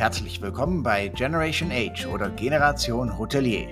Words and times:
Herzlich 0.00 0.40
willkommen 0.40 0.82
bei 0.82 1.08
Generation 1.08 1.70
Age 1.70 2.06
oder 2.06 2.30
Generation 2.30 3.18
Hotelier. 3.18 3.68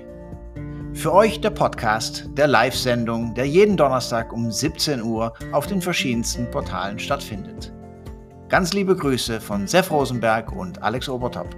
Für 0.93 1.15
euch 1.15 1.41
der 1.41 1.49
Podcast 1.49 2.29
der 2.33 2.47
Live-Sendung, 2.47 3.33
der 3.35 3.47
jeden 3.47 3.79
Donnerstag 3.79 4.31
um 4.35 4.53
17 4.53 5.01
Uhr 5.01 5.33
auf 5.53 5.67
den 5.67 5.81
verschiedensten 5.81 6.51
Portalen 6.51 6.99
stattfindet. 6.99 7.73
Ganz 8.51 8.75
liebe 8.75 8.95
Grüße 8.95 9.41
von 9.41 9.67
Sef 9.67 9.91
Rosenberg 9.91 10.53
und 10.53 10.83
Alex 10.83 11.09
Obertop. 11.09 11.49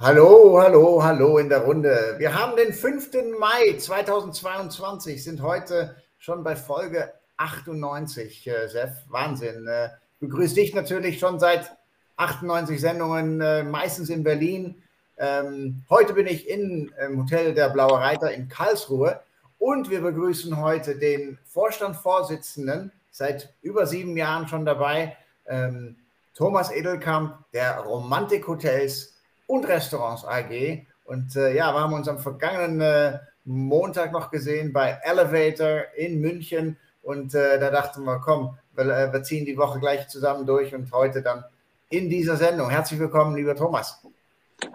Hallo, 0.00 0.60
hallo, 0.60 1.00
hallo 1.00 1.38
in 1.38 1.48
der 1.48 1.60
Runde. 1.60 2.16
Wir 2.18 2.34
haben 2.34 2.56
den 2.56 2.72
5. 2.72 3.12
Mai 3.38 3.78
2022, 3.78 5.22
sind 5.22 5.40
heute 5.40 5.94
schon 6.18 6.42
bei 6.42 6.56
Folge 6.56 7.12
98, 7.40 8.46
äh, 8.46 8.68
Sef. 8.68 8.90
Wahnsinn. 9.08 9.66
Äh, 9.66 9.88
begrüße 10.20 10.54
dich 10.54 10.74
natürlich 10.74 11.18
schon 11.18 11.40
seit 11.40 11.72
98 12.16 12.80
Sendungen, 12.80 13.40
äh, 13.40 13.62
meistens 13.62 14.10
in 14.10 14.22
Berlin. 14.22 14.82
Ähm, 15.18 15.82
heute 15.88 16.12
bin 16.12 16.26
ich 16.26 16.48
in, 16.48 16.92
im 17.02 17.22
Hotel 17.22 17.54
der 17.54 17.70
Blaue 17.70 17.98
Reiter 17.98 18.30
in 18.30 18.48
Karlsruhe 18.48 19.20
und 19.58 19.90
wir 19.90 20.02
begrüßen 20.02 20.56
heute 20.58 20.96
den 20.96 21.38
Vorstandsvorsitzenden, 21.46 22.92
seit 23.10 23.52
über 23.62 23.86
sieben 23.86 24.16
Jahren 24.16 24.46
schon 24.48 24.64
dabei, 24.64 25.16
ähm, 25.46 25.96
Thomas 26.34 26.70
Edelkamp 26.70 27.36
der 27.52 27.78
Romantik 27.80 28.46
Hotels 28.46 29.14
und 29.46 29.66
Restaurants 29.66 30.24
AG. 30.24 30.86
Und 31.04 31.36
äh, 31.36 31.54
ja, 31.54 31.72
wir 31.74 31.80
haben 31.80 31.92
uns 31.92 32.08
am 32.08 32.18
vergangenen 32.18 32.80
äh, 32.80 33.18
Montag 33.44 34.12
noch 34.12 34.30
gesehen 34.30 34.72
bei 34.72 34.98
Elevator 35.02 35.84
in 35.96 36.20
München. 36.20 36.76
Und 37.02 37.34
äh, 37.34 37.58
da 37.58 37.70
dachten 37.70 38.04
wir, 38.04 38.20
komm, 38.20 38.58
wir, 38.74 38.84
äh, 38.84 39.12
wir, 39.12 39.22
ziehen 39.22 39.44
die 39.44 39.56
Woche 39.56 39.80
gleich 39.80 40.08
zusammen 40.08 40.46
durch 40.46 40.74
und 40.74 40.92
heute 40.92 41.22
dann 41.22 41.44
in 41.88 42.08
dieser 42.10 42.36
Sendung. 42.36 42.70
Herzlich 42.70 43.00
willkommen, 43.00 43.36
lieber 43.36 43.56
Thomas. 43.56 44.06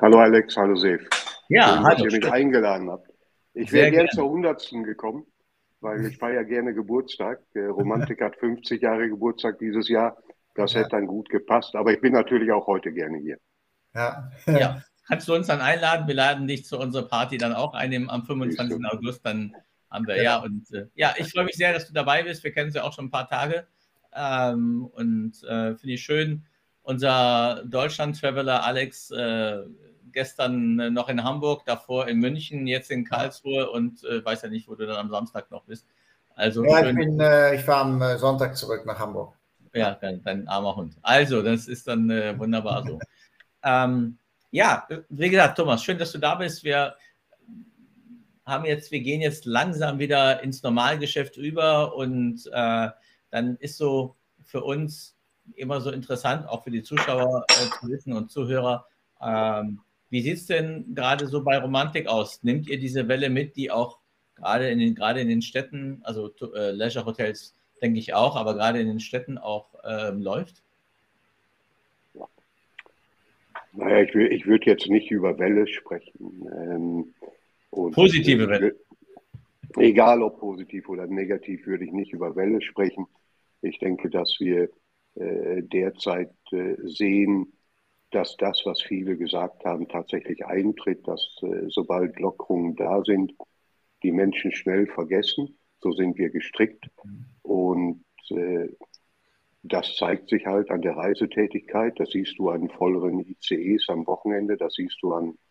Hallo 0.01 0.19
Alex, 0.19 0.57
hallo 0.57 0.75
Sef. 0.75 1.01
Ja, 1.49 1.67
Schön, 1.67 1.83
hallo. 1.83 2.03
Dass 2.03 2.13
ihr 2.13 2.19
mich 2.19 2.31
eingeladen 2.31 2.89
habt. 2.89 3.09
Ich 3.53 3.71
wäre 3.71 3.91
gern 3.91 4.07
zur 4.09 4.25
100. 4.25 4.69
gekommen, 4.83 5.25
weil 5.79 6.05
ich 6.05 6.17
feiere 6.17 6.43
gerne 6.43 6.73
Geburtstag. 6.73 7.39
Der 7.53 7.69
Romantik 7.69 8.21
hat 8.21 8.35
50 8.37 8.81
Jahre 8.81 9.07
Geburtstag 9.07 9.59
dieses 9.59 9.87
Jahr. 9.87 10.17
Das 10.55 10.73
ja. 10.73 10.79
hätte 10.79 10.89
dann 10.89 11.07
gut 11.07 11.29
gepasst. 11.29 11.75
Aber 11.75 11.93
ich 11.93 12.01
bin 12.01 12.13
natürlich 12.13 12.51
auch 12.51 12.67
heute 12.67 12.91
gerne 12.91 13.19
hier. 13.19 13.37
Ja. 13.93 14.31
ja. 14.47 14.81
Kannst 15.07 15.27
du 15.27 15.35
uns 15.35 15.47
dann 15.47 15.61
einladen? 15.61 16.07
Wir 16.07 16.15
laden 16.15 16.47
dich 16.47 16.65
zu 16.65 16.79
unserer 16.79 17.07
Party 17.07 17.37
dann 17.37 17.53
auch 17.53 17.75
ein 17.75 18.09
am 18.09 18.25
25. 18.25 18.79
August. 18.91 19.23
Dann 19.23 19.55
haben 19.89 20.07
wir, 20.07 20.21
ja. 20.21 20.37
Und 20.37 20.71
äh, 20.73 20.87
ja, 20.95 21.13
ich 21.17 21.31
freue 21.31 21.45
mich 21.45 21.55
sehr, 21.55 21.73
dass 21.73 21.87
du 21.87 21.93
dabei 21.93 22.23
bist. 22.23 22.43
Wir 22.43 22.51
kennen 22.51 22.67
uns 22.67 22.75
ja 22.75 22.83
auch 22.83 22.93
schon 22.93 23.05
ein 23.05 23.11
paar 23.11 23.27
Tage. 23.27 23.67
Ähm, 24.13 24.85
und 24.93 25.43
äh, 25.43 25.75
finde 25.75 25.93
ich 25.93 26.03
schön, 26.03 26.45
unser 26.83 27.63
Deutschland-Traveler 27.65 28.63
Alex 28.63 29.11
äh, 29.11 29.63
gestern 30.11 30.93
noch 30.93 31.09
in 31.09 31.23
Hamburg, 31.23 31.65
davor 31.65 32.07
in 32.07 32.19
München, 32.19 32.67
jetzt 32.67 32.91
in 32.91 33.03
Karlsruhe 33.03 33.69
und 33.69 34.03
äh, 34.05 34.23
weiß 34.23 34.43
ja 34.43 34.49
nicht, 34.49 34.67
wo 34.67 34.75
du 34.75 34.85
dann 34.85 34.95
am 34.95 35.09
Samstag 35.09 35.51
noch 35.51 35.63
bist. 35.65 35.85
Also 36.35 36.63
ja, 36.63 36.83
schön. 36.83 36.97
ich, 36.97 37.19
äh, 37.19 37.55
ich 37.55 37.61
fahre 37.61 37.81
am 37.81 38.01
äh, 38.01 38.17
Sonntag 38.17 38.55
zurück 38.55 38.85
nach 38.85 38.99
Hamburg. 38.99 39.33
Ja, 39.73 39.97
dein, 39.99 40.23
dein 40.23 40.47
armer 40.47 40.75
Hund. 40.77 40.95
Also, 41.01 41.41
das 41.41 41.67
ist 41.67 41.85
dann 41.87 42.07
wunderbar 42.39 42.85
so. 42.85 42.99
Ähm, 43.67 44.19
ja, 44.51 44.87
wie 45.09 45.29
gesagt, 45.29 45.57
Thomas, 45.57 45.83
schön, 45.83 45.97
dass 45.97 46.11
du 46.11 46.19
da 46.19 46.35
bist. 46.35 46.63
Wir 46.63 46.95
haben 48.45 48.65
jetzt, 48.65 48.91
wir 48.91 48.99
gehen 48.99 49.21
jetzt 49.21 49.45
langsam 49.45 49.99
wieder 49.99 50.43
ins 50.43 50.61
Normalgeschäft 50.61 51.37
über 51.37 51.95
und 51.95 52.45
äh, 52.51 52.89
dann 53.31 53.57
ist 53.57 53.77
so 53.77 54.15
für 54.43 54.63
uns 54.63 55.15
immer 55.55 55.81
so 55.81 55.91
interessant, 55.91 56.47
auch 56.47 56.63
für 56.63 56.71
die 56.71 56.83
Zuschauer 56.83 57.45
äh, 57.49 57.79
zu 57.79 57.89
wissen 57.89 58.13
und 58.13 58.31
Zuhörer, 58.31 58.85
ähm, 59.21 59.79
wie 60.09 60.21
sieht 60.21 60.37
es 60.37 60.45
denn 60.45 60.93
gerade 60.93 61.27
so 61.27 61.43
bei 61.43 61.57
Romantik 61.57 62.07
aus? 62.07 62.43
Nimmt 62.43 62.67
ihr 62.67 62.79
diese 62.79 63.07
Welle 63.07 63.29
mit, 63.29 63.55
die 63.55 63.71
auch 63.71 63.99
gerade 64.35 64.69
in 64.69 64.79
den, 64.79 64.95
gerade 64.95 65.19
in 65.21 65.27
den 65.27 65.41
Städten, 65.41 66.01
also 66.03 66.31
äh, 66.55 66.71
Leisure 66.71 67.05
Hotels 67.05 67.55
denke 67.81 67.99
ich 67.99 68.13
auch, 68.13 68.35
aber 68.35 68.53
gerade 68.53 68.79
in 68.79 68.87
den 68.87 68.99
Städten 68.99 69.37
auch 69.37 69.73
ähm, 69.83 70.21
läuft? 70.21 70.61
Naja, 73.73 74.03
ich, 74.03 74.15
ich 74.15 74.45
würde 74.45 74.67
jetzt 74.67 74.87
nicht 74.87 75.11
über 75.11 75.37
Welle 75.37 75.67
sprechen. 75.67 76.47
Ähm, 76.55 77.13
positive 77.75 78.47
Welle. 78.47 78.75
Egal 79.77 80.21
ob 80.21 80.39
positiv 80.39 80.87
oder 80.89 81.05
negativ, 81.07 81.65
würde 81.65 81.85
ich 81.85 81.91
nicht 81.91 82.13
über 82.13 82.35
Welle 82.35 82.61
sprechen. 82.61 83.05
Ich 83.61 83.79
denke, 83.79 84.09
dass 84.09 84.37
wir 84.39 84.69
äh, 85.15 85.61
derzeit 85.63 86.33
äh, 86.51 86.75
sehen, 86.83 87.53
dass 88.11 88.37
das, 88.37 88.61
was 88.65 88.81
viele 88.81 89.17
gesagt 89.17 89.65
haben, 89.65 89.87
tatsächlich 89.89 90.45
eintritt, 90.45 91.05
dass 91.07 91.21
äh, 91.41 91.65
sobald 91.67 92.17
Lockerungen 92.19 92.75
da 92.75 93.03
sind, 93.03 93.33
die 94.03 94.11
Menschen 94.11 94.51
schnell 94.51 94.87
vergessen. 94.87 95.57
So 95.81 95.91
sind 95.91 96.17
wir 96.17 96.29
gestrickt. 96.29 96.89
Und 97.41 98.05
äh, 98.29 98.69
das 99.63 99.95
zeigt 99.97 100.29
sich 100.29 100.45
halt 100.45 100.69
an 100.69 100.81
der 100.81 100.95
Reisetätigkeit. 100.95 101.99
Das 101.99 102.11
siehst 102.11 102.37
du 102.37 102.49
an 102.49 102.69
volleren 102.69 103.19
ICEs 103.19 103.89
am 103.89 104.05
Wochenende. 104.07 104.57
Das 104.57 104.75
siehst 104.75 104.97
du 105.01 105.13
an 105.13 105.29
äh, 105.31 105.44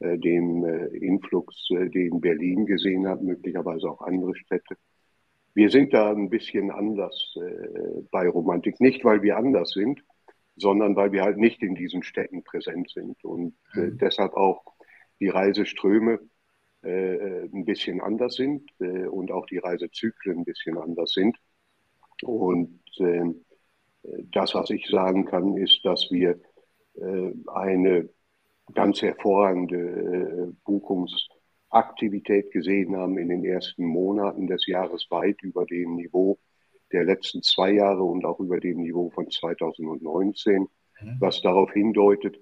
dem 0.00 0.64
äh, 0.64 0.86
Influx, 0.96 1.68
äh, 1.70 1.88
den 1.88 2.20
Berlin 2.20 2.66
gesehen 2.66 3.06
hat, 3.06 3.22
möglicherweise 3.22 3.90
auch 3.90 4.02
andere 4.02 4.34
Städte. 4.34 4.76
Wir 5.54 5.70
sind 5.70 5.94
da 5.94 6.10
ein 6.10 6.28
bisschen 6.28 6.70
anders 6.70 7.34
äh, 7.36 8.02
bei 8.10 8.28
Romantik. 8.28 8.80
Nicht, 8.80 9.04
weil 9.04 9.22
wir 9.22 9.36
anders 9.36 9.70
sind, 9.70 10.02
sondern 10.56 10.96
weil 10.96 11.12
wir 11.12 11.22
halt 11.22 11.38
nicht 11.38 11.62
in 11.62 11.74
diesen 11.74 12.02
Städten 12.02 12.42
präsent 12.42 12.90
sind 12.90 13.22
und 13.24 13.54
äh, 13.74 13.80
mhm. 13.80 13.98
deshalb 13.98 14.34
auch 14.34 14.62
die 15.20 15.28
Reiseströme 15.28 16.20
äh, 16.82 17.44
ein 17.44 17.64
bisschen 17.64 18.00
anders 18.00 18.34
sind 18.34 18.70
und 18.80 19.32
auch 19.32 19.46
die 19.46 19.58
Reisezyklen 19.58 20.38
ein 20.38 20.44
bisschen 20.44 20.76
anders 20.76 21.12
sind. 21.12 21.36
Und 22.22 22.80
das, 24.32 24.54
was 24.54 24.70
ich 24.70 24.86
sagen 24.88 25.24
kann, 25.24 25.56
ist, 25.56 25.84
dass 25.84 26.10
wir 26.10 26.40
äh, 27.00 27.32
eine 27.46 28.08
ganz 28.74 29.02
hervorragende 29.02 29.78
äh, 29.78 30.52
Buchungsaktivität 30.64 32.50
gesehen 32.50 32.96
haben 32.96 33.18
in 33.18 33.28
den 33.28 33.44
ersten 33.44 33.84
Monaten 33.84 34.46
des 34.46 34.66
Jahres 34.66 35.06
weit 35.10 35.42
über 35.42 35.64
dem 35.66 35.96
Niveau 35.96 36.38
der 36.92 37.04
letzten 37.04 37.42
zwei 37.42 37.72
Jahre 37.72 38.02
und 38.02 38.24
auch 38.24 38.40
über 38.40 38.60
dem 38.60 38.78
Niveau 38.78 39.10
von 39.10 39.28
2019, 39.30 40.62
mhm. 40.62 40.68
was 41.18 41.40
darauf 41.42 41.72
hindeutet, 41.72 42.38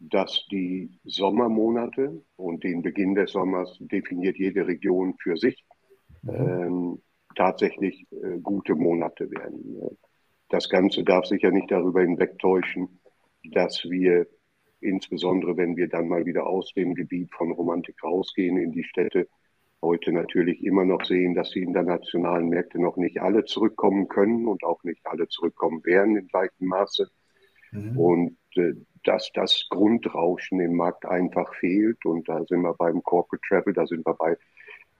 dass 0.00 0.46
die 0.50 0.98
Sommermonate 1.04 2.22
und 2.36 2.62
den 2.62 2.82
Beginn 2.82 3.14
des 3.14 3.32
Sommers 3.32 3.76
definiert 3.80 4.36
jede 4.36 4.66
Region 4.66 5.16
für 5.20 5.36
sich 5.36 5.64
mhm. 6.22 6.30
ähm, 6.30 7.02
tatsächlich 7.34 8.06
äh, 8.12 8.38
gute 8.40 8.74
Monate 8.74 9.30
werden. 9.30 9.96
Das 10.48 10.68
Ganze 10.68 11.02
darf 11.04 11.26
sicher 11.26 11.50
nicht 11.50 11.70
darüber 11.70 12.00
hinwegtäuschen, 12.00 13.00
dass 13.52 13.84
wir 13.84 14.26
insbesondere, 14.80 15.56
wenn 15.56 15.76
wir 15.76 15.88
dann 15.88 16.08
mal 16.08 16.26
wieder 16.26 16.46
aus 16.46 16.72
dem 16.74 16.94
Gebiet 16.94 17.32
von 17.32 17.52
Romantik 17.52 18.02
rausgehen 18.02 18.56
in 18.56 18.72
die 18.72 18.84
Städte, 18.84 19.28
heute 19.80 20.12
natürlich 20.12 20.64
immer 20.64 20.84
noch 20.84 21.04
sehen, 21.04 21.34
dass 21.34 21.50
die 21.50 21.62
internationalen 21.62 22.48
Märkte 22.48 22.80
noch 22.80 22.96
nicht 22.96 23.20
alle 23.20 23.44
zurückkommen 23.44 24.08
können 24.08 24.46
und 24.46 24.64
auch 24.64 24.82
nicht 24.82 25.06
alle 25.06 25.28
zurückkommen 25.28 25.84
werden 25.84 26.16
in 26.16 26.26
gleichem 26.26 26.66
Maße. 26.66 27.10
Mhm. 27.72 27.98
Und 27.98 28.38
äh, 28.56 28.74
dass 29.04 29.30
das 29.32 29.66
Grundrauschen 29.70 30.60
im 30.60 30.74
Markt 30.74 31.06
einfach 31.06 31.54
fehlt. 31.54 32.04
Und 32.04 32.28
da 32.28 32.44
sind 32.44 32.62
wir 32.62 32.74
beim 32.74 33.02
Corporate 33.02 33.42
Travel, 33.48 33.72
da 33.72 33.86
sind 33.86 34.06
wir 34.06 34.14
bei 34.14 34.36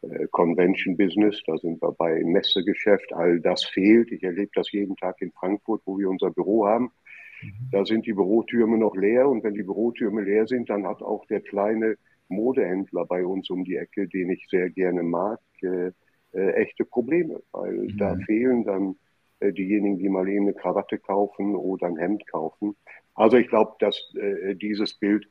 äh, 0.03 0.27
Convention 0.31 0.97
Business, 0.97 1.43
da 1.47 1.57
sind 1.59 1.83
wir 1.83 1.93
bei 1.93 2.23
Messegeschäft, 2.25 3.13
all 3.13 3.41
das 3.41 3.65
fehlt. 3.65 4.13
Ich 4.13 4.23
erlebe 4.23 4.51
das 4.55 4.71
jeden 4.73 4.97
Tag 4.97 5.21
in 5.21 5.33
Frankfurt, 5.33 5.83
wo 5.85 5.99
wir 5.99 6.09
unser 6.09 6.31
Büro 6.31 6.67
haben. 6.67 6.93
Mhm. 7.43 7.69
Da 7.73 7.85
sind 7.85 8.07
die 8.07 8.13
Bürotürme 8.13 8.79
noch 8.79 8.97
leer 8.97 9.29
und 9.29 9.45
wenn 9.45 9.55
die 9.55 9.63
Bürotürme 9.63 10.23
leer 10.23 10.47
sind, 10.47 10.71
dann 10.71 10.87
hat 10.87 11.03
auch 11.03 11.25
der 11.27 11.41
kleine 11.41 11.97
Modehändler 12.29 13.07
bei 13.07 13.25
uns 13.25 13.49
um 13.51 13.65
die 13.65 13.77
Ecke, 13.77 14.09
den 14.09 14.31
ich 14.31 14.47
sehr 14.51 14.71
gerne 14.71 15.03
mag, 15.03 15.41
äh, 15.63 15.93
äh, 16.33 16.51
echte 16.53 16.85
Probleme, 16.85 17.41
weil 17.53 17.73
mhm. 17.73 17.99
da 17.99 18.17
fehlen 18.27 18.65
dann 18.65 18.97
äh, 19.41 19.53
diejenigen, 19.53 19.99
die 19.99 20.09
mal 20.09 20.29
eben 20.29 20.47
eine 20.47 20.55
Krawatte 20.55 20.99
kaufen 20.99 21.55
oder 21.55 21.87
ein 21.87 21.97
Hemd 21.97 22.27
kaufen. 22.27 22.77
Also 23.15 23.37
ich 23.37 23.49
glaube, 23.49 23.75
dass 23.79 24.15
äh, 24.15 24.55
dieses 24.55 24.95
Bild 24.95 25.29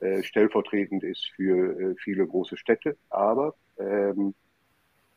äh, 0.00 0.22
stellvertretend 0.22 1.04
ist 1.04 1.30
für 1.36 1.78
äh, 1.78 1.94
viele 2.02 2.26
große 2.26 2.56
Städte. 2.56 2.96
Aber 3.10 3.54
ähm, 3.78 4.34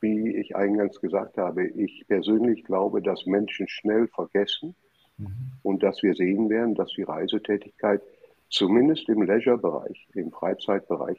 wie 0.00 0.36
ich 0.36 0.54
eingangs 0.54 1.00
gesagt 1.00 1.38
habe, 1.38 1.66
ich 1.66 2.04
persönlich 2.06 2.64
glaube, 2.64 3.00
dass 3.00 3.24
Menschen 3.24 3.66
schnell 3.66 4.08
vergessen 4.08 4.76
mhm. 5.18 5.52
und 5.62 5.82
dass 5.82 6.02
wir 6.02 6.14
sehen 6.14 6.48
werden, 6.50 6.74
dass 6.74 6.90
die 6.90 7.02
Reisetätigkeit 7.02 8.02
zumindest 8.50 9.08
im 9.08 9.22
Leisure-Bereich, 9.22 10.06
im 10.14 10.30
Freizeitbereich, 10.30 11.18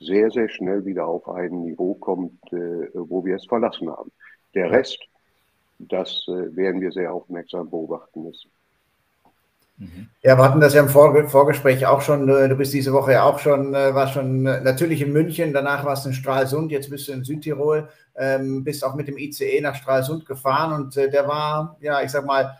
sehr, 0.00 0.30
sehr 0.30 0.48
schnell 0.48 0.84
wieder 0.84 1.06
auf 1.06 1.28
ein 1.28 1.62
Niveau 1.62 1.94
kommt, 1.94 2.40
äh, 2.52 2.88
wo 2.94 3.24
wir 3.24 3.36
es 3.36 3.46
verlassen 3.46 3.90
haben. 3.90 4.10
Der 4.54 4.70
Rest, 4.70 4.98
das 5.78 6.26
werden 6.28 6.80
wir 6.80 6.92
sehr 6.92 7.12
aufmerksam 7.12 7.68
beobachten 7.68 8.22
müssen. 8.22 8.50
Ja, 10.22 10.38
wir 10.38 10.44
hatten 10.44 10.60
das 10.60 10.74
ja 10.74 10.82
im 10.82 10.88
Vorgespräch 10.88 11.84
auch 11.86 12.00
schon. 12.00 12.28
Du 12.28 12.56
bist 12.56 12.72
diese 12.72 12.92
Woche 12.92 13.12
ja 13.12 13.24
auch 13.24 13.40
schon, 13.40 13.72
war 13.72 14.06
schon 14.06 14.44
natürlich 14.44 15.02
in 15.02 15.12
München, 15.12 15.52
danach 15.52 15.84
warst 15.84 16.04
du 16.04 16.10
in 16.10 16.14
Stralsund, 16.14 16.70
jetzt 16.70 16.90
bist 16.90 17.08
du 17.08 17.12
in 17.12 17.24
Südtirol, 17.24 17.88
ähm, 18.16 18.62
bist 18.62 18.84
auch 18.84 18.94
mit 18.94 19.08
dem 19.08 19.18
ICE 19.18 19.60
nach 19.60 19.74
Stralsund 19.74 20.26
gefahren 20.26 20.72
und 20.72 20.94
der 20.94 21.26
war, 21.26 21.76
ja, 21.80 22.02
ich 22.02 22.12
sag 22.12 22.24
mal, 22.24 22.56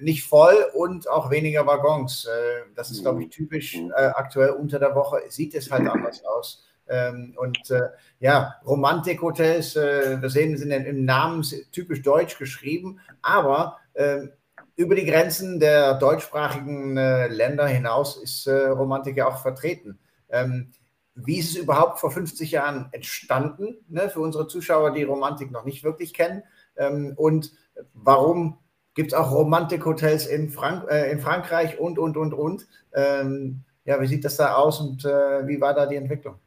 nicht 0.00 0.24
voll 0.24 0.54
und 0.74 1.08
auch 1.08 1.30
weniger 1.30 1.66
Waggons. 1.66 2.28
das 2.74 2.90
ist, 2.90 3.02
glaube 3.02 3.24
ich, 3.24 3.30
typisch 3.30 3.76
aktuell 3.94 4.50
unter 4.50 4.78
der 4.78 4.94
Woche. 4.94 5.22
Sieht 5.28 5.54
es 5.54 5.70
halt 5.70 5.88
anders 5.88 6.24
aus. 6.24 6.66
Ähm, 6.88 7.34
und 7.36 7.70
äh, 7.70 7.88
ja, 8.20 8.56
Romantikhotels, 8.64 9.76
äh, 9.76 10.20
wir 10.20 10.30
sehen, 10.30 10.56
sind 10.56 10.70
im 10.70 11.04
Namen 11.04 11.44
typisch 11.72 12.02
deutsch 12.02 12.38
geschrieben, 12.38 13.00
aber 13.22 13.78
äh, 13.94 14.28
über 14.76 14.94
die 14.94 15.06
Grenzen 15.06 15.58
der 15.58 15.94
deutschsprachigen 15.94 16.96
äh, 16.96 17.28
Länder 17.28 17.66
hinaus 17.66 18.16
ist 18.16 18.46
äh, 18.46 18.66
Romantik 18.68 19.16
ja 19.16 19.26
auch 19.26 19.38
vertreten. 19.38 19.98
Ähm, 20.28 20.70
wie 21.14 21.38
ist 21.38 21.50
es 21.50 21.56
überhaupt 21.56 21.98
vor 21.98 22.10
50 22.10 22.50
Jahren 22.50 22.88
entstanden, 22.92 23.78
ne, 23.88 24.10
für 24.10 24.20
unsere 24.20 24.46
Zuschauer, 24.48 24.92
die 24.92 25.02
Romantik 25.02 25.50
noch 25.50 25.64
nicht 25.64 25.82
wirklich 25.82 26.12
kennen? 26.12 26.42
Ähm, 26.76 27.14
und 27.16 27.52
warum 27.94 28.58
gibt 28.96 29.12
es 29.12 29.14
auch 29.14 29.30
Romantikhotels 29.30 30.26
in, 30.26 30.50
Frank 30.50 30.90
äh, 30.90 31.12
in 31.12 31.20
Frankreich 31.20 31.78
und, 31.78 31.98
und, 31.98 32.16
und, 32.16 32.34
und? 32.34 32.66
Ähm, 32.94 33.60
ja, 33.84 34.00
wie 34.00 34.06
sieht 34.08 34.24
das 34.24 34.36
da 34.36 34.56
aus 34.56 34.80
und 34.80 35.04
wie 35.04 35.60
war 35.60 35.72
da 35.72 35.86
die 35.86 35.94
Entwicklung? 35.94 36.40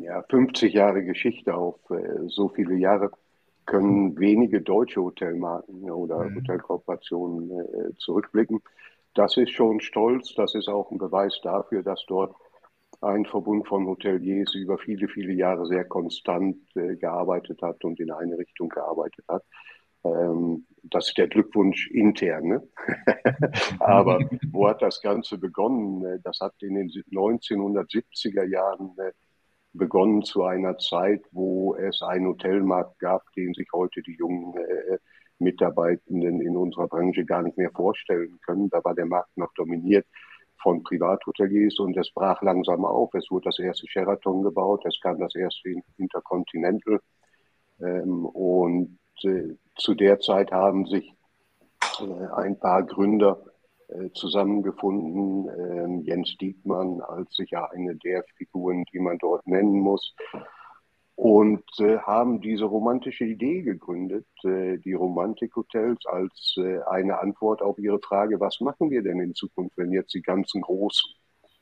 ja, 0.00 0.22
50 0.28 0.72
Jahre 0.72 1.04
Geschichte 1.04 1.54
auf 1.54 1.78
äh, 1.90 2.28
so 2.28 2.48
viele 2.48 2.74
Jahre 2.74 3.10
können 3.66 4.18
wenige 4.18 4.60
deutsche 4.60 5.00
Hotelmarken 5.00 5.90
oder 5.90 6.24
mhm. 6.24 6.36
Hotelkooperationen 6.36 7.50
äh, 7.50 7.94
zurückblicken. 7.98 8.60
Das 9.14 9.36
ist 9.36 9.50
schon 9.50 9.80
stolz. 9.80 10.34
Das 10.34 10.54
ist 10.54 10.68
auch 10.68 10.90
ein 10.90 10.98
Beweis 10.98 11.40
dafür, 11.42 11.82
dass 11.82 12.04
dort 12.06 12.34
ein 13.00 13.24
Verbund 13.24 13.66
von 13.66 13.86
Hoteliers 13.86 14.54
über 14.54 14.78
viele, 14.78 15.08
viele 15.08 15.32
Jahre 15.32 15.66
sehr 15.66 15.84
konstant 15.84 16.56
äh, 16.74 16.96
gearbeitet 16.96 17.62
hat 17.62 17.84
und 17.84 18.00
in 18.00 18.10
eine 18.10 18.38
Richtung 18.38 18.68
gearbeitet 18.68 19.24
hat. 19.28 19.44
Ähm, 20.04 20.66
das 20.82 21.08
ist 21.08 21.18
der 21.18 21.28
Glückwunsch 21.28 21.90
intern. 21.90 22.44
Ne? 22.44 22.68
Aber 23.80 24.18
wo 24.52 24.68
hat 24.68 24.82
das 24.82 25.00
Ganze 25.00 25.38
begonnen? 25.38 26.20
Das 26.22 26.40
hat 26.40 26.54
in 26.60 26.74
den 26.74 26.90
1970er 26.90 28.44
Jahren 28.44 28.94
äh, 28.98 29.12
begonnen 29.72 30.22
zu 30.22 30.44
einer 30.44 30.78
Zeit, 30.78 31.22
wo 31.32 31.74
es 31.74 32.02
einen 32.02 32.26
Hotelmarkt 32.26 32.98
gab, 32.98 33.22
den 33.32 33.54
sich 33.54 33.68
heute 33.72 34.02
die 34.02 34.16
jungen 34.16 34.56
äh, 34.56 34.98
Mitarbeitenden 35.38 36.40
in 36.40 36.56
unserer 36.56 36.86
Branche 36.86 37.24
gar 37.24 37.42
nicht 37.42 37.58
mehr 37.58 37.70
vorstellen 37.70 38.38
können. 38.44 38.68
Da 38.70 38.82
war 38.84 38.94
der 38.94 39.06
Markt 39.06 39.36
noch 39.36 39.52
dominiert 39.54 40.06
von 40.62 40.82
Privathoteliers 40.82 41.78
und 41.78 41.96
es 41.96 42.10
brach 42.12 42.40
langsam 42.42 42.84
auf. 42.84 43.12
Es 43.14 43.30
wurde 43.30 43.46
das 43.46 43.58
erste 43.58 43.86
Sheraton 43.88 44.42
gebaut, 44.42 44.84
es 44.86 44.98
kam 45.00 45.18
das 45.18 45.34
erste 45.34 45.74
Intercontinental 45.98 47.00
ähm, 47.80 48.24
und 48.24 48.92
äh, 48.92 49.03
zu 49.76 49.94
der 49.94 50.20
Zeit 50.20 50.52
haben 50.52 50.86
sich 50.86 51.14
äh, 52.00 52.26
ein 52.36 52.58
paar 52.58 52.82
Gründer 52.82 53.44
äh, 53.88 54.10
zusammengefunden. 54.14 55.48
Ähm, 55.48 56.00
Jens 56.02 56.36
Diekmann 56.40 57.00
als 57.00 57.34
sicher 57.34 57.70
eine 57.72 57.96
der 57.96 58.24
Figuren, 58.36 58.84
die 58.92 59.00
man 59.00 59.18
dort 59.18 59.46
nennen 59.46 59.80
muss. 59.80 60.14
Und 61.16 61.64
äh, 61.78 61.98
haben 61.98 62.40
diese 62.40 62.64
romantische 62.64 63.24
Idee 63.24 63.62
gegründet, 63.62 64.26
die 64.42 64.94
Romantikhotels, 64.94 66.04
als 66.06 66.56
eine 66.86 67.20
Antwort 67.20 67.62
auf 67.62 67.78
ihre 67.78 68.00
Frage, 68.00 68.40
was 68.40 68.60
machen 68.60 68.90
wir 68.90 69.02
denn 69.02 69.20
in 69.20 69.34
Zukunft, 69.34 69.78
wenn 69.78 69.92
jetzt 69.92 70.12
die 70.12 70.22
ganzen 70.22 70.60
Großen 70.60 71.14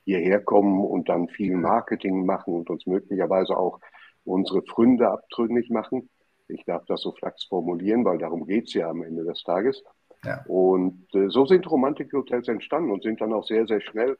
hierher 0.04 0.40
kommen 0.40 0.84
und 0.84 1.08
dann 1.08 1.28
viel 1.28 1.56
Marketing 1.56 2.25
machen 2.25 2.54
und 2.54 2.70
uns 2.70 2.87
möglicherweise 2.87 3.56
auch 3.56 3.78
unsere 4.25 4.62
Fründe 4.62 5.10
abtrünnig 5.10 5.70
machen. 5.70 6.08
Ich 6.52 6.64
darf 6.64 6.84
das 6.87 7.02
so 7.02 7.12
flachs 7.12 7.44
formulieren, 7.44 8.04
weil 8.04 8.19
darum 8.19 8.46
geht 8.46 8.69
es 8.69 8.75
ja 8.75 8.90
am 8.90 9.02
Ende 9.02 9.25
des 9.25 9.43
Tages. 9.43 9.82
Ja. 10.25 10.44
Und 10.46 11.06
äh, 11.14 11.28
so 11.28 11.46
sind 11.46 11.69
Romantikhotels 11.70 12.49
entstanden 12.49 12.90
und 12.90 13.02
sind 13.02 13.20
dann 13.20 13.32
auch 13.32 13.44
sehr, 13.44 13.66
sehr 13.66 13.81
schnell 13.81 14.16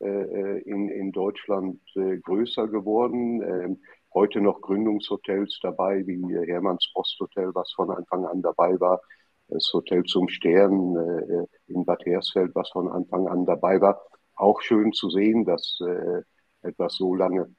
äh, 0.00 0.06
äh 0.06 0.58
in, 0.60 0.88
in 0.88 1.12
Deutschland 1.12 1.80
äh, 1.96 2.18
größer 2.18 2.68
geworden. 2.68 3.42
Ähm, 3.42 3.78
heute 4.14 4.40
noch 4.40 4.60
Gründungshotels 4.60 5.58
dabei, 5.62 6.06
wie 6.06 6.20
Hermanns 6.46 6.90
Posthotel, 6.94 7.50
was 7.54 7.72
von 7.72 7.90
Anfang 7.90 8.26
an 8.26 8.42
dabei 8.42 8.78
war. 8.80 9.00
Das 9.48 9.68
Hotel 9.72 10.04
zum 10.04 10.28
Stern 10.28 10.96
äh, 10.96 11.72
in 11.72 11.84
Bad 11.84 12.04
Hersfeld, 12.06 12.54
was 12.54 12.70
von 12.70 12.88
Anfang 12.88 13.26
an 13.26 13.44
dabei 13.44 13.80
war. 13.80 14.00
Auch 14.36 14.60
schön 14.60 14.92
zu 14.92 15.10
sehen, 15.10 15.44
dass 15.44 15.80
äh, 15.84 16.22
etwas 16.62 16.94
so 16.94 17.14
lange 17.14 17.52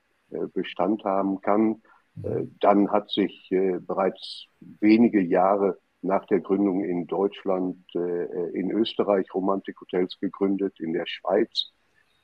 Bestand 0.54 1.04
haben 1.04 1.42
kann. 1.42 1.82
Mhm. 2.24 2.56
Dann 2.60 2.92
hat 2.92 3.10
sich 3.10 3.50
bereits 3.50 4.46
wenige 4.80 5.22
Jahre 5.22 5.78
nach 6.02 6.26
der 6.26 6.40
Gründung 6.40 6.84
in 6.84 7.08
Deutschland, 7.08 7.78
äh, 7.96 8.50
in 8.54 8.72
Österreich 8.72 9.34
Romantikhotels 9.34 10.18
gegründet, 10.20 10.80
in 10.80 10.94
der 10.94 11.06
Schweiz. 11.06 11.72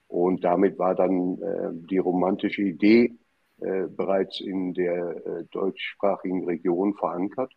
Und 0.07 0.43
damit 0.43 0.79
war 0.79 0.95
dann 0.95 1.39
äh, 1.41 1.69
die 1.73 1.97
romantische 1.97 2.63
Idee 2.63 3.17
äh, 3.59 3.87
bereits 3.87 4.39
in 4.39 4.73
der 4.73 5.25
äh, 5.25 5.43
deutschsprachigen 5.51 6.45
Region 6.45 6.95
verankert. 6.95 7.53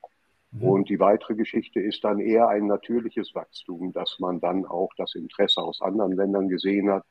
Mhm. 0.50 0.62
Und 0.62 0.88
die 0.88 1.00
weitere 1.00 1.37
Geschichte 1.37 1.81
ist 1.81 2.04
dann 2.04 2.19
eher 2.19 2.48
ein 2.48 2.66
natürliches 2.66 3.34
Wachstum, 3.34 3.92
dass 3.92 4.16
man 4.19 4.40
dann 4.40 4.66
auch 4.66 4.90
das 4.96 5.14
Interesse 5.14 5.62
aus 5.62 5.81
anderen 5.81 6.12
Ländern 6.12 6.48
gesehen 6.48 6.90
hat. 6.90 7.04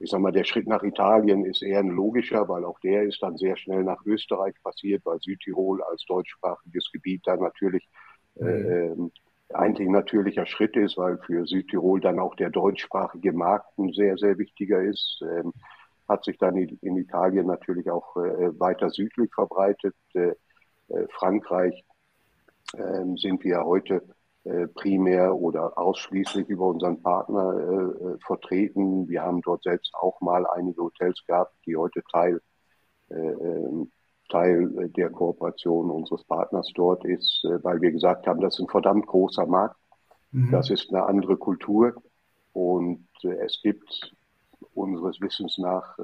Ich 0.00 0.10
sage 0.10 0.22
mal, 0.22 0.32
der 0.32 0.44
Schritt 0.44 0.68
nach 0.68 0.82
Italien 0.82 1.44
ist 1.44 1.62
eher 1.62 1.80
ein 1.80 1.88
logischer, 1.88 2.48
weil 2.48 2.64
auch 2.64 2.78
der 2.80 3.02
ist 3.02 3.22
dann 3.22 3.36
sehr 3.36 3.56
schnell 3.56 3.82
nach 3.82 4.04
Österreich 4.04 4.54
passiert, 4.62 5.04
weil 5.04 5.18
Südtirol 5.20 5.82
als 5.82 6.04
deutschsprachiges 6.06 6.90
Gebiet 6.92 7.22
da 7.24 7.36
natürlich 7.36 7.88
äh, 8.36 8.90
eigentlich 9.52 9.88
ein 9.88 9.92
natürlicher 9.92 10.46
Schritt 10.46 10.76
ist, 10.76 10.96
weil 10.98 11.18
für 11.18 11.46
Südtirol 11.46 12.00
dann 12.00 12.18
auch 12.18 12.34
der 12.36 12.50
deutschsprachige 12.50 13.32
Markt 13.32 13.76
ein 13.78 13.92
sehr, 13.92 14.16
sehr 14.18 14.38
wichtiger 14.38 14.82
ist. 14.82 15.22
Ähm, 15.22 15.52
hat 16.08 16.24
sich 16.24 16.38
dann 16.38 16.56
in 16.56 16.96
Italien 16.96 17.46
natürlich 17.46 17.90
auch 17.90 18.16
äh, 18.16 18.58
weiter 18.58 18.90
südlich 18.90 19.32
verbreitet. 19.34 19.94
Äh, 20.14 20.34
äh 20.88 21.06
Frankreich 21.10 21.84
ähm, 22.76 23.16
sind 23.16 23.44
wir 23.44 23.64
heute 23.64 24.02
primär 24.74 25.34
oder 25.34 25.76
ausschließlich 25.78 26.48
über 26.48 26.66
unseren 26.66 27.02
Partner 27.02 27.52
äh, 27.54 28.18
vertreten. 28.24 29.08
Wir 29.08 29.22
haben 29.22 29.40
dort 29.42 29.62
selbst 29.62 29.92
auch 29.94 30.20
mal 30.20 30.46
einige 30.46 30.82
Hotels 30.82 31.22
gehabt, 31.26 31.54
die 31.66 31.76
heute 31.76 32.02
Teil 32.10 32.40
ähm, 33.10 33.90
Teil 34.28 34.78
äh, 34.78 34.88
der 34.90 35.10
Kooperation 35.10 35.90
unseres 35.90 36.24
Partners 36.24 36.70
dort 36.74 37.04
ist, 37.04 37.44
äh, 37.44 37.62
weil 37.64 37.80
wir 37.80 37.90
gesagt 37.90 38.26
haben, 38.26 38.40
das 38.40 38.54
ist 38.54 38.60
ein 38.60 38.68
verdammt 38.68 39.06
großer 39.06 39.46
Markt. 39.46 39.76
Mhm. 40.30 40.50
Das 40.50 40.70
ist 40.70 40.90
eine 40.90 41.06
andere 41.06 41.36
Kultur 41.36 41.94
und 42.52 43.06
äh, 43.22 43.44
es 43.44 43.60
gibt 43.62 44.14
unseres 44.74 45.20
Wissens 45.20 45.58
nach 45.58 45.96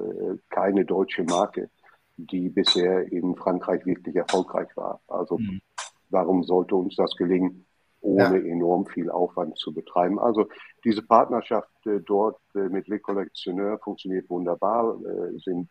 keine 0.49 0.85
deutsche 0.85 1.23
Marke, 1.23 1.69
die 2.17 2.49
bisher 2.49 3.09
in 3.11 3.35
Frankreich 3.35 3.85
wirklich 3.85 4.15
erfolgreich 4.15 4.67
war. 4.75 5.01
Also 5.07 5.37
mhm. 5.37 5.61
warum 6.09 6.43
sollte 6.43 6.75
uns 6.75 6.95
das 6.95 7.15
gelingen, 7.15 7.64
ohne 8.05 8.39
ja. 8.39 8.51
enorm 8.51 8.85
viel 8.85 9.09
Aufwand 9.09 9.57
zu 9.57 9.73
betreiben? 9.73 10.19
Also 10.19 10.47
diese 10.83 11.01
Partnerschaft 11.01 11.69
dort 12.05 12.39
mit 12.53 12.87
Le 12.87 12.99
Collectionneur 12.99 13.79
funktioniert 13.79 14.29
wunderbar, 14.29 14.97
sind 15.43 15.69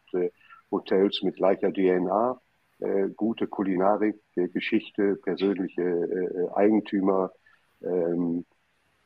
Hotels 0.70 1.22
mit 1.22 1.36
gleicher 1.36 1.72
DNA, 1.72 2.40
äh, 2.80 3.08
gute 3.16 3.46
Kulinarik, 3.46 4.20
äh, 4.36 4.48
Geschichte, 4.48 5.16
persönliche 5.16 5.82
äh, 5.82 6.48
Eigentümer. 6.54 7.30
Ähm, 7.82 8.44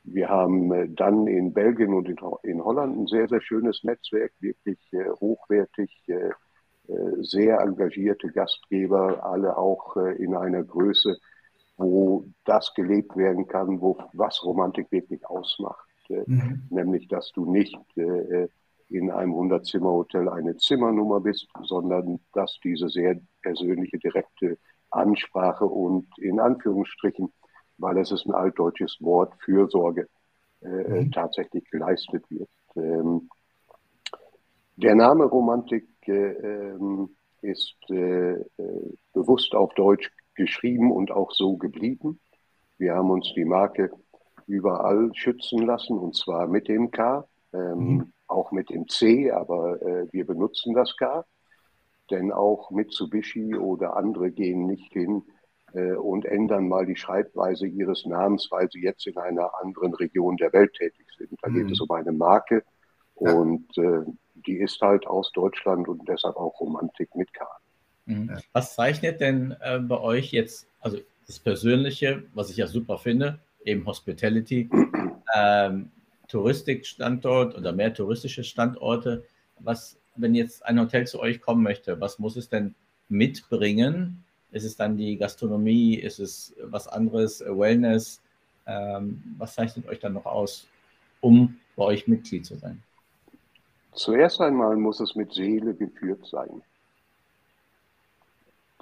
wir 0.05 0.29
haben 0.29 0.73
äh, 0.73 0.89
dann 0.89 1.27
in 1.27 1.53
Belgien 1.53 1.93
und 1.93 2.09
in, 2.09 2.17
in, 2.43 2.65
Holland 2.65 2.97
ein 2.97 3.07
sehr, 3.07 3.29
sehr 3.29 3.43
schönes 3.43 3.85
Netzwerk, 3.85 4.33
wirklich 4.41 4.79
äh, 4.93 5.11
hochwertig, 5.21 5.91
äh, 6.09 6.31
sehr 7.21 7.61
engagierte 7.61 8.29
Gastgeber, 8.29 9.23
alle 9.23 9.59
auch 9.59 9.95
in 9.97 10.35
einer 10.35 10.65
Größe, 10.65 11.19
wo 11.79 12.27
das 12.45 12.75
gelebt 12.75 13.17
werden 13.17 13.47
kann, 13.47 13.81
wo 13.81 13.99
was 14.13 14.45
Romantik 14.45 14.93
wirklich 14.93 15.27
ausmacht. 15.27 15.89
Mhm. 16.09 16.67
Nämlich, 16.71 17.09
dass 17.09 17.33
du 17.33 17.51
nicht 17.51 17.79
in 18.89 19.11
einem 19.11 19.33
100-Zimmer-Hotel 19.33 20.29
eine 20.29 20.57
Zimmernummer 20.57 21.21
bist, 21.21 21.47
sondern 21.63 22.21
dass 22.33 22.59
diese 22.65 22.89
sehr 22.89 23.21
persönliche, 23.43 23.99
direkte 23.99 24.59
Ansprache 24.91 25.67
und 25.67 26.07
in 26.19 26.41
Anführungsstrichen, 26.41 27.33
weil 27.77 27.99
es 27.99 28.11
ist 28.11 28.27
ein 28.27 28.35
altdeutsches 28.35 28.97
Wort, 29.01 29.35
Fürsorge 29.45 30.09
äh, 30.63 30.67
mhm. 30.67 31.13
tatsächlich 31.13 31.69
geleistet 31.71 32.25
wird. 32.31 32.49
Ähm, 32.77 33.29
der 34.77 34.95
Name 34.95 35.25
Romantik 35.25 35.87
äh, 36.07 36.13
ähm, 36.13 37.11
ist 37.43 37.77
äh, 37.91 38.33
äh 38.33 38.47
bewusst 39.13 39.55
auf 39.55 39.75
Deutsch 39.75 40.11
geschrieben 40.39 40.91
und 40.91 41.11
auch 41.11 41.33
so 41.33 41.59
geblieben. 41.59 42.21
Wir 42.79 42.95
haben 42.95 43.11
uns 43.11 43.31
die 43.35 43.45
Marke 43.45 43.91
überall 44.47 45.11
schützen 45.15 45.67
lassen 45.67 45.99
und 45.99 46.17
zwar 46.17 46.47
mit 46.47 46.69
dem 46.69 46.91
K, 46.91 47.29
ähm, 47.53 47.79
mhm. 47.79 48.13
auch 48.27 48.53
mit 48.53 48.71
dem 48.71 48.89
C, 48.89 49.31
aber 49.31 49.83
äh, 49.83 50.07
wir 50.11 50.25
benutzen 50.27 50.73
das 50.75 50.97
K, 50.97 51.25
denn 52.11 52.33
auch 52.33 52.71
Mitsubishi 52.71 53.57
oder 53.57 53.97
andere 53.97 54.31
gehen 54.31 54.67
nicht 54.67 54.93
hin 54.93 55.23
äh, 55.75 55.93
und 55.93 56.25
ändern 56.25 56.69
mal 56.69 56.87
die 56.87 56.97
Schreibweise 56.97 57.67
ihres 57.67 58.07
Namens, 58.07 58.49
weil 58.51 58.71
sie 58.71 58.81
jetzt 58.81 59.07
in 59.07 59.19
einer 59.19 59.51
anderen 59.61 59.93
Region 59.95 60.37
der 60.37 60.53
Welt 60.53 60.73
tätig 60.75 61.07
sind. 61.19 61.39
Da 61.43 61.51
mhm. 61.51 61.55
geht 61.55 61.73
es 61.73 61.81
um 61.81 61.91
eine 61.91 62.13
Marke 62.13 62.65
ja. 63.21 63.35
und 63.35 63.77
äh, 63.77 64.05
die 64.47 64.59
ist 64.59 64.81
halt 64.81 65.07
aus 65.07 65.31
Deutschland 65.33 65.89
und 65.89 66.09
deshalb 66.09 66.37
auch 66.37 66.59
Romantik 66.61 67.15
mit 67.15 67.35
K. 67.35 67.45
Mhm. 68.09 68.39
Was 68.53 68.75
zeichnet 68.75 69.21
denn 69.21 69.55
äh, 69.61 69.79
bei 69.79 70.01
euch 70.01 70.33
jetzt, 70.33 70.67
also 70.81 70.99
das 71.27 71.39
Persönliche, 71.39 72.23
was 72.33 72.51
ich 72.51 72.57
ja 72.57 72.67
super 72.67 72.97
finde, 72.99 73.39
eben 73.65 73.87
Hospitality, 73.87 74.71
ähm, 75.35 75.91
Touristikstandort 76.29 77.57
oder 77.57 77.73
mehr 77.73 77.93
touristische 77.93 78.45
Standorte. 78.45 79.25
Was, 79.61 79.99
wenn 80.17 80.35
jetzt 80.35 80.65
ein 80.65 80.81
Hotel 80.81 81.07
zu 81.07 81.21
euch 81.21 81.41
kommen 81.41 81.63
möchte, 81.63 82.01
was 82.01 82.19
muss 82.19 82.37
es 82.37 82.49
denn 82.49 82.75
mitbringen? 83.11 84.25
Ist 84.53 84.65
es 84.65 84.77
dann 84.77 84.97
die 84.97 85.19
Gastronomie? 85.19 85.95
Ist 85.95 86.19
es 86.19 86.55
was 86.63 86.89
anderes? 86.89 87.41
Wellness? 87.41 88.23
Ähm, 88.67 89.23
was 89.37 89.55
zeichnet 89.55 89.87
euch 89.87 89.99
dann 89.99 90.15
noch 90.15 90.27
aus, 90.27 90.67
um 91.21 91.59
bei 91.77 91.85
euch 91.85 92.09
Mitglied 92.09 92.47
zu 92.47 92.57
sein? 92.57 92.83
Zuerst 93.93 94.41
einmal 94.41 94.77
muss 94.77 95.01
es 95.01 95.15
mit 95.15 95.33
Seele 95.35 95.75
geführt 95.75 96.27
sein. 96.27 96.63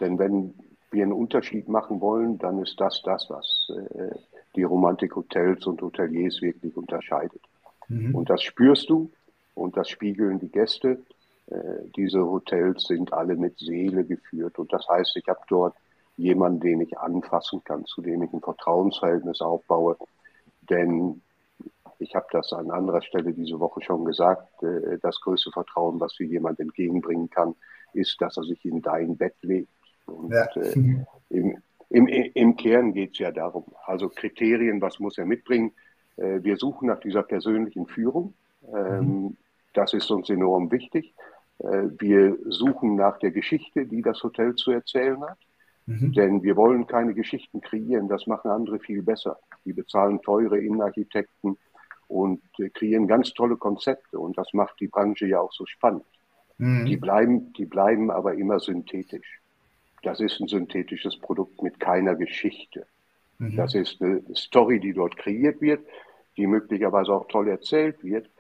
Denn 0.01 0.19
wenn 0.19 0.55
wir 0.91 1.03
einen 1.03 1.13
Unterschied 1.13 1.69
machen 1.69 2.01
wollen, 2.01 2.39
dann 2.39 2.63
ist 2.63 2.81
das 2.81 3.03
das, 3.03 3.27
was 3.29 3.71
äh, 3.71 4.15
die 4.55 4.63
Romantik-Hotels 4.63 5.67
und 5.67 5.83
Hoteliers 5.83 6.41
wirklich 6.41 6.77
unterscheidet. 6.77 7.43
Mhm. 7.89 8.15
Und 8.15 8.31
das 8.31 8.43
spürst 8.43 8.89
du 8.91 9.11
und 9.55 9.77
das 9.77 9.89
spiegeln 9.89 10.39
die 10.39 10.51
Gäste. 10.51 11.03
Äh, 11.49 11.91
diese 11.97 12.25
Hotels 12.25 12.85
sind 12.85 13.13
alle 13.13 13.37
mit 13.37 13.59
Seele 13.59 14.05
geführt. 14.05 14.59
Und 14.59 14.73
das 14.73 14.87
heißt, 14.89 15.17
ich 15.17 15.29
habe 15.29 15.41
dort 15.49 15.75
jemanden, 16.17 16.61
den 16.61 16.81
ich 16.81 16.99
anfassen 16.99 17.63
kann, 17.65 17.85
zu 17.85 18.01
dem 18.01 18.23
ich 18.23 18.33
ein 18.33 18.41
Vertrauensverhältnis 18.41 19.41
aufbaue. 19.41 19.97
Denn 20.69 21.21
ich 21.99 22.15
habe 22.15 22.27
das 22.31 22.53
an 22.53 22.71
anderer 22.71 23.03
Stelle 23.03 23.33
diese 23.33 23.59
Woche 23.61 23.83
schon 23.83 24.05
gesagt, 24.05 24.63
äh, 24.63 24.99
das 25.01 25.21
größte 25.21 25.51
Vertrauen, 25.51 26.01
was 26.01 26.15
dir 26.15 26.27
jemand 26.27 26.61
entgegenbringen 26.61 27.31
kann, 27.31 27.55
ist, 27.93 28.21
dass 28.21 28.37
er 28.37 28.45
sich 28.45 28.65
in 28.65 28.83
dein 28.83 29.17
Bett 29.17 29.37
legt. 29.43 29.71
Und 30.07 30.33
ja. 30.33 30.47
äh, 30.57 30.73
im, 31.31 31.59
im, 31.91 32.07
im 32.07 32.57
Kern 32.57 32.93
geht 32.93 33.13
es 33.13 33.19
ja 33.19 33.31
darum, 33.31 33.65
also 33.85 34.09
Kriterien, 34.09 34.81
was 34.81 34.99
muss 34.99 35.19
er 35.19 35.27
mitbringen? 35.27 35.73
Äh, 36.17 36.43
wir 36.43 36.57
suchen 36.57 36.89
nach 36.89 37.01
dieser 37.01 37.23
persönlichen 37.23 37.87
Führung. 37.87 38.35
Ähm, 38.75 38.99
mhm. 39.01 39.37
Das 39.75 39.93
ist 39.93 40.11
uns 40.11 40.31
enorm 40.31 40.71
wichtig. 40.71 41.15
Äh, 41.59 41.85
wir 41.99 42.37
suchen 42.47 42.97
nach 42.97 43.19
der 43.19 43.31
Geschichte, 43.31 43.87
die 43.87 44.03
das 44.03 44.23
Hotel 44.23 44.55
zu 44.55 44.71
erzählen 44.73 45.21
hat. 45.23 45.39
Mhm. 45.87 46.13
Denn 46.13 46.43
wir 46.43 46.57
wollen 46.57 46.87
keine 46.87 47.15
Geschichten 47.15 47.61
kreieren, 47.61 48.09
das 48.09 48.27
machen 48.27 48.51
andere 48.51 48.81
viel 48.81 49.03
besser. 49.03 49.39
Die 49.65 49.73
bezahlen 49.73 50.21
teure 50.21 50.59
Innenarchitekten 50.59 51.57
und 52.09 52.43
äh, 52.59 52.69
kreieren 52.71 53.07
ganz 53.07 53.33
tolle 53.35 53.57
Konzepte 53.57 54.19
und 54.19 54.37
das 54.37 54.53
macht 54.53 54.81
die 54.81 54.89
Branche 54.89 55.27
ja 55.27 55.41
auch 55.41 55.53
so 55.53 55.65
spannend. 55.67 56.05
Mhm. 56.59 56.87
Die, 56.87 56.97
bleiben, 56.97 57.53
die 57.53 57.67
bleiben 57.67 58.11
aber 58.11 58.35
immer 58.35 58.59
synthetisch. 58.59 59.41
Das 60.07 60.21
ist 60.21 60.39
ein 60.41 60.47
synthetisches 60.47 61.19
Produkt 61.19 61.61
mit 61.65 61.81
keiner 61.81 62.15
Geschichte. 62.15 62.87
Mhm. 63.39 63.57
Das 63.57 63.75
ist 63.75 64.01
eine 64.01 64.23
Story, 64.37 64.79
die 64.79 64.93
dort 64.93 65.17
kreiert 65.17 65.61
wird, 65.61 65.81
die 66.37 66.47
möglicherweise 66.47 67.13
auch 67.13 67.27
toll 67.27 67.49
erzählt 67.49 68.05
wird, 68.05 68.31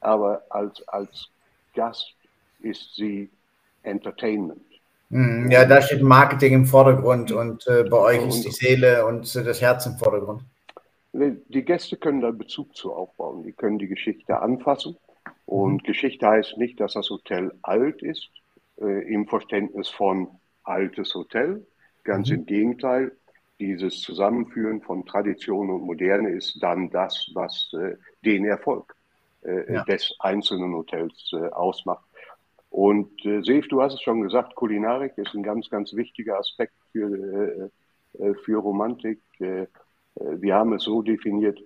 aber 0.00 0.42
als, 0.50 0.82
als 0.88 1.28
Gast 1.76 2.12
ist 2.60 2.96
sie 2.96 3.30
Entertainment. 3.84 4.64
Mhm. 5.10 5.48
Ja, 5.48 5.64
da 5.64 5.80
steht 5.80 6.02
Marketing 6.02 6.54
im 6.54 6.66
Vordergrund 6.66 7.30
und 7.30 7.68
äh, 7.68 7.84
bei 7.84 7.98
euch 7.98 8.20
und, 8.20 8.28
ist 8.30 8.44
die 8.44 8.50
Seele 8.50 9.06
und 9.06 9.32
äh, 9.36 9.44
das 9.44 9.62
Herz 9.62 9.86
im 9.86 9.98
Vordergrund. 9.98 10.42
Die 11.12 11.64
Gäste 11.64 11.96
können 11.98 12.20
da 12.20 12.32
Bezug 12.32 12.74
zu 12.74 12.92
aufbauen. 12.92 13.44
Die 13.44 13.52
können 13.52 13.78
die 13.78 13.86
Geschichte 13.86 14.40
anfassen. 14.40 14.96
Und 15.46 15.74
mhm. 15.74 15.86
Geschichte 15.86 16.26
heißt 16.26 16.58
nicht, 16.58 16.80
dass 16.80 16.94
das 16.94 17.10
Hotel 17.10 17.52
alt 17.62 18.02
ist, 18.02 18.28
äh, 18.80 19.06
im 19.12 19.28
Verständnis 19.28 19.88
von 19.88 20.28
altes 20.64 21.14
Hotel. 21.14 21.66
Ganz 22.04 22.28
mhm. 22.30 22.36
im 22.36 22.46
Gegenteil, 22.46 23.12
dieses 23.60 24.00
Zusammenführen 24.00 24.80
von 24.82 25.06
Tradition 25.06 25.70
und 25.70 25.82
Moderne 25.82 26.30
ist 26.30 26.60
dann 26.62 26.90
das, 26.90 27.30
was 27.34 27.70
äh, 27.74 27.96
den 28.24 28.44
Erfolg 28.44 28.94
äh, 29.42 29.72
ja. 29.72 29.84
des 29.84 30.14
einzelnen 30.18 30.74
Hotels 30.74 31.30
äh, 31.32 31.48
ausmacht. 31.50 32.04
Und 32.70 33.24
äh, 33.26 33.42
Sef, 33.42 33.68
du 33.68 33.82
hast 33.82 33.94
es 33.94 34.02
schon 34.02 34.22
gesagt, 34.22 34.54
Kulinarik 34.54 35.16
ist 35.16 35.34
ein 35.34 35.42
ganz, 35.42 35.68
ganz 35.68 35.92
wichtiger 35.94 36.38
Aspekt 36.38 36.72
für, 36.90 37.70
äh, 38.18 38.24
äh, 38.24 38.34
für 38.44 38.58
Romantik. 38.58 39.20
Äh, 39.40 39.66
wir 40.14 40.54
haben 40.54 40.72
es 40.72 40.84
so 40.84 41.02
definiert, 41.02 41.58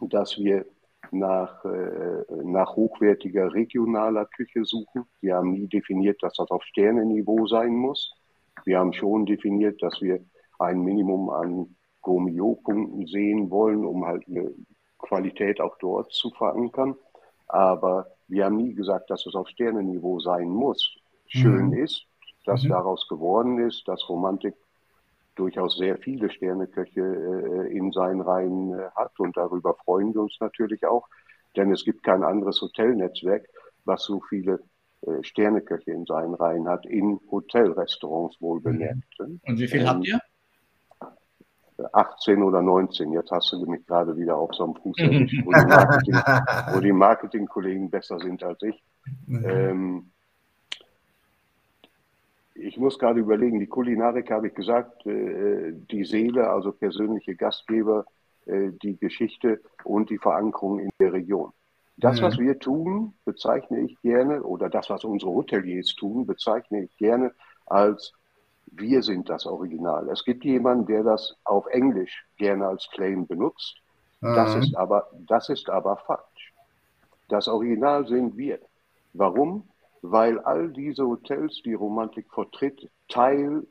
dass 0.00 0.38
wir 0.38 0.64
nach, 1.12 1.64
äh, 1.64 2.24
nach 2.44 2.76
hochwertiger 2.76 3.52
regionaler 3.52 4.26
Küche 4.26 4.64
suchen. 4.64 5.04
Wir 5.20 5.36
haben 5.36 5.52
nie 5.52 5.68
definiert, 5.68 6.22
dass 6.22 6.34
das 6.34 6.50
auf 6.50 6.62
Sternenniveau 6.64 7.46
sein 7.46 7.74
muss. 7.74 8.12
Wir 8.64 8.78
haben 8.78 8.92
schon 8.92 9.26
definiert, 9.26 9.82
dass 9.82 10.00
wir 10.00 10.20
ein 10.58 10.80
Minimum 10.80 11.30
an 11.30 11.76
Gourmillot-Punkten 12.02 13.06
sehen 13.06 13.50
wollen, 13.50 13.84
um 13.84 14.06
halt 14.06 14.26
eine 14.28 14.52
Qualität 14.98 15.60
auch 15.60 15.76
dort 15.78 16.12
zu 16.12 16.30
verankern. 16.30 16.94
Aber 17.48 18.06
wir 18.28 18.44
haben 18.44 18.56
nie 18.56 18.74
gesagt, 18.74 19.10
dass 19.10 19.26
es 19.26 19.34
auf 19.34 19.48
Sternenniveau 19.48 20.20
sein 20.20 20.48
muss. 20.48 20.96
Schön 21.26 21.68
mhm. 21.68 21.84
ist, 21.84 22.06
dass 22.44 22.62
mhm. 22.64 22.70
daraus 22.70 23.06
geworden 23.08 23.58
ist, 23.58 23.86
dass 23.88 24.08
Romantik 24.08 24.54
durchaus 25.40 25.76
sehr 25.78 25.96
viele 25.96 26.30
Sterneköche 26.30 27.00
äh, 27.00 27.76
in 27.76 27.92
seinen 27.92 28.20
Reihen 28.20 28.74
äh, 28.74 28.90
hat 28.94 29.18
und 29.18 29.36
darüber 29.36 29.74
freuen 29.74 30.12
wir 30.14 30.20
uns 30.20 30.36
natürlich 30.38 30.84
auch, 30.86 31.08
denn 31.56 31.72
es 31.72 31.84
gibt 31.84 32.02
kein 32.02 32.22
anderes 32.22 32.60
Hotelnetzwerk, 32.60 33.48
was 33.84 34.04
so 34.04 34.20
viele 34.28 34.60
äh, 35.00 35.22
Sterneköche 35.22 35.92
in 35.92 36.04
seinen 36.04 36.34
Reihen 36.34 36.68
hat, 36.68 36.84
in 36.84 37.18
Hotelrestaurants 37.30 38.38
wohlbemerkt. 38.40 39.18
Mhm. 39.18 39.40
Und 39.46 39.58
wie 39.58 39.66
viel 39.66 39.80
ähm, 39.80 39.86
habt 39.88 40.06
ihr? 40.06 40.20
18 41.92 42.42
oder 42.42 42.60
19. 42.60 43.12
Jetzt 43.12 43.30
hast 43.30 43.50
du 43.52 43.64
mich 43.64 43.86
gerade 43.86 44.14
wieder 44.18 44.36
auf 44.36 44.50
so 44.52 44.64
einem 44.64 44.74
Fuß 44.74 44.98
erwischt, 44.98 45.42
wo 45.46 45.52
die, 45.52 45.66
Marketing, 45.66 46.14
wo 46.74 46.80
die 46.80 46.92
Marketingkollegen 46.92 47.90
besser 47.90 48.18
sind 48.18 48.44
als 48.44 48.62
ich. 48.62 48.82
Mhm. 49.26 49.44
Ähm, 49.46 50.12
ich 52.60 52.76
muss 52.78 52.98
gerade 52.98 53.20
überlegen, 53.20 53.58
die 53.58 53.66
Kulinarik 53.66 54.30
habe 54.30 54.48
ich 54.48 54.54
gesagt, 54.54 55.06
äh, 55.06 55.72
die 55.72 56.04
Seele, 56.04 56.50
also 56.50 56.72
persönliche 56.72 57.34
Gastgeber, 57.34 58.04
äh, 58.46 58.70
die 58.82 58.96
Geschichte 58.96 59.60
und 59.84 60.10
die 60.10 60.18
Verankerung 60.18 60.78
in 60.78 60.90
der 60.98 61.12
Region. 61.12 61.52
Das, 61.96 62.20
mhm. 62.20 62.24
was 62.24 62.38
wir 62.38 62.58
tun, 62.58 63.14
bezeichne 63.24 63.80
ich 63.80 64.00
gerne, 64.00 64.42
oder 64.42 64.68
das, 64.68 64.88
was 64.90 65.04
unsere 65.04 65.32
Hoteliers 65.32 65.94
tun, 65.96 66.26
bezeichne 66.26 66.84
ich 66.84 66.96
gerne 66.96 67.32
als 67.66 68.12
wir 68.72 69.02
sind 69.02 69.28
das 69.28 69.46
Original. 69.46 70.08
Es 70.10 70.24
gibt 70.24 70.44
jemanden, 70.44 70.86
der 70.86 71.02
das 71.02 71.36
auf 71.44 71.66
Englisch 71.66 72.24
gerne 72.36 72.68
als 72.68 72.88
Claim 72.92 73.26
benutzt. 73.26 73.76
Mhm. 74.20 74.34
Das, 74.34 74.54
ist 74.54 74.76
aber, 74.76 75.08
das 75.26 75.48
ist 75.48 75.68
aber 75.68 75.96
falsch. 75.96 76.52
Das 77.28 77.48
Original 77.48 78.06
sind 78.06 78.36
wir. 78.36 78.58
Warum? 79.12 79.68
Weil 80.02 80.38
all 80.40 80.72
diese 80.72 81.06
Hotels, 81.06 81.60
die 81.64 81.74
Romantik 81.74 82.26
vertritt, 82.32 82.90
Teil 83.08 83.66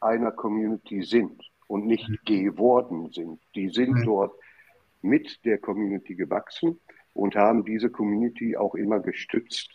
einer 0.00 0.32
Community 0.32 1.02
sind 1.02 1.42
und 1.66 1.86
nicht 1.86 2.08
mhm. 2.08 2.18
geworden 2.24 3.10
sind. 3.12 3.40
Die 3.54 3.68
sind 3.68 3.92
mhm. 3.92 4.04
dort 4.04 4.32
mit 5.02 5.44
der 5.44 5.58
Community 5.58 6.14
gewachsen 6.14 6.80
und 7.14 7.36
haben 7.36 7.64
diese 7.64 7.90
Community 7.90 8.56
auch 8.56 8.74
immer 8.74 9.00
gestützt. 9.00 9.70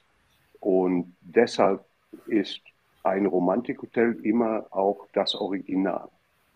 Und 0.60 1.16
deshalb 1.22 1.86
ist 2.28 2.62
ein 3.04 3.26
Romantikhotel 3.26 4.20
immer 4.24 4.66
auch 4.72 5.08
das 5.14 5.36
Original. 5.36 6.10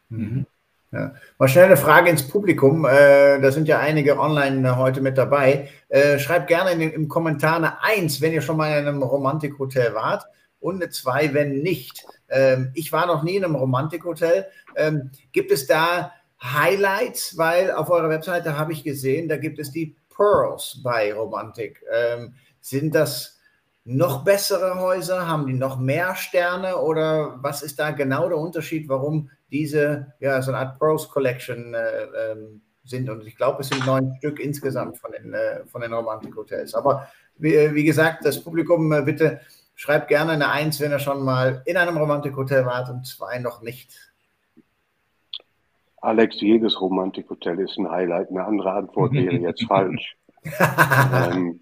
Mhm. 0.09 0.45
Ja. 0.91 1.13
Mal 1.37 1.47
schnell 1.47 1.65
eine 1.65 1.77
Frage 1.77 2.09
ins 2.09 2.27
Publikum. 2.27 2.85
Äh, 2.85 3.39
da 3.39 3.51
sind 3.51 3.67
ja 3.67 3.79
einige 3.79 4.19
online 4.19 4.75
heute 4.75 5.01
mit 5.01 5.17
dabei. 5.17 5.69
Äh, 5.87 6.17
schreibt 6.17 6.47
gerne 6.47 6.71
in 6.71 6.81
im 6.81 7.07
Kommentar 7.07 7.57
eine 7.57 7.83
Eins, 7.83 8.21
wenn 8.21 8.33
ihr 8.33 8.41
schon 8.41 8.57
mal 8.57 8.71
in 8.71 8.87
einem 8.87 9.03
Romantikhotel 9.03 9.93
wart 9.93 10.25
und 10.59 10.75
eine 10.75 10.89
Zwei, 10.89 11.33
wenn 11.33 11.61
nicht. 11.61 12.03
Ähm, 12.27 12.71
ich 12.73 12.91
war 12.91 13.05
noch 13.05 13.21
nie 13.21 13.35
in 13.35 13.45
einem 13.45 13.55
Romantikhotel. 13.55 14.47
Ähm, 14.75 15.11
gibt 15.31 15.51
es 15.51 15.67
da 15.67 16.11
Highlights? 16.41 17.37
Weil 17.37 17.71
auf 17.71 17.91
eurer 17.91 18.09
Webseite 18.09 18.57
habe 18.57 18.73
ich 18.73 18.83
gesehen, 18.83 19.29
da 19.29 19.37
gibt 19.37 19.59
es 19.59 19.71
die 19.71 19.95
Pearls 20.15 20.79
bei 20.83 21.13
Romantik. 21.13 21.83
Ähm, 21.93 22.33
sind 22.61 22.95
das 22.95 23.39
noch 23.85 24.23
bessere 24.23 24.79
Häuser? 24.79 25.27
Haben 25.27 25.45
die 25.45 25.53
noch 25.53 25.77
mehr 25.77 26.15
Sterne? 26.15 26.77
Oder 26.77 27.37
was 27.41 27.61
ist 27.61 27.77
da 27.77 27.91
genau 27.91 28.27
der 28.27 28.39
Unterschied, 28.39 28.89
warum 28.89 29.29
diese, 29.51 30.13
ja, 30.19 30.41
so 30.41 30.51
eine 30.51 30.59
Art 30.59 30.79
Pros 30.79 31.09
Collection 31.09 31.73
äh, 31.73 32.31
ähm, 32.31 32.61
sind? 32.83 33.09
Und 33.09 33.25
ich 33.25 33.35
glaube, 33.35 33.61
es 33.61 33.69
sind 33.69 33.85
neun 33.85 34.15
Stück 34.17 34.39
insgesamt 34.39 34.97
von 34.97 35.11
den, 35.11 35.33
äh, 35.33 35.65
von 35.65 35.81
den 35.81 35.93
Romantik-Hotels. 35.93 36.73
Aber 36.75 37.07
wie, 37.37 37.73
wie, 37.73 37.83
gesagt, 37.83 38.25
das 38.25 38.43
Publikum 38.43 38.91
äh, 38.91 39.01
bitte 39.01 39.41
schreibt 39.75 40.09
gerne 40.09 40.33
eine 40.33 40.49
Eins, 40.49 40.79
wenn 40.79 40.91
ihr 40.91 40.99
schon 40.99 41.23
mal 41.23 41.61
in 41.65 41.77
einem 41.77 41.97
Romantik-Hotel 41.97 42.65
wart 42.65 42.89
und 42.89 43.05
zwei 43.05 43.39
noch 43.39 43.61
nicht. 43.61 44.09
Alex, 46.01 46.39
jedes 46.39 46.79
Romantikhotel 46.79 47.59
ist 47.59 47.77
ein 47.77 47.89
Highlight. 47.89 48.29
Eine 48.29 48.45
andere 48.45 48.71
Antwort 48.71 49.13
wäre 49.13 49.35
jetzt 49.35 49.63
falsch. 49.67 50.17
ähm, 50.43 51.59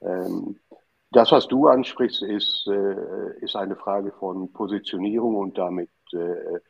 ähm, 0.00 0.60
das, 1.10 1.32
was 1.32 1.48
du 1.48 1.68
ansprichst, 1.68 2.22
ist, 2.22 2.66
äh, 2.68 3.38
ist 3.40 3.56
eine 3.56 3.76
Frage 3.76 4.12
von 4.12 4.52
Positionierung 4.52 5.36
und 5.36 5.58
damit 5.58 5.90
äh, 6.12 6.16
äh, 6.16 6.60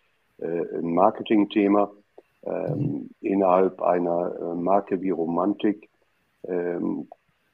ein 0.44 0.92
Marketingthema. 0.94 1.90
Ähm, 2.44 3.10
innerhalb 3.20 3.80
einer 3.80 4.34
äh, 4.34 4.54
Marke 4.56 5.00
wie 5.00 5.10
Romantik 5.10 5.88
ähm, 6.42 7.08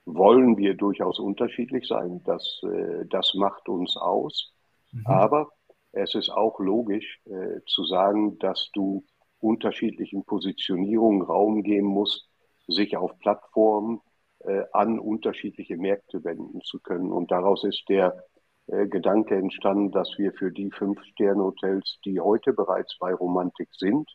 wollen 0.06 0.56
wir 0.56 0.74
durchaus 0.74 1.18
unterschiedlich 1.18 1.86
sein. 1.86 2.22
Das, 2.24 2.62
äh, 2.64 3.04
das 3.06 3.34
macht 3.34 3.68
uns 3.68 3.98
aus. 3.98 4.54
Mhm. 4.92 5.06
Aber 5.06 5.50
es 5.92 6.14
ist 6.14 6.30
auch 6.30 6.58
logisch 6.58 7.20
äh, 7.26 7.60
zu 7.66 7.84
sagen, 7.84 8.38
dass 8.38 8.70
du 8.72 9.04
unterschiedlichen 9.40 10.24
Positionierungen 10.24 11.22
Raum 11.22 11.62
geben 11.62 11.88
musst, 11.88 12.28
sich 12.66 12.96
auf 12.96 13.18
Plattformen 13.18 14.00
äh, 14.40 14.62
an 14.72 14.98
unterschiedliche 14.98 15.76
Märkte 15.76 16.24
wenden 16.24 16.60
zu 16.62 16.80
können. 16.80 17.12
Und 17.12 17.30
daraus 17.30 17.64
ist 17.64 17.84
der 17.88 18.14
äh, 18.14 18.37
Gedanke 18.68 19.34
entstanden, 19.34 19.90
dass 19.90 20.12
wir 20.18 20.32
für 20.32 20.52
die 20.52 20.70
Fünf-Sterne-Hotels, 20.70 22.00
die 22.04 22.20
heute 22.20 22.52
bereits 22.52 22.96
bei 22.98 23.14
Romantik 23.14 23.68
sind, 23.72 24.08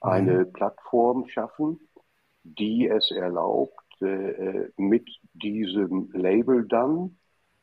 eine 0.00 0.46
mhm. 0.46 0.52
Plattform 0.52 1.28
schaffen, 1.28 1.80
die 2.42 2.88
es 2.88 3.10
erlaubt, 3.10 3.74
äh, 4.00 4.68
mit 4.76 5.08
diesem 5.34 6.10
Label 6.12 6.66
dann 6.66 7.18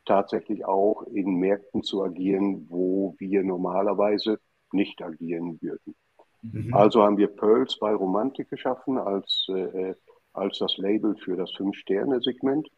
tatsächlich 0.06 0.64
auch 0.66 1.04
in 1.04 1.36
Märkten 1.40 1.82
zu 1.84 2.04
agieren, 2.04 2.68
wo 2.70 3.16
wir 3.18 3.44
normalerweise 3.44 4.40
nicht 4.72 5.02
agieren 5.02 5.60
würden. 5.62 5.96
Mhm. 6.44 6.74
Also 6.74 7.04
haben 7.04 7.18
wir 7.18 7.28
Pearls 7.28 7.78
bei 7.80 7.94
Romantik 7.94 8.50
geschaffen 8.50 8.98
als 8.98 9.48
äh, 9.50 9.96
als 10.38 10.60
das 10.60 10.78
Label 10.78 11.16
für 11.16 11.36
das 11.36 11.52
Fünf-Sterne-Segment 11.56 12.70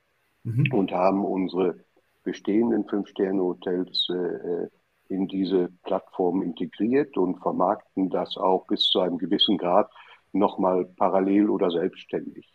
mhm. 0.44 0.74
und 0.74 0.92
haben 0.92 1.25
unsere 1.25 1.84
bestehenden 2.24 2.86
Fünf-Sterne-Hotels 2.88 4.08
äh, 4.10 4.68
in 5.10 5.28
diese 5.28 5.70
Plattform 5.84 6.42
integriert 6.42 7.18
und 7.18 7.40
vermarkten 7.42 8.10
das 8.10 8.38
auch 8.38 8.68
bis 8.68 8.84
zu 8.84 9.00
einem 9.00 9.18
gewissen 9.18 9.58
Grad 9.58 9.90
nochmal 10.32 10.86
parallel 10.86 11.50
oder 11.50 11.72
selbstständig. 11.72 12.48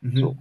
Mhm. 0.00 0.16
So. 0.16 0.36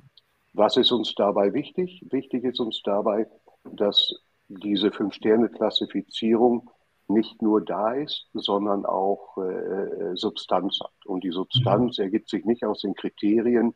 Was 0.53 0.77
ist 0.77 0.92
uns 0.92 1.15
dabei 1.15 1.53
wichtig? 1.53 2.06
Wichtig 2.12 2.44
ist 2.44 2.60
uns 2.60 2.82
dabei, 2.84 3.27
dass 3.63 4.13
diese 4.48 4.92
Fünf-Sterne-Klassifizierung 4.92 6.70
nicht 7.08 7.42
nur 7.42 7.63
da 7.63 7.94
ist, 7.94 8.30
sondern 8.34 8.86
auch 8.86 9.38
äh, 9.38 10.15
Substanz 10.15 10.80
hat. 10.82 11.06
Und 11.06 11.24
die 11.24 11.32
Substanz 11.32 11.98
mhm. 11.98 12.06
ergibt 12.06 12.30
sich 12.30 12.46
nicht 12.46 12.63
aus 12.63 12.82
den 12.82 12.94
Kriterien, 12.94 13.74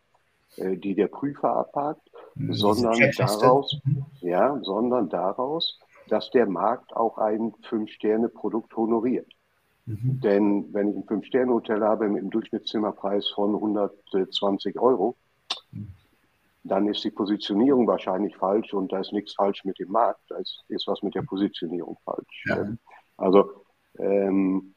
äh, 0.57 0.77
die 0.77 0.95
der 0.95 1.07
Prüfer 1.07 1.55
abhakt. 1.55 2.06
Sondern 2.49 3.11
daraus, 3.17 3.79
ja, 4.21 4.59
sondern 4.63 5.09
daraus, 5.09 5.79
dass 6.09 6.29
der 6.31 6.47
Markt 6.47 6.95
auch 6.95 7.17
ein 7.17 7.53
Fünf-Sterne-Produkt 7.63 8.75
honoriert. 8.75 9.27
Mhm. 9.85 10.19
Denn 10.21 10.73
wenn 10.73 10.89
ich 10.89 10.95
ein 10.97 11.05
Fünf-Sterne-Hotel 11.05 11.81
habe 11.81 12.09
mit 12.09 12.21
einem 12.21 12.29
Durchschnittszimmerpreis 12.29 13.29
von 13.29 13.55
120 13.55 14.79
Euro, 14.79 15.15
mhm. 15.71 15.87
dann 16.63 16.87
ist 16.87 17.03
die 17.03 17.11
Positionierung 17.11 17.87
wahrscheinlich 17.87 18.35
falsch 18.35 18.73
und 18.73 18.91
da 18.91 18.99
ist 18.99 19.13
nichts 19.13 19.33
falsch 19.33 19.63
mit 19.63 19.79
dem 19.79 19.91
Markt, 19.91 20.21
da 20.29 20.37
ist, 20.37 20.63
ist 20.67 20.87
was 20.87 21.01
mit 21.03 21.15
der 21.15 21.23
Positionierung 21.23 21.97
falsch. 22.03 22.45
Ja. 22.47 22.67
Also 23.17 23.51
ähm, 23.97 24.73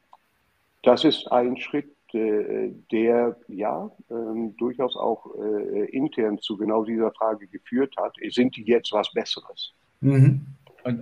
das 0.83 1.05
ist 1.05 1.31
ein 1.31 1.57
Schritt, 1.57 1.95
äh, 2.15 2.73
der 2.91 3.37
ja 3.49 3.91
ähm, 4.11 4.57
durchaus 4.57 4.97
auch 4.97 5.35
äh, 5.37 5.85
intern 5.91 6.39
zu 6.39 6.57
genau 6.57 6.85
dieser 6.85 7.11
Frage 7.13 7.47
geführt 7.47 7.95
hat, 7.97 8.15
sind 8.31 8.57
die 8.57 8.65
jetzt 8.65 8.93
was 8.93 9.13
Besseres? 9.13 9.75
Mhm. 10.01 10.47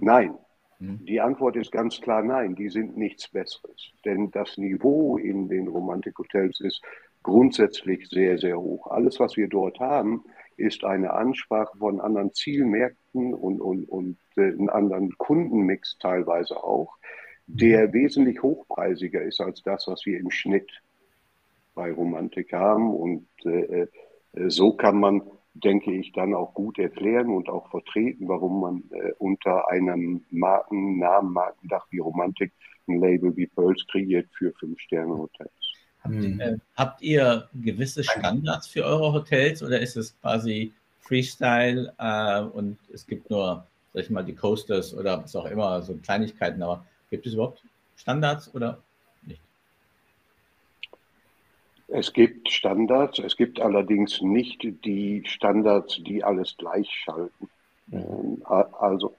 Nein. 0.01 0.35
Mhm. 0.79 1.05
Die 1.05 1.21
Antwort 1.21 1.57
ist 1.57 1.73
ganz 1.73 2.01
klar 2.01 2.23
nein, 2.23 2.55
die 2.55 2.69
sind 2.69 2.97
nichts 2.97 3.29
Besseres. 3.29 3.91
Denn 4.05 4.31
das 4.31 4.57
Niveau 4.59 5.17
in 5.19 5.49
den 5.49 5.69
Romantikhotels 5.69 6.61
ist 6.61 6.83
grundsätzlich 7.23 8.09
sehr, 8.09 8.39
sehr 8.39 8.59
hoch. 8.59 8.87
Alles, 8.89 9.19
was 9.21 9.37
wir 9.37 9.49
dort 9.49 9.81
haben, 9.81 10.25
ist 10.57 10.85
eine 10.85 11.13
Ansprache 11.13 11.77
von 11.79 12.01
anderen 12.01 12.33
Zielmärkten 12.33 13.35
und, 13.35 13.61
und, 13.61 13.85
und 13.89 14.19
äh, 14.37 14.43
einen 14.43 14.69
anderen 14.69 15.17
Kundenmix 15.19 15.99
teilweise 15.99 16.63
auch, 16.63 16.97
der 17.47 17.89
mhm. 17.89 17.93
wesentlich 17.95 18.43
hochpreisiger 18.43 19.23
ist 19.23 19.41
als 19.41 19.63
das, 19.63 19.87
was 19.87 20.05
wir 20.05 20.19
im 20.19 20.31
Schnitt 20.31 20.71
bei 21.79 21.93
Romantik 21.93 22.53
haben. 22.53 22.93
Und 22.93 23.29
äh, 23.45 23.87
äh, 24.33 24.51
so 24.51 24.73
kann 24.73 24.99
man, 24.99 25.23
denke 25.55 25.93
ich, 25.93 26.13
dann 26.13 26.35
auch 26.35 26.53
gut 26.53 26.79
erklären 26.79 27.29
und 27.29 27.49
auch 27.49 27.71
vertreten, 27.71 28.27
warum 28.27 28.61
man 28.61 28.83
äh, 28.91 29.13
unter 29.19 29.71
einem 29.71 30.25
Markennamen, 30.31 31.33
Markendach 31.33 31.87
wie 31.91 32.01
Romantik 32.01 32.53
ein 32.89 33.01
Label 33.01 33.37
wie 33.37 33.47
Pearls 33.47 33.87
kreiert 33.91 34.27
für 34.37 34.53
Fünf-Sterne-Hotels. 34.59 35.51
Habt, 36.03 36.15
mhm. 36.15 36.41
äh, 36.41 36.59
habt, 36.75 37.01
ihr 37.01 37.49
gewisse 37.55 38.03
Standards 38.03 38.67
für 38.67 38.85
eure 38.85 39.13
Hotels 39.13 39.63
oder 39.63 39.81
ist 39.81 39.97
es 39.97 40.19
quasi 40.21 40.73
Freestyle 41.01 41.93
äh, 41.99 42.41
und 42.41 42.77
es 42.93 43.07
gibt 43.07 43.31
nur, 43.31 43.67
sag 43.93 44.03
ich 44.03 44.11
mal, 44.11 44.25
die 44.25 44.35
Coasters 44.35 44.95
oder 44.95 45.23
was 45.23 45.37
auch 45.37 45.47
immer, 45.47 45.81
so 45.83 45.95
Kleinigkeiten, 45.95 46.63
aber 46.63 46.85
gibt 47.11 47.27
es 47.27 47.35
überhaupt 47.35 47.63
Standards 47.97 48.53
oder 48.55 48.79
Es 51.89 52.13
gibt 52.13 52.51
Standards, 52.51 53.19
es 53.19 53.37
gibt 53.37 53.61
allerdings 53.61 54.21
nicht 54.21 54.63
die 54.85 55.23
Standards, 55.27 56.01
die 56.05 56.23
alles 56.23 56.55
gleichschalten. 56.59 57.49
Ähm, 57.91 58.43
also 58.45 59.15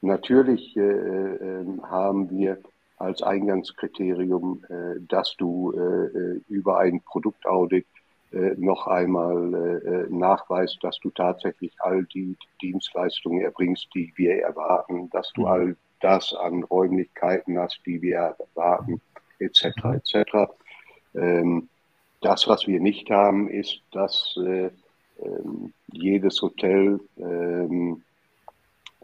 natürlich 0.00 0.76
äh, 0.76 0.80
äh, 0.80 1.66
haben 1.82 2.30
wir 2.30 2.58
als 2.98 3.22
Eingangskriterium, 3.22 4.64
äh, 4.68 5.00
dass 5.08 5.34
du 5.36 5.72
äh, 5.72 6.40
über 6.48 6.78
ein 6.78 7.00
Produktaudit 7.00 7.86
äh, 8.32 8.54
noch 8.56 8.86
einmal 8.86 9.54
äh, 9.54 10.12
nachweist, 10.12 10.78
dass 10.82 10.98
du 11.00 11.10
tatsächlich 11.10 11.72
all 11.80 12.04
die 12.04 12.36
Dienstleistungen 12.62 13.42
erbringst, 13.42 13.88
die 13.94 14.12
wir 14.16 14.40
erwarten, 14.40 15.10
dass 15.10 15.32
du 15.32 15.42
mhm. 15.42 15.46
all 15.46 15.76
das 16.00 16.32
an 16.32 16.62
Räumlichkeiten 16.64 17.58
hast, 17.58 17.80
die 17.86 18.00
wir 18.02 18.36
erwarten, 18.38 19.00
etc. 19.38 19.66
etc. 19.84 20.52
Ähm, 21.14 21.68
das, 22.24 22.48
was 22.48 22.66
wir 22.66 22.80
nicht 22.80 23.10
haben, 23.10 23.48
ist, 23.48 23.82
dass 23.92 24.36
äh, 24.38 24.70
ähm, 25.22 25.72
jedes 25.92 26.40
Hotel 26.42 27.00
ähm, 27.18 28.02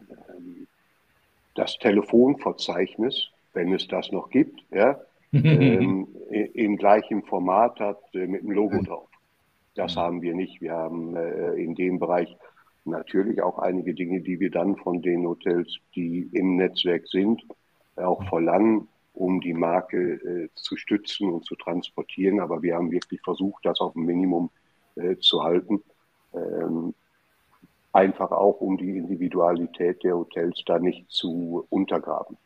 ähm, 0.09 0.67
das 1.55 1.77
Telefonverzeichnis, 1.79 3.29
wenn 3.53 3.73
es 3.73 3.87
das 3.87 4.11
noch 4.11 4.29
gibt, 4.29 4.61
ja, 4.71 4.99
ähm, 5.33 6.07
im 6.53 6.77
gleichen 6.77 7.23
Format 7.23 7.79
hat 7.79 7.99
äh, 8.13 8.27
mit 8.27 8.41
dem 8.41 8.51
Logo 8.51 8.81
drauf. 8.81 9.07
Das 9.75 9.95
haben 9.95 10.21
wir 10.21 10.33
nicht. 10.35 10.61
Wir 10.61 10.73
haben 10.73 11.15
äh, 11.15 11.53
in 11.53 11.75
dem 11.75 11.99
Bereich 11.99 12.35
natürlich 12.83 13.41
auch 13.41 13.59
einige 13.59 13.93
Dinge, 13.93 14.21
die 14.21 14.39
wir 14.39 14.51
dann 14.51 14.75
von 14.75 15.01
den 15.01 15.25
Hotels, 15.25 15.77
die 15.95 16.29
im 16.33 16.57
Netzwerk 16.57 17.07
sind, 17.07 17.41
auch 17.95 18.23
verlangen 18.27 18.87
um 19.13 19.41
die 19.41 19.53
Marke 19.53 20.13
äh, 20.13 20.49
zu 20.55 20.77
stützen 20.77 21.31
und 21.31 21.45
zu 21.45 21.55
transportieren. 21.55 22.39
Aber 22.39 22.61
wir 22.61 22.75
haben 22.75 22.91
wirklich 22.91 23.21
versucht, 23.21 23.65
das 23.65 23.79
auf 23.79 23.95
ein 23.95 24.05
Minimum 24.05 24.49
äh, 24.95 25.17
zu 25.17 25.43
halten. 25.43 25.83
Ähm, 26.33 26.93
einfach 27.93 28.31
auch, 28.31 28.61
um 28.61 28.77
die 28.77 28.97
Individualität 28.97 30.03
der 30.03 30.15
Hotels 30.15 30.63
da 30.65 30.79
nicht 30.79 31.09
zu 31.09 31.65
untergraben. 31.69 32.37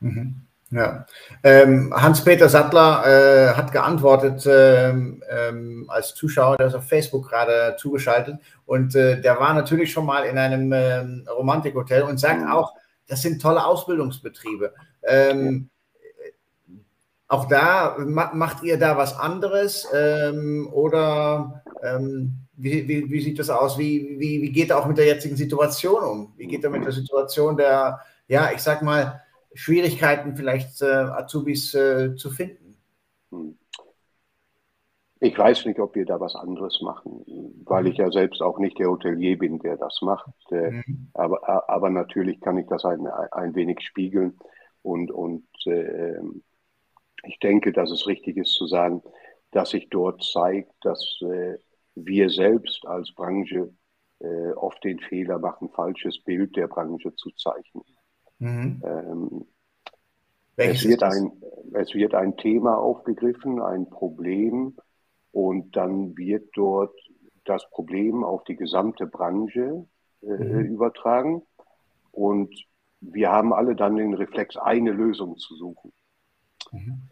Mhm. 0.00 0.34
Ja. 0.70 1.06
Ähm, 1.44 1.92
Hans-Peter 1.94 2.48
Sattler 2.48 3.04
äh, 3.06 3.54
hat 3.54 3.70
geantwortet 3.70 4.44
ähm, 4.50 5.22
ähm, 5.30 5.84
als 5.88 6.14
Zuschauer, 6.14 6.56
der 6.56 6.66
ist 6.66 6.74
auf 6.74 6.88
Facebook 6.88 7.28
gerade 7.28 7.76
zugeschaltet 7.78 8.38
und 8.66 8.94
äh, 8.96 9.20
der 9.20 9.38
war 9.38 9.54
natürlich 9.54 9.92
schon 9.92 10.06
mal 10.06 10.24
in 10.24 10.36
einem 10.36 10.72
ähm, 10.72 11.28
Romantikhotel 11.30 12.02
und 12.02 12.18
sagt 12.18 12.40
mhm. 12.40 12.48
auch, 12.48 12.72
das 13.06 13.22
sind 13.22 13.40
tolle 13.40 13.64
Ausbildungsbetriebe. 13.64 14.72
Ähm, 15.02 15.68
auch 17.28 17.46
da 17.46 17.96
macht 17.98 18.62
ihr 18.62 18.78
da 18.78 18.96
was 18.96 19.18
anderes 19.18 19.88
ähm, 19.94 20.68
oder 20.72 21.62
ähm, 21.82 22.44
wie, 22.56 22.86
wie, 22.86 23.10
wie, 23.10 23.20
sieht 23.20 23.38
das 23.38 23.50
aus? 23.50 23.78
Wie, 23.78 24.18
wie, 24.18 24.42
wie 24.42 24.52
geht 24.52 24.70
er 24.70 24.78
auch 24.78 24.86
mit 24.86 24.98
der 24.98 25.06
jetzigen 25.06 25.36
Situation 25.36 26.02
um? 26.02 26.32
Wie 26.36 26.46
geht 26.46 26.62
er 26.64 26.70
mit 26.70 26.84
der 26.84 26.92
Situation 26.92 27.56
der, 27.56 28.00
ja, 28.28 28.52
ich 28.52 28.60
sag 28.60 28.82
mal, 28.82 29.22
Schwierigkeiten 29.54 30.36
vielleicht 30.36 30.80
äh, 30.82 30.86
Azubis 30.86 31.74
äh, 31.74 32.14
zu 32.14 32.30
finden? 32.30 32.76
Hm. 33.30 33.58
Ich 35.20 35.38
weiß 35.38 35.64
nicht, 35.64 35.80
ob 35.80 35.94
wir 35.94 36.04
da 36.04 36.20
was 36.20 36.34
anderes 36.34 36.82
machen, 36.82 37.24
weil 37.64 37.86
ich 37.86 37.96
ja 37.96 38.10
selbst 38.10 38.42
auch 38.42 38.58
nicht 38.58 38.78
der 38.78 38.88
Hotelier 38.88 39.38
bin, 39.38 39.58
der 39.58 39.78
das 39.78 40.00
macht. 40.02 40.34
Äh, 40.50 40.82
mhm. 40.86 41.08
Aber, 41.14 41.70
aber 41.70 41.88
natürlich 41.88 42.40
kann 42.42 42.58
ich 42.58 42.66
das 42.66 42.84
ein, 42.84 43.06
ein 43.06 43.54
wenig 43.54 43.80
spiegeln. 43.80 44.38
Und, 44.82 45.10
und 45.10 45.46
äh, 45.64 46.18
ich 47.26 47.38
denke, 47.38 47.72
dass 47.72 47.90
es 47.90 48.06
richtig 48.06 48.36
ist 48.36 48.52
zu 48.52 48.66
sagen, 48.66 49.02
dass 49.50 49.70
sich 49.70 49.88
dort 49.88 50.22
zeigt, 50.22 50.72
dass 50.82 51.18
äh, 51.22 51.58
wir 51.94 52.28
selbst 52.30 52.86
als 52.86 53.12
Branche 53.14 53.72
äh, 54.20 54.50
oft 54.52 54.82
den 54.84 54.98
Fehler 54.98 55.38
machen, 55.38 55.70
falsches 55.70 56.22
Bild 56.22 56.56
der 56.56 56.68
Branche 56.68 57.14
zu 57.14 57.30
zeichnen. 57.32 57.84
Mhm. 58.38 58.82
Ähm, 58.84 59.46
es, 60.56 60.86
wird 60.86 61.02
ein, 61.02 61.32
es 61.72 61.94
wird 61.94 62.14
ein 62.14 62.36
Thema 62.36 62.78
aufgegriffen, 62.78 63.60
ein 63.60 63.88
Problem, 63.88 64.76
und 65.32 65.74
dann 65.74 66.16
wird 66.16 66.48
dort 66.54 66.96
das 67.44 67.68
Problem 67.70 68.22
auf 68.22 68.44
die 68.44 68.54
gesamte 68.54 69.06
Branche 69.06 69.84
äh, 70.22 70.26
mhm. 70.26 70.60
übertragen. 70.60 71.42
Und 72.12 72.54
wir 73.00 73.30
haben 73.30 73.52
alle 73.52 73.74
dann 73.74 73.96
den 73.96 74.14
Reflex, 74.14 74.56
eine 74.56 74.92
Lösung 74.92 75.36
zu 75.36 75.56
suchen. 75.56 75.92
Mhm. 76.70 77.10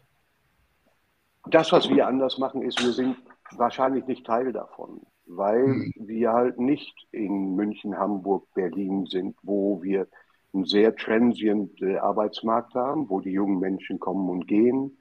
Das, 1.50 1.72
was 1.72 1.88
wir 1.88 2.06
anders 2.06 2.38
machen, 2.38 2.62
ist, 2.62 2.82
wir 2.82 2.92
sind 2.92 3.16
wahrscheinlich 3.56 4.06
nicht 4.06 4.24
Teil 4.24 4.52
davon, 4.52 5.02
weil 5.26 5.66
mhm. 5.66 5.92
wir 5.96 6.32
halt 6.32 6.58
nicht 6.58 6.94
in 7.10 7.54
München, 7.54 7.98
Hamburg, 7.98 8.46
Berlin 8.54 9.06
sind, 9.06 9.36
wo 9.42 9.82
wir 9.82 10.06
einen 10.54 10.64
sehr 10.66 10.94
transient 10.94 11.80
äh, 11.82 11.96
Arbeitsmarkt 11.96 12.74
haben, 12.74 13.08
wo 13.08 13.20
die 13.20 13.32
jungen 13.32 13.58
Menschen 13.58 13.98
kommen 13.98 14.28
und 14.28 14.46
gehen, 14.46 14.98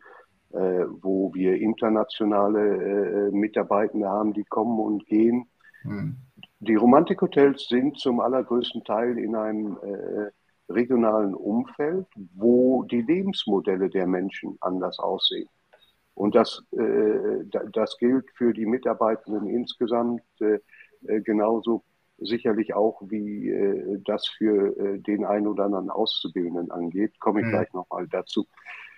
äh, 0.51 0.85
wo 1.01 1.33
wir 1.33 1.55
internationale 1.55 3.29
äh, 3.29 3.31
Mitarbeitende 3.31 4.07
haben, 4.09 4.33
die 4.33 4.45
kommen 4.45 4.79
und 4.79 5.05
gehen. 5.05 5.47
Mhm. 5.83 6.17
Die 6.59 6.75
Romantikhotels 6.75 7.67
sind 7.67 7.97
zum 7.97 8.19
allergrößten 8.19 8.83
Teil 8.83 9.17
in 9.17 9.35
einem 9.35 9.77
äh, 9.81 10.31
regionalen 10.71 11.33
Umfeld, 11.33 12.07
wo 12.35 12.83
die 12.83 13.01
Lebensmodelle 13.01 13.89
der 13.89 14.07
Menschen 14.07 14.57
anders 14.61 14.99
aussehen. 14.99 15.49
Und 16.21 16.35
das, 16.35 16.63
äh, 16.73 17.43
das 17.73 17.97
gilt 17.97 18.29
für 18.35 18.53
die 18.53 18.67
Mitarbeitenden 18.67 19.49
insgesamt 19.49 20.21
äh, 20.39 20.59
genauso 21.21 21.83
sicherlich 22.19 22.75
auch, 22.75 23.01
wie 23.07 23.49
äh, 23.49 23.99
das 24.05 24.27
für 24.27 24.99
den 24.99 25.25
einen 25.25 25.47
oder 25.47 25.63
anderen 25.63 25.89
Auszubildenden 25.89 26.69
angeht. 26.69 27.19
Komme 27.19 27.39
ich 27.39 27.47
mhm. 27.47 27.49
gleich 27.49 27.73
nochmal 27.73 28.07
dazu. 28.07 28.45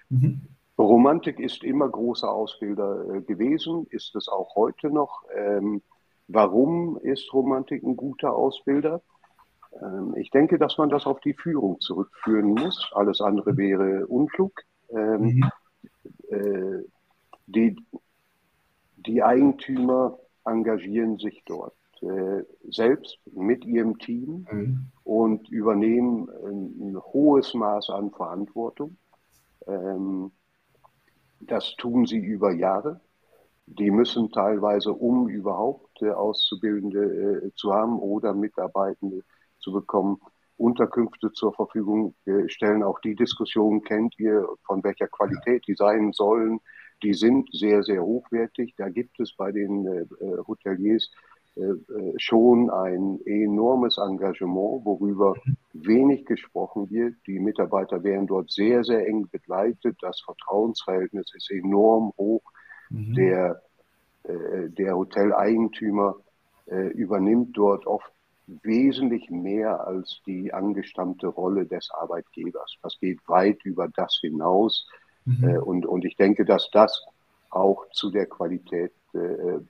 Mhm. 0.10 0.42
Romantik 0.78 1.40
ist 1.40 1.64
immer 1.64 1.88
großer 1.88 2.30
Ausbilder 2.30 3.22
gewesen, 3.22 3.88
ist 3.90 4.18
es 4.18 4.28
auch 4.28 4.58
heute 4.58 4.90
noch. 4.90 5.24
Ähm, 5.34 5.82
warum 6.28 6.98
ist 6.98 7.34
Romantik 7.34 7.84
ein 7.84 7.96
guter 7.96 8.36
Ausbilder? 8.36 9.02
Ähm, 9.82 10.14
ich 10.18 10.30
denke, 10.30 10.60
dass 10.60 10.78
man 10.78 10.90
das 10.90 11.06
auf 11.06 11.22
die 11.22 11.36
Führung 11.36 11.80
zurückführen 11.80 12.50
muss. 12.50 12.92
Alles 12.94 13.22
andere 13.22 13.56
wäre 13.56 14.08
Unflug. 14.08 14.60
Ähm, 14.90 15.22
mhm. 15.22 16.84
Äh, 17.48 17.52
die, 17.52 17.76
die 18.98 19.24
Eigentümer 19.24 20.20
engagieren 20.46 21.18
sich 21.18 21.44
dort 21.46 21.76
äh, 22.02 22.44
selbst 22.70 23.18
mit 23.32 23.66
ihrem 23.66 23.98
Team 23.98 24.46
mhm. 24.52 24.92
und 25.04 25.50
übernehmen 25.50 26.30
ein, 26.30 26.90
ein, 26.90 26.98
hohes 26.98 27.54
Maß 27.54 27.90
an 27.92 28.12
Verantwortung. 28.12 28.98
Ähm, 29.68 30.32
das 31.40 31.76
tun 31.78 32.06
sie 32.06 32.20
über 32.20 32.52
Jahre. 32.52 33.00
Die 33.66 33.92
müssen 33.92 34.32
teilweise, 34.32 34.92
um 34.92 35.30
überhaupt 35.30 36.02
äh, 36.02 36.10
Auszubildende 36.10 37.48
äh, 37.48 37.52
zu 37.56 37.74
haben 37.74 38.00
oder 38.00 38.34
Mitarbeitende 38.34 39.24
zu 39.60 39.72
bekommen, 39.72 40.20
Unterkünfte 40.58 41.32
zur 41.32 41.54
Verfügung 41.54 42.16
äh, 42.26 42.50
stellen. 42.50 42.84
Auch 42.84 43.00
die 43.00 43.16
Diskussion 43.16 43.82
kennt 43.82 44.20
ihr, 44.20 44.48
von 44.66 44.84
welcher 44.84 45.08
Qualität 45.08 45.66
die 45.68 45.76
sein 45.76 46.12
sollen. 46.12 46.60
Die 47.04 47.14
sind 47.14 47.50
sehr, 47.52 47.84
sehr 47.84 48.04
hochwertig. 48.04 48.74
Da 48.78 48.90
gibt 48.90 49.20
es 49.20 49.36
bei 49.36 49.52
den 49.52 49.86
äh, 49.86 50.02
äh 50.02 50.38
Hoteliers 50.48 51.12
äh, 51.56 51.62
äh, 51.62 52.14
schon 52.18 52.72
ein 52.72 53.20
enormes 53.26 54.00
Engagement, 54.00 54.86
worüber 54.86 55.36
wenig 55.74 56.26
gesprochen 56.26 56.90
wird. 56.90 57.16
Die 57.28 57.38
Mitarbeiter 57.40 58.04
werden 58.04 58.26
dort 58.26 58.50
sehr, 58.52 58.84
sehr 58.84 59.08
eng 59.08 59.28
begleitet. 59.30 59.98
Das 60.02 60.20
Vertrauensverhältnis 60.22 61.32
ist 61.36 61.52
enorm 61.52 62.12
hoch. 62.18 62.42
Mhm. 62.90 63.14
Der, 63.14 63.62
äh, 64.24 64.70
der 64.70 64.96
Hoteleigentümer 64.96 66.16
übernimmt 66.94 67.58
dort 67.58 67.86
oft 67.86 68.10
wesentlich 68.48 69.30
mehr 69.30 69.86
als 69.86 70.22
die 70.26 70.54
angestammte 70.54 71.28
Rolle 71.28 71.66
des 71.66 71.90
Arbeitgebers. 71.92 72.78
Das 72.82 72.98
geht 73.02 73.20
weit 73.28 73.66
über 73.66 73.90
das 73.90 74.18
hinaus. 74.22 74.88
Mhm. 75.26 75.58
und, 75.58 75.86
und 75.86 76.06
ich 76.06 76.16
denke, 76.16 76.46
dass 76.46 76.70
das 76.72 77.06
auch 77.50 77.86
zu 77.92 78.10
der 78.10 78.26
Qualität 78.26 78.92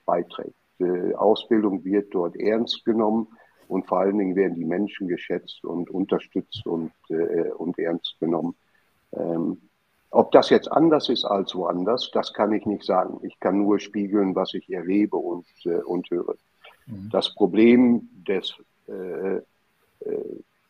beiträgt. 0.06 0.54
Die 0.78 1.14
Ausbildung 1.14 1.84
wird 1.84 2.14
dort 2.14 2.34
ernst 2.36 2.84
genommen 2.84 3.28
und 3.68 3.86
vor 3.86 4.00
allen 4.00 4.18
Dingen 4.18 4.36
werden 4.36 4.54
die 4.54 4.64
Menschen 4.64 5.08
geschätzt 5.08 5.64
und 5.64 5.90
unterstützt 5.90 6.66
und, 6.66 6.92
äh, 7.08 7.50
und 7.56 7.78
ernst 7.78 8.16
genommen. 8.20 8.54
Ähm, 9.12 9.60
ob 10.10 10.30
das 10.32 10.50
jetzt 10.50 10.70
anders 10.70 11.08
ist 11.08 11.24
als 11.24 11.54
woanders, 11.54 12.10
das 12.12 12.32
kann 12.32 12.52
ich 12.52 12.66
nicht 12.66 12.84
sagen. 12.84 13.18
Ich 13.22 13.38
kann 13.40 13.58
nur 13.58 13.80
spiegeln, 13.80 14.34
was 14.34 14.54
ich 14.54 14.72
erlebe 14.72 15.16
und, 15.16 15.46
äh, 15.64 15.82
und 15.82 16.08
höre. 16.10 16.36
Mhm. 16.86 17.08
Das 17.10 17.34
Problem 17.34 18.08
des 18.26 18.54
äh, 18.88 19.36
äh 19.36 19.42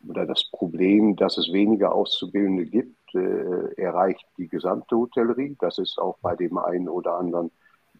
oder 0.06 0.26
das 0.26 0.50
Problem, 0.50 1.16
dass 1.16 1.38
es 1.38 1.50
weniger 1.50 1.94
Auszubildende 1.94 2.66
gibt, 2.66 2.94
äh, 3.14 3.80
erreicht 3.80 4.26
die 4.38 4.48
gesamte 4.48 4.96
Hotellerie. 4.96 5.56
Das 5.60 5.78
ist 5.78 5.98
auch 5.98 6.18
bei 6.22 6.36
dem 6.36 6.58
einen 6.58 6.88
oder 6.88 7.14
anderen 7.14 7.50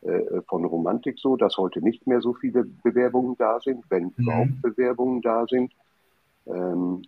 äh, 0.02 0.42
von 0.48 0.64
Romantik 0.64 1.18
so, 1.18 1.36
dass 1.36 1.56
heute 1.56 1.80
nicht 1.80 2.06
mehr 2.06 2.20
so 2.20 2.34
viele 2.34 2.64
Bewerbungen 2.64 3.36
da 3.38 3.60
sind, 3.60 3.84
wenn 3.88 4.04
mhm. 4.04 4.12
überhaupt 4.16 4.62
Bewerbungen 4.62 5.22
da 5.22 5.46
sind. 5.46 5.72
Ähm, 6.46 7.02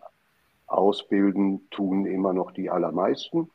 ausbilden 0.67 1.69
tun 1.71 2.07
immer 2.07 2.33
noch 2.33 2.53
die 2.53 2.71
allermeisten. 2.71 3.51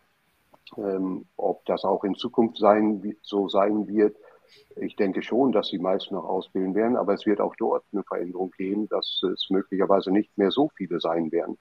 Ähm, 0.78 1.26
ob 1.36 1.66
das 1.66 1.84
auch 1.84 2.04
in 2.04 2.16
Zukunft 2.16 2.58
sein, 2.58 3.16
so 3.22 3.50
sein 3.50 3.88
wird, 3.88 4.16
ich 4.76 4.96
denke 4.96 5.22
schon, 5.22 5.52
dass 5.52 5.70
die 5.70 5.80
meisten 5.80 6.16
noch 6.16 6.26
ausbilden 6.26 6.76
werden, 6.76 6.96
aber 6.96 7.14
es 7.14 7.26
wird 7.26 7.42
auch 7.42 7.56
dort 7.58 7.84
eine 7.92 8.04
Veränderung 8.04 8.52
geben, 8.52 8.88
dass 8.90 9.22
es 9.24 9.50
möglicherweise 9.50 10.12
nicht 10.12 10.38
mehr 10.38 10.52
so 10.52 10.70
viele 10.76 11.00
sein 11.00 11.32
werden, 11.32 11.58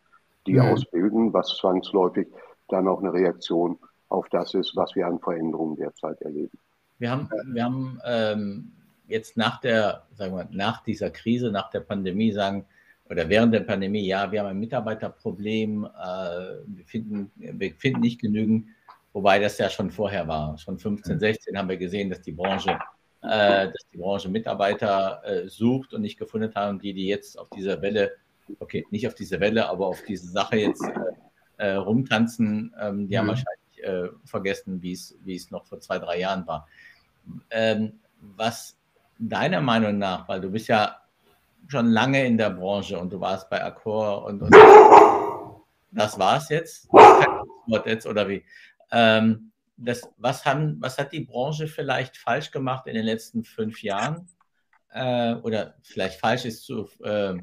die 0.46 0.55
mhm. 0.55 0.61
ausbilden, 0.61 1.33
was 1.33 1.57
zwangsläufig 1.57 2.29
dann 2.72 2.88
auch 2.88 3.00
eine 3.00 3.12
Reaktion 3.12 3.78
auf 4.09 4.28
das 4.28 4.54
ist, 4.54 4.74
was 4.76 4.94
wir 4.94 5.06
an 5.06 5.18
Veränderungen 5.20 5.76
derzeit 5.76 6.20
erleben. 6.22 6.59
Wir 6.98 7.11
haben, 7.11 7.28
wir 7.46 7.64
haben 7.64 8.00
ähm, 8.04 8.72
jetzt 9.06 9.37
nach 9.37 9.61
der, 9.61 10.02
sagen 10.14 10.35
wir, 10.35 10.48
nach 10.50 10.83
dieser 10.83 11.11
Krise, 11.11 11.50
nach 11.50 11.70
der 11.70 11.80
Pandemie 11.80 12.33
sagen, 12.33 12.66
oder 13.09 13.28
während 13.28 13.52
der 13.52 13.61
Pandemie, 13.61 14.06
ja, 14.06 14.30
wir 14.30 14.40
haben 14.40 14.50
ein 14.50 14.61
Mitarbeiterproblem, 14.61 15.85
äh, 15.85 15.88
wir, 15.88 16.85
finden, 16.87 17.30
wir 17.35 17.72
finden 17.74 18.00
nicht 18.00 18.20
genügend, 18.20 18.66
wobei 19.12 19.40
das 19.40 19.59
ja 19.59 19.68
schon 19.68 19.90
vorher 19.90 20.28
war. 20.28 20.56
Schon 20.59 20.78
15, 20.78 21.18
16 21.18 21.59
haben 21.59 21.68
wir 21.68 21.76
gesehen, 21.76 22.11
dass 22.11 22.22
die 22.22 22.33
Branche, 22.33 22.78
äh, 23.22 23.66
dass 23.66 23.88
die 23.92 23.98
Branche 23.98 24.28
Mitarbeiter 24.28 25.22
äh, 25.24 25.48
sucht 25.48 25.92
und 25.92 26.02
nicht 26.02 26.18
gefunden 26.18 26.54
haben, 26.54 26.78
die, 26.78 26.92
die 26.92 27.09
jetzt 27.09 27.37
auf 27.37 27.50
dieser 27.50 27.83
Welle, 27.83 28.12
okay, 28.61 28.87
nicht 28.90 29.09
auf 29.09 29.14
diese 29.14 29.40
Welle, 29.40 29.68
aber 29.68 29.88
auf 29.88 30.02
diese 30.02 30.28
Sache 30.28 30.59
jetzt 30.59 30.85
äh, 31.61 31.73
rumtanzen, 31.73 32.75
ähm, 32.81 33.09
die 33.09 33.14
mhm. 33.14 33.18
haben 33.18 33.29
wahrscheinlich 33.29 33.83
äh, 33.83 34.09
vergessen, 34.25 34.83
wie 34.83 34.92
es 34.92 35.51
noch 35.51 35.66
vor 35.66 35.81
zwei, 35.81 35.99
drei 35.99 36.18
Jahren 36.18 36.46
war 36.46 36.66
ähm, 37.51 38.01
was 38.20 38.77
deiner 39.18 39.61
Meinung 39.61 39.99
nach, 39.99 40.29
weil 40.29 40.40
du 40.40 40.51
bist 40.51 40.68
ja 40.68 40.96
schon 41.68 41.90
lange 41.90 42.25
in 42.25 42.37
der 42.37 42.51
Branche 42.51 42.99
und 42.99 43.12
du 43.12 43.20
warst 43.20 43.49
bei 43.51 43.62
Accor 43.62 44.25
und, 44.25 44.42
und 44.42 44.55
das 45.92 46.18
war's 46.18 46.49
jetzt, 46.49 46.88
das 47.66 47.83
jetzt 47.87 48.07
oder 48.07 48.29
wie? 48.29 48.44
Ähm, 48.90 49.53
das, 49.77 50.11
was, 50.18 50.44
haben, 50.44 50.77
was 50.81 50.99
hat 50.99 51.12
die 51.12 51.20
Branche 51.20 51.66
vielleicht 51.66 52.16
falsch 52.16 52.51
gemacht 52.51 52.87
in 52.87 52.94
den 52.94 53.05
letzten 53.05 53.44
fünf 53.44 53.83
Jahren? 53.83 54.29
Äh, 54.92 55.35
oder 55.37 55.75
vielleicht 55.83 56.18
falsch 56.18 56.44
ist 56.44 56.64
zu, 56.64 56.88
äh, 57.05 57.35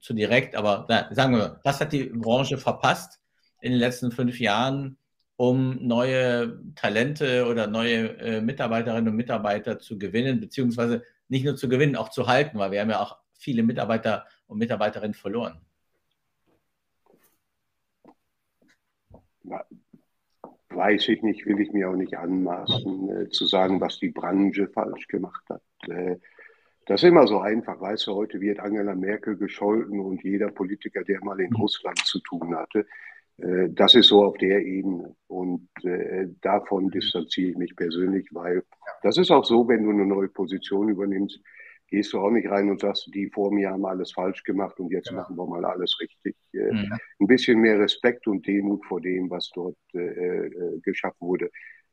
zu 0.00 0.14
direkt, 0.14 0.56
aber 0.56 0.86
na, 0.88 1.12
sagen 1.14 1.36
wir, 1.36 1.60
was 1.62 1.80
hat 1.80 1.92
die 1.92 2.04
Branche 2.04 2.58
verpasst 2.58 3.20
in 3.60 3.72
den 3.72 3.80
letzten 3.80 4.10
fünf 4.12 4.38
Jahren, 4.40 4.98
um 5.36 5.86
neue 5.86 6.60
Talente 6.74 7.46
oder 7.46 7.66
neue 7.66 8.18
äh, 8.18 8.40
Mitarbeiterinnen 8.40 9.08
und 9.08 9.16
Mitarbeiter 9.16 9.78
zu 9.78 9.98
gewinnen, 9.98 10.40
beziehungsweise 10.40 11.02
nicht 11.28 11.44
nur 11.44 11.56
zu 11.56 11.68
gewinnen, 11.68 11.96
auch 11.96 12.08
zu 12.08 12.26
halten, 12.26 12.58
weil 12.58 12.70
wir 12.70 12.80
haben 12.80 12.90
ja 12.90 13.00
auch 13.00 13.18
viele 13.34 13.62
Mitarbeiter 13.62 14.26
und 14.46 14.58
Mitarbeiterinnen 14.58 15.14
verloren. 15.14 15.60
Weiß 20.70 21.08
ich 21.08 21.22
nicht, 21.22 21.46
will 21.46 21.60
ich 21.60 21.72
mir 21.72 21.88
auch 21.90 21.96
nicht 21.96 22.16
anmaßen, 22.16 23.10
äh, 23.10 23.28
zu 23.28 23.46
sagen, 23.46 23.80
was 23.80 23.98
die 23.98 24.10
Branche 24.10 24.68
falsch 24.68 25.06
gemacht 25.06 25.44
hat. 25.48 25.62
Äh, 25.88 26.16
das 26.86 27.02
ist 27.02 27.08
immer 27.08 27.26
so 27.26 27.40
einfach. 27.40 27.80
Weißt 27.80 28.06
du, 28.06 28.14
heute 28.14 28.40
wird 28.40 28.60
Angela 28.60 28.94
Merkel 28.94 29.36
gescholten 29.36 30.00
und 30.00 30.22
jeder 30.22 30.50
Politiker, 30.50 31.02
der 31.02 31.22
mal 31.24 31.40
in. 31.40 31.52
Russland 31.54 31.98
zu 31.98 32.20
tun 32.20 32.54
hatte, 32.54 32.86
das 33.38 33.94
ist 33.94 34.08
so 34.08 34.24
auf 34.24 34.38
der 34.38 34.64
Ebene. 34.64 35.14
Und 35.26 35.68
äh, 35.84 36.26
davon 36.40 36.90
distanziere 36.90 37.50
ich 37.50 37.56
mich 37.56 37.76
persönlich, 37.76 38.28
weil 38.32 38.62
das 39.02 39.18
ist 39.18 39.30
auch 39.30 39.44
so, 39.44 39.68
wenn 39.68 39.84
du 39.84 39.90
eine 39.90 40.06
neue 40.06 40.28
Position 40.28 40.88
übernimmst, 40.88 41.40
gehst 41.88 42.12
du 42.12 42.18
auch 42.18 42.30
nicht 42.30 42.48
rein 42.48 42.70
und 42.70 42.80
sagst, 42.80 43.08
die 43.14 43.30
vor 43.30 43.52
mir 43.52 43.70
haben 43.70 43.84
alles 43.84 44.12
falsch 44.12 44.42
gemacht 44.42 44.78
und 44.80 44.90
jetzt 44.90 45.10
ja. 45.10 45.16
machen 45.16 45.36
wir 45.36 45.46
mal 45.46 45.64
alles 45.64 45.96
richtig. 46.00 46.36
Äh, 46.52 46.72
mhm. 46.72 46.98
Ein 47.20 47.26
bisschen 47.26 47.60
mehr 47.60 47.78
Respekt 47.78 48.26
und 48.26 48.46
Demut 48.46 48.84
vor 48.86 49.00
dem, 49.00 49.30
was 49.30 49.50
dort 49.54 49.76
äh, 49.94 50.50
geschaffen 50.82 51.20
wurde, 51.20 51.50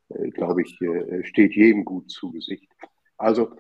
äh, 0.10 0.30
glaube 0.30 0.64
ich, 0.64 0.80
äh, 0.82 1.24
steht 1.26 1.56
jedem 1.56 1.86
gut 1.86 2.10
zu 2.10 2.32
Gesicht. 2.32 2.72
Also 3.18 3.56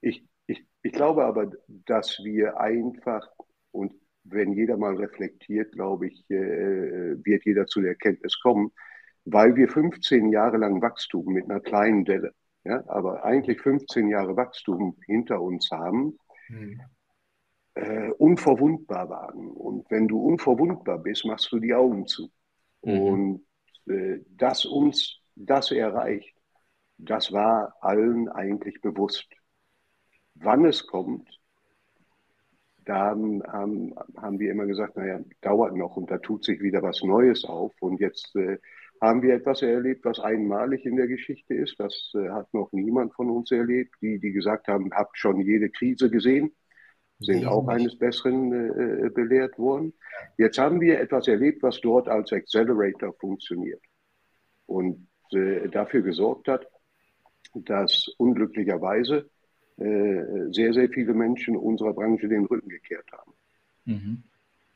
ich, 0.00 0.24
ich, 0.46 0.64
ich 0.82 0.92
glaube 0.92 1.24
aber, 1.24 1.50
dass 1.68 2.20
wir 2.24 2.60
einfach 2.60 3.28
und 3.70 3.92
wenn 4.28 4.52
jeder 4.52 4.76
mal 4.76 4.96
reflektiert, 4.96 5.72
glaube 5.72 6.08
ich, 6.08 6.30
äh, 6.30 7.24
wird 7.24 7.44
jeder 7.44 7.66
zu 7.66 7.80
der 7.80 7.90
Erkenntnis 7.90 8.38
kommen, 8.40 8.72
weil 9.24 9.56
wir 9.56 9.68
15 9.68 10.30
Jahre 10.30 10.56
lang 10.56 10.80
Wachstum 10.82 11.32
mit 11.32 11.44
einer 11.44 11.60
kleinen 11.60 12.04
Delle, 12.04 12.32
ja, 12.64 12.82
aber 12.88 13.24
eigentlich 13.24 13.60
15 13.60 14.08
Jahre 14.08 14.36
Wachstum 14.36 14.96
hinter 15.06 15.40
uns 15.40 15.70
haben, 15.70 16.18
hm. 16.46 16.80
äh, 17.74 18.10
unverwundbar 18.12 19.08
waren. 19.08 19.48
Und 19.48 19.90
wenn 19.90 20.08
du 20.08 20.20
unverwundbar 20.20 20.98
bist, 20.98 21.24
machst 21.24 21.50
du 21.52 21.58
die 21.58 21.74
Augen 21.74 22.06
zu. 22.06 22.30
Mhm. 22.82 23.00
Und 23.00 23.46
äh, 23.88 24.20
dass 24.30 24.64
uns 24.64 25.20
das 25.34 25.70
erreicht, 25.70 26.34
das 26.98 27.32
war 27.32 27.76
allen 27.80 28.28
eigentlich 28.28 28.80
bewusst. 28.80 29.28
Wann 30.34 30.64
es 30.64 30.86
kommt, 30.86 31.28
da 32.86 33.10
haben, 33.10 33.42
haben, 33.42 33.94
haben 34.16 34.38
wir 34.38 34.50
immer 34.50 34.64
gesagt, 34.64 34.96
naja, 34.96 35.20
dauert 35.40 35.76
noch 35.76 35.96
und 35.96 36.10
da 36.10 36.18
tut 36.18 36.44
sich 36.44 36.60
wieder 36.60 36.82
was 36.82 37.02
Neues 37.02 37.44
auf. 37.44 37.74
Und 37.80 38.00
jetzt 38.00 38.34
äh, 38.36 38.58
haben 39.00 39.22
wir 39.22 39.34
etwas 39.34 39.60
erlebt, 39.62 40.04
was 40.04 40.20
einmalig 40.20 40.86
in 40.86 40.96
der 40.96 41.08
Geschichte 41.08 41.54
ist. 41.54 41.78
Das 41.78 42.12
äh, 42.14 42.30
hat 42.30 42.52
noch 42.54 42.70
niemand 42.72 43.12
von 43.14 43.28
uns 43.28 43.50
erlebt. 43.50 43.96
Die, 44.00 44.20
die 44.20 44.30
gesagt 44.30 44.68
haben, 44.68 44.92
habt 44.94 45.18
schon 45.18 45.40
jede 45.40 45.68
Krise 45.68 46.10
gesehen, 46.10 46.54
sind 47.18 47.40
nee, 47.40 47.46
auch 47.46 47.66
nicht. 47.66 47.74
eines 47.74 47.98
Besseren 47.98 48.52
äh, 48.52 49.10
belehrt 49.10 49.58
worden. 49.58 49.92
Jetzt 50.38 50.58
haben 50.58 50.80
wir 50.80 51.00
etwas 51.00 51.26
erlebt, 51.26 51.64
was 51.64 51.80
dort 51.80 52.08
als 52.08 52.32
Accelerator 52.32 53.12
funktioniert 53.14 53.82
und 54.66 55.08
äh, 55.32 55.68
dafür 55.68 56.02
gesorgt 56.02 56.46
hat, 56.46 56.68
dass 57.52 58.06
unglücklicherweise 58.18 59.18
äh, 59.18 59.35
sehr, 59.78 60.72
sehr 60.72 60.88
viele 60.88 61.12
Menschen 61.12 61.54
unserer 61.54 61.92
Branche 61.92 62.28
den 62.28 62.46
Rücken 62.46 62.70
gekehrt 62.70 63.12
haben. 63.12 63.32
Mhm. 63.84 64.22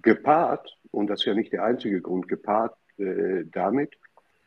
Gepaart, 0.03 0.79
und 0.91 1.09
das 1.09 1.21
ist 1.21 1.27
ja 1.27 1.35
nicht 1.35 1.53
der 1.53 1.65
einzige 1.65 2.01
Grund, 2.01 2.29
gepaart 2.29 2.77
äh, 2.99 3.45
damit, 3.51 3.97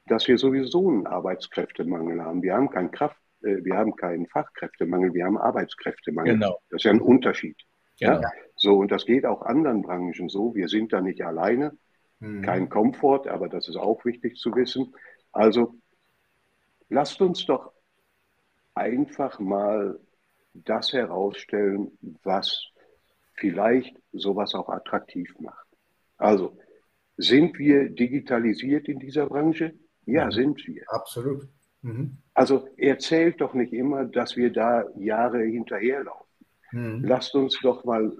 dass 0.07 0.27
wir 0.27 0.37
sowieso 0.37 0.89
einen 0.89 1.07
Arbeitskräftemangel 1.07 2.21
haben. 2.21 2.41
Wir 2.41 2.55
haben 2.55 2.69
keinen 2.69 2.91
Kraft, 2.91 3.17
äh, 3.41 3.63
wir 3.63 3.75
haben 3.75 3.95
keinen 3.95 4.27
Fachkräftemangel, 4.27 5.13
wir 5.13 5.25
haben 5.25 5.37
Arbeitskräftemangel. 5.37 6.33
Genau. 6.33 6.59
Das 6.69 6.81
ist 6.81 6.85
ja 6.85 6.91
ein 6.91 7.01
Unterschied. 7.01 7.57
Genau. 7.99 8.21
Ja? 8.21 8.31
So, 8.55 8.77
und 8.77 8.91
das 8.91 9.05
geht 9.05 9.25
auch 9.25 9.41
anderen 9.43 9.81
Branchen 9.81 10.29
so. 10.29 10.55
Wir 10.55 10.67
sind 10.67 10.93
da 10.93 11.01
nicht 11.01 11.21
alleine. 11.23 11.77
Mhm. 12.19 12.41
Kein 12.41 12.69
Komfort, 12.69 13.27
aber 13.27 13.49
das 13.49 13.67
ist 13.67 13.75
auch 13.75 14.05
wichtig 14.05 14.37
zu 14.37 14.55
wissen. 14.55 14.93
Also 15.31 15.75
lasst 16.89 17.21
uns 17.21 17.45
doch 17.45 17.71
einfach 18.75 19.39
mal 19.39 19.99
das 20.53 20.93
herausstellen, 20.93 21.97
was 22.23 22.69
vielleicht 23.33 23.95
sowas 24.11 24.53
auch 24.53 24.69
attraktiv 24.69 25.33
macht. 25.39 25.67
Also, 26.17 26.57
sind 27.17 27.57
wir 27.59 27.89
digitalisiert 27.89 28.87
in 28.87 28.99
dieser 28.99 29.27
Branche? 29.27 29.73
Ja, 30.05 30.25
mhm. 30.25 30.31
sind 30.31 30.67
wir. 30.67 30.83
Absolut. 30.87 31.47
Mhm. 31.81 32.17
Also 32.33 32.67
erzählt 32.77 33.41
doch 33.41 33.53
nicht 33.53 33.73
immer, 33.73 34.05
dass 34.05 34.35
wir 34.35 34.51
da 34.51 34.85
Jahre 34.95 35.43
hinterherlaufen. 35.43 36.45
Mhm. 36.71 37.03
Lasst 37.03 37.35
uns 37.35 37.59
doch 37.61 37.83
mal 37.83 38.17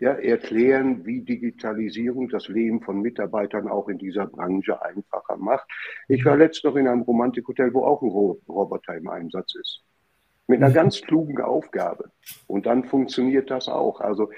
ja, 0.00 0.12
erklären, 0.12 1.04
wie 1.06 1.22
Digitalisierung 1.22 2.28
das 2.28 2.48
Leben 2.48 2.82
von 2.82 3.00
Mitarbeitern 3.00 3.68
auch 3.68 3.88
in 3.88 3.98
dieser 3.98 4.26
Branche 4.26 4.80
einfacher 4.82 5.36
macht. 5.36 5.66
Ich 6.08 6.24
war 6.24 6.36
letztens 6.36 6.64
noch 6.64 6.76
in 6.76 6.88
einem 6.88 7.02
Romantikhotel, 7.02 7.72
wo 7.72 7.84
auch 7.84 8.02
ein 8.02 8.08
Roboter 8.08 8.96
im 8.96 9.08
Einsatz 9.08 9.54
ist 9.54 9.84
mit 10.46 10.62
einer 10.62 10.72
ganz 10.72 11.00
klugen 11.00 11.40
Aufgabe. 11.40 12.10
Und 12.46 12.66
dann 12.66 12.84
funktioniert 12.84 13.50
das 13.50 13.68
auch. 13.68 14.00
Also 14.00 14.30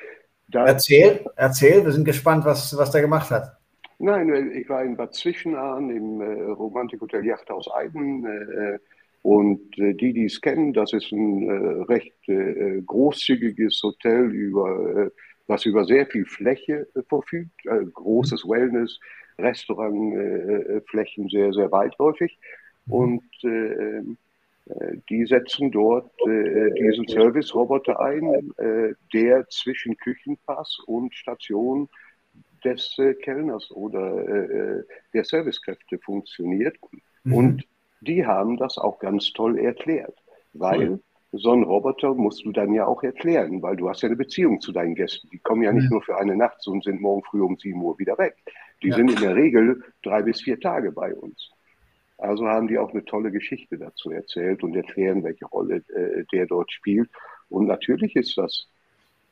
da 0.49 0.65
erzähl, 0.67 1.25
erzähl, 1.37 1.85
wir 1.85 1.93
sind 1.93 2.05
gespannt, 2.05 2.45
was, 2.45 2.77
was 2.77 2.91
der 2.91 3.01
gemacht 3.01 3.31
hat. 3.31 3.57
Nein, 3.99 4.53
ich 4.53 4.69
war 4.69 4.85
in 4.85 4.97
Bad 4.97 5.15
Zwischenahn 5.15 5.91
im 5.91 6.21
äh, 6.21 6.51
Romantikhotel 6.51 7.25
Yachthaus 7.25 7.69
Eiden. 7.75 8.27
Äh, 8.27 8.79
und 9.23 9.77
äh, 9.79 9.95
die, 9.95 10.13
die 10.13 10.27
es 10.27 10.41
kennen, 10.41 10.73
das 10.73 10.93
ist 10.93 11.11
ein 11.11 11.49
äh, 11.49 11.83
recht 11.85 12.29
äh, 12.29 12.81
großzügiges 12.83 13.81
Hotel, 13.83 14.31
über, 14.31 15.07
äh, 15.07 15.11
was 15.47 15.65
über 15.65 15.85
sehr 15.85 16.07
viel 16.07 16.27
Fläche 16.27 16.87
verfügt. 17.09 17.65
großes 17.95 18.45
mhm. 18.45 18.51
Wellness, 18.51 19.01
Restaurantflächen, 19.39 21.29
sehr, 21.29 21.53
sehr 21.53 21.73
weitläufig. 21.73 22.39
Mhm. 22.85 22.93
Und 22.93 23.25
äh, 23.43 24.03
die 25.09 25.27
setzen 25.27 25.71
dort 25.71 26.11
äh, 26.27 26.73
diesen 26.73 27.07
Service-Roboter 27.07 28.01
ein, 28.01 28.53
äh, 28.57 28.95
der 29.13 29.49
zwischen 29.49 29.97
Küchenpass 29.97 30.79
und 30.87 31.15
Station 31.15 31.89
des 32.65 32.99
äh, 32.99 33.15
Kellners 33.15 33.71
oder 33.71 34.27
äh, 34.27 34.83
der 35.15 35.25
Servicekräfte 35.25 35.99
funktioniert. 35.99 36.77
Mhm. 37.23 37.33
Und 37.33 37.69
die 38.01 38.27
haben 38.27 38.57
das 38.57 38.77
auch 38.77 38.99
ganz 38.99 39.33
toll 39.33 39.59
erklärt, 39.59 40.17
weil 40.53 40.91
mhm. 40.91 41.01
so 41.33 41.53
ein 41.53 41.63
Roboter 41.63 42.15
musst 42.15 42.45
du 42.45 42.51
dann 42.51 42.73
ja 42.75 42.87
auch 42.87 43.05
erklären, 43.05 43.63
weil 43.63 43.77
du 43.77 43.89
hast 43.89 44.03
ja 44.03 44.09
eine 44.09 44.17
Beziehung 44.17 44.61
zu 44.61 44.73
deinen 44.73 44.97
Gästen. 44.97 45.29
Die 45.31 45.39
kommen 45.39 45.63
ja 45.63 45.73
nicht 45.73 45.85
mhm. 45.85 45.91
nur 45.91 46.03
für 46.03 46.19
eine 46.19 46.37
Nacht 46.37 46.67
und 46.67 46.83
sind 46.83 47.01
morgen 47.01 47.23
früh 47.23 47.41
um 47.41 47.57
7 47.57 47.81
Uhr 47.81 47.99
wieder 48.01 48.19
weg. 48.19 48.35
Die 48.83 48.89
ja. 48.89 48.97
sind 48.97 49.13
in 49.13 49.21
der 49.21 49.37
Regel 49.37 49.85
drei 50.03 50.23
bis 50.23 50.43
vier 50.43 50.59
Tage 50.59 50.91
bei 50.91 51.15
uns. 51.15 51.51
Also 52.19 52.47
haben 52.47 52.69
die 52.69 52.79
auch 52.79 52.91
eine 52.91 53.05
tolle 53.05 53.31
Geschichte 53.31 53.77
dazu 53.77 54.11
erzählt 54.11 54.63
und 54.63 54.75
erklären, 54.75 55.23
welche 55.23 55.47
Rolle 55.47 55.83
äh, 55.95 56.25
der 56.33 56.47
dort 56.47 56.73
spielt. 56.73 57.11
Und 57.49 57.67
natürlich 57.67 58.17
ist 58.17 58.39
das 58.39 58.69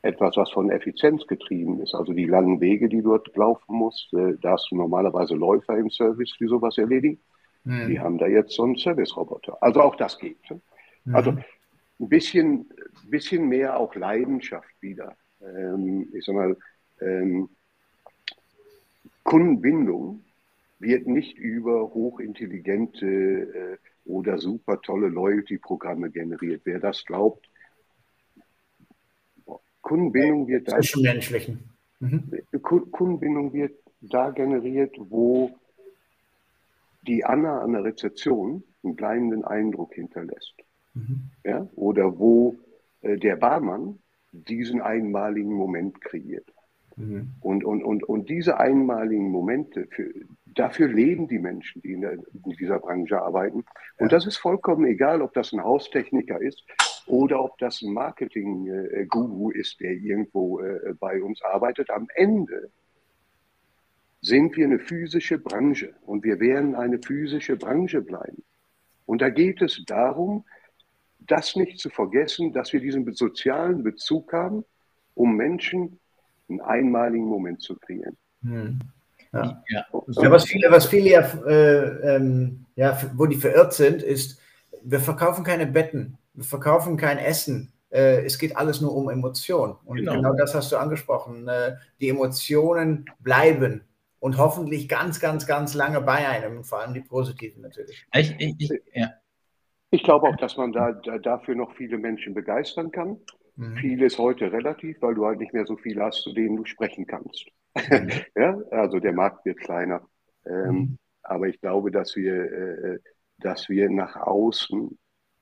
etwas, 0.02 0.36
was 0.36 0.50
von 0.50 0.70
Effizienz 0.70 1.26
getrieben 1.26 1.80
ist. 1.80 1.94
Also 1.94 2.12
die 2.12 2.26
langen 2.26 2.60
Wege, 2.60 2.90
die 2.90 3.00
dort 3.00 3.34
laufen 3.36 3.74
muss, 3.74 4.10
äh, 4.12 4.34
da 4.40 4.52
hast 4.52 4.68
du 4.70 4.76
normalerweise 4.76 5.34
Läufer 5.34 5.78
im 5.78 5.88
Service, 5.88 6.36
die 6.38 6.46
sowas 6.46 6.76
erledigen. 6.76 7.18
Mhm. 7.64 7.88
Die 7.88 7.98
haben 7.98 8.18
da 8.18 8.26
jetzt 8.26 8.54
so 8.54 8.64
einen 8.64 8.76
Service-Roboter. 8.76 9.56
Also 9.62 9.80
auch 9.80 9.96
das 9.96 10.18
geht. 10.18 10.38
Ne? 10.50 10.60
Mhm. 11.04 11.14
Also 11.14 11.30
ein 11.30 12.08
bisschen, 12.08 12.68
bisschen 13.08 13.48
mehr 13.48 13.78
auch 13.78 13.94
Leidenschaft 13.94 14.70
wieder. 14.80 15.16
Ähm, 15.40 16.08
ich 16.12 16.24
sag 16.24 16.34
mal, 16.34 16.56
ähm, 17.00 17.48
Kundenbindung 19.22 20.23
wird 20.84 21.06
nicht 21.06 21.38
über 21.38 21.94
hochintelligente 21.94 23.06
äh, 23.06 23.76
oder 24.04 24.38
super 24.38 24.80
tolle 24.80 25.08
Loyalty-Programme 25.08 26.10
generiert. 26.10 26.62
Wer 26.64 26.78
das 26.78 27.04
glaubt, 27.04 27.48
Kundenbindung 29.80 30.48
wird 30.48 30.68
da. 30.68 30.76
Zwischenmenschlichen. 30.76 31.70
Mhm. 32.00 32.30
Kundenbindung 32.62 33.52
wird 33.52 33.78
da 34.00 34.30
generiert, 34.30 34.96
wo 34.98 35.50
die 37.06 37.24
Anna 37.24 37.60
an 37.60 37.72
der 37.72 37.84
Rezeption 37.84 38.64
einen 38.82 38.96
bleibenden 38.96 39.44
Eindruck 39.44 39.94
hinterlässt. 39.94 40.54
Mhm. 40.94 41.30
Ja? 41.44 41.68
Oder 41.74 42.18
wo 42.18 42.56
äh, 43.02 43.16
der 43.18 43.36
Barmann 43.36 43.98
diesen 44.32 44.80
einmaligen 44.80 45.52
Moment 45.52 46.00
kreiert. 46.00 46.50
Mhm. 46.96 47.34
Und, 47.40 47.64
und, 47.64 47.82
und, 47.82 48.04
und 48.04 48.28
diese 48.28 48.58
einmaligen 48.58 49.30
Momente, 49.30 49.86
für, 49.90 50.10
dafür 50.54 50.88
leben 50.88 51.28
die 51.28 51.38
Menschen, 51.38 51.82
die 51.82 51.92
in, 51.92 52.00
der, 52.00 52.12
in 52.12 52.50
dieser 52.58 52.78
Branche 52.78 53.20
arbeiten. 53.20 53.64
Und 53.98 54.12
das 54.12 54.26
ist 54.26 54.36
vollkommen 54.36 54.86
egal, 54.86 55.22
ob 55.22 55.32
das 55.34 55.52
ein 55.52 55.62
Haustechniker 55.62 56.40
ist 56.40 56.64
oder 57.06 57.42
ob 57.42 57.58
das 57.58 57.82
ein 57.82 57.92
Marketing-Guru 57.92 59.50
ist, 59.50 59.80
der 59.80 59.92
irgendwo 59.92 60.60
äh, 60.60 60.94
bei 60.98 61.22
uns 61.22 61.42
arbeitet. 61.42 61.90
Am 61.90 62.08
Ende 62.14 62.70
sind 64.20 64.56
wir 64.56 64.64
eine 64.64 64.78
physische 64.78 65.38
Branche 65.38 65.94
und 66.06 66.24
wir 66.24 66.40
werden 66.40 66.74
eine 66.74 66.98
physische 66.98 67.56
Branche 67.56 68.00
bleiben. 68.00 68.42
Und 69.06 69.20
da 69.20 69.28
geht 69.28 69.60
es 69.60 69.82
darum, 69.86 70.44
das 71.20 71.56
nicht 71.56 71.78
zu 71.78 71.90
vergessen, 71.90 72.52
dass 72.52 72.72
wir 72.72 72.80
diesen 72.80 73.10
sozialen 73.12 73.82
Bezug 73.82 74.32
haben, 74.32 74.64
um 75.14 75.36
Menschen 75.36 75.98
einen 76.48 76.60
einmaligen 76.60 77.26
Moment 77.26 77.60
zu 77.60 77.76
kreieren. 77.76 78.16
Hm. 78.42 78.78
Ja. 79.34 79.62
Ja. 79.68 79.86
ja. 80.06 80.30
was 80.30 80.44
viele, 80.44 80.70
was 80.70 80.86
viele 80.86 81.10
ja, 81.10 81.20
äh, 81.46 82.16
ähm, 82.16 82.66
ja, 82.76 82.98
wo 83.14 83.26
die 83.26 83.36
verirrt 83.36 83.72
sind, 83.72 84.02
ist, 84.02 84.40
wir 84.82 85.00
verkaufen 85.00 85.44
keine 85.44 85.66
Betten, 85.66 86.18
wir 86.34 86.44
verkaufen 86.44 86.96
kein 86.96 87.18
Essen. 87.18 87.72
Äh, 87.90 88.24
es 88.24 88.38
geht 88.38 88.56
alles 88.56 88.80
nur 88.80 88.94
um 88.94 89.08
Emotionen. 89.08 89.76
Und 89.84 89.98
genau. 89.98 90.14
genau, 90.14 90.34
das 90.34 90.54
hast 90.54 90.72
du 90.72 90.76
angesprochen. 90.76 91.48
Äh, 91.48 91.76
die 92.00 92.08
Emotionen 92.08 93.06
bleiben 93.20 93.82
und 94.20 94.38
hoffentlich 94.38 94.88
ganz, 94.88 95.20
ganz, 95.20 95.46
ganz 95.46 95.74
lange 95.74 96.00
bei 96.00 96.26
einem, 96.28 96.64
vor 96.64 96.80
allem 96.80 96.94
die 96.94 97.00
positiven 97.00 97.62
natürlich. 97.62 98.06
Ich, 98.14 98.34
ich, 98.38 98.54
ich, 98.58 98.70
ja. 98.94 99.10
ich 99.90 100.02
glaube 100.02 100.28
auch, 100.28 100.36
dass 100.36 100.56
man 100.56 100.72
da, 100.72 100.92
da, 100.92 101.18
dafür 101.18 101.54
noch 101.54 101.74
viele 101.76 101.98
Menschen 101.98 102.34
begeistern 102.34 102.90
kann. 102.90 103.18
Mhm. 103.56 103.76
Viel 103.76 104.02
ist 104.02 104.18
heute 104.18 104.52
relativ, 104.52 105.00
weil 105.02 105.14
du 105.14 105.26
halt 105.26 105.38
nicht 105.38 105.52
mehr 105.52 105.66
so 105.66 105.76
viel 105.76 106.00
hast, 106.00 106.22
zu 106.22 106.32
denen 106.32 106.56
du 106.56 106.64
sprechen 106.64 107.06
kannst. 107.06 107.46
Mhm. 107.76 108.10
ja, 108.36 108.58
also 108.70 108.98
der 108.98 109.12
Markt 109.12 109.44
wird 109.44 109.58
kleiner. 109.58 110.06
Ähm, 110.46 110.68
mhm. 110.68 110.98
Aber 111.22 111.48
ich 111.48 111.60
glaube, 111.60 111.90
dass 111.90 112.16
wir, 112.16 112.34
äh, 112.34 112.98
dass 113.38 113.68
wir 113.68 113.88
nach 113.90 114.16
außen 114.16 114.98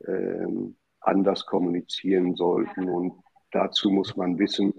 ähm, 0.06 0.76
anders 1.00 1.46
kommunizieren 1.46 2.34
sollten. 2.36 2.88
Und 2.88 3.14
dazu 3.50 3.90
muss 3.90 4.16
man 4.16 4.38
wissen, 4.38 4.72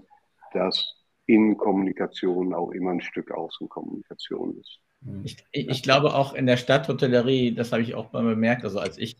dass 0.52 0.94
Innenkommunikation 1.26 2.54
auch 2.54 2.70
immer 2.70 2.92
ein 2.92 3.00
Stück 3.00 3.30
Außenkommunikation 3.30 4.58
ist. 4.58 4.78
Mhm. 5.00 5.22
Ich, 5.24 5.44
ich 5.52 5.82
glaube 5.82 6.14
auch 6.14 6.34
in 6.34 6.46
der 6.46 6.56
Stadthotellerie, 6.56 7.54
das 7.54 7.72
habe 7.72 7.82
ich 7.82 7.94
auch 7.94 8.12
mal 8.12 8.24
bemerkt, 8.24 8.64
also 8.64 8.78
als 8.78 8.98
ich 8.98 9.16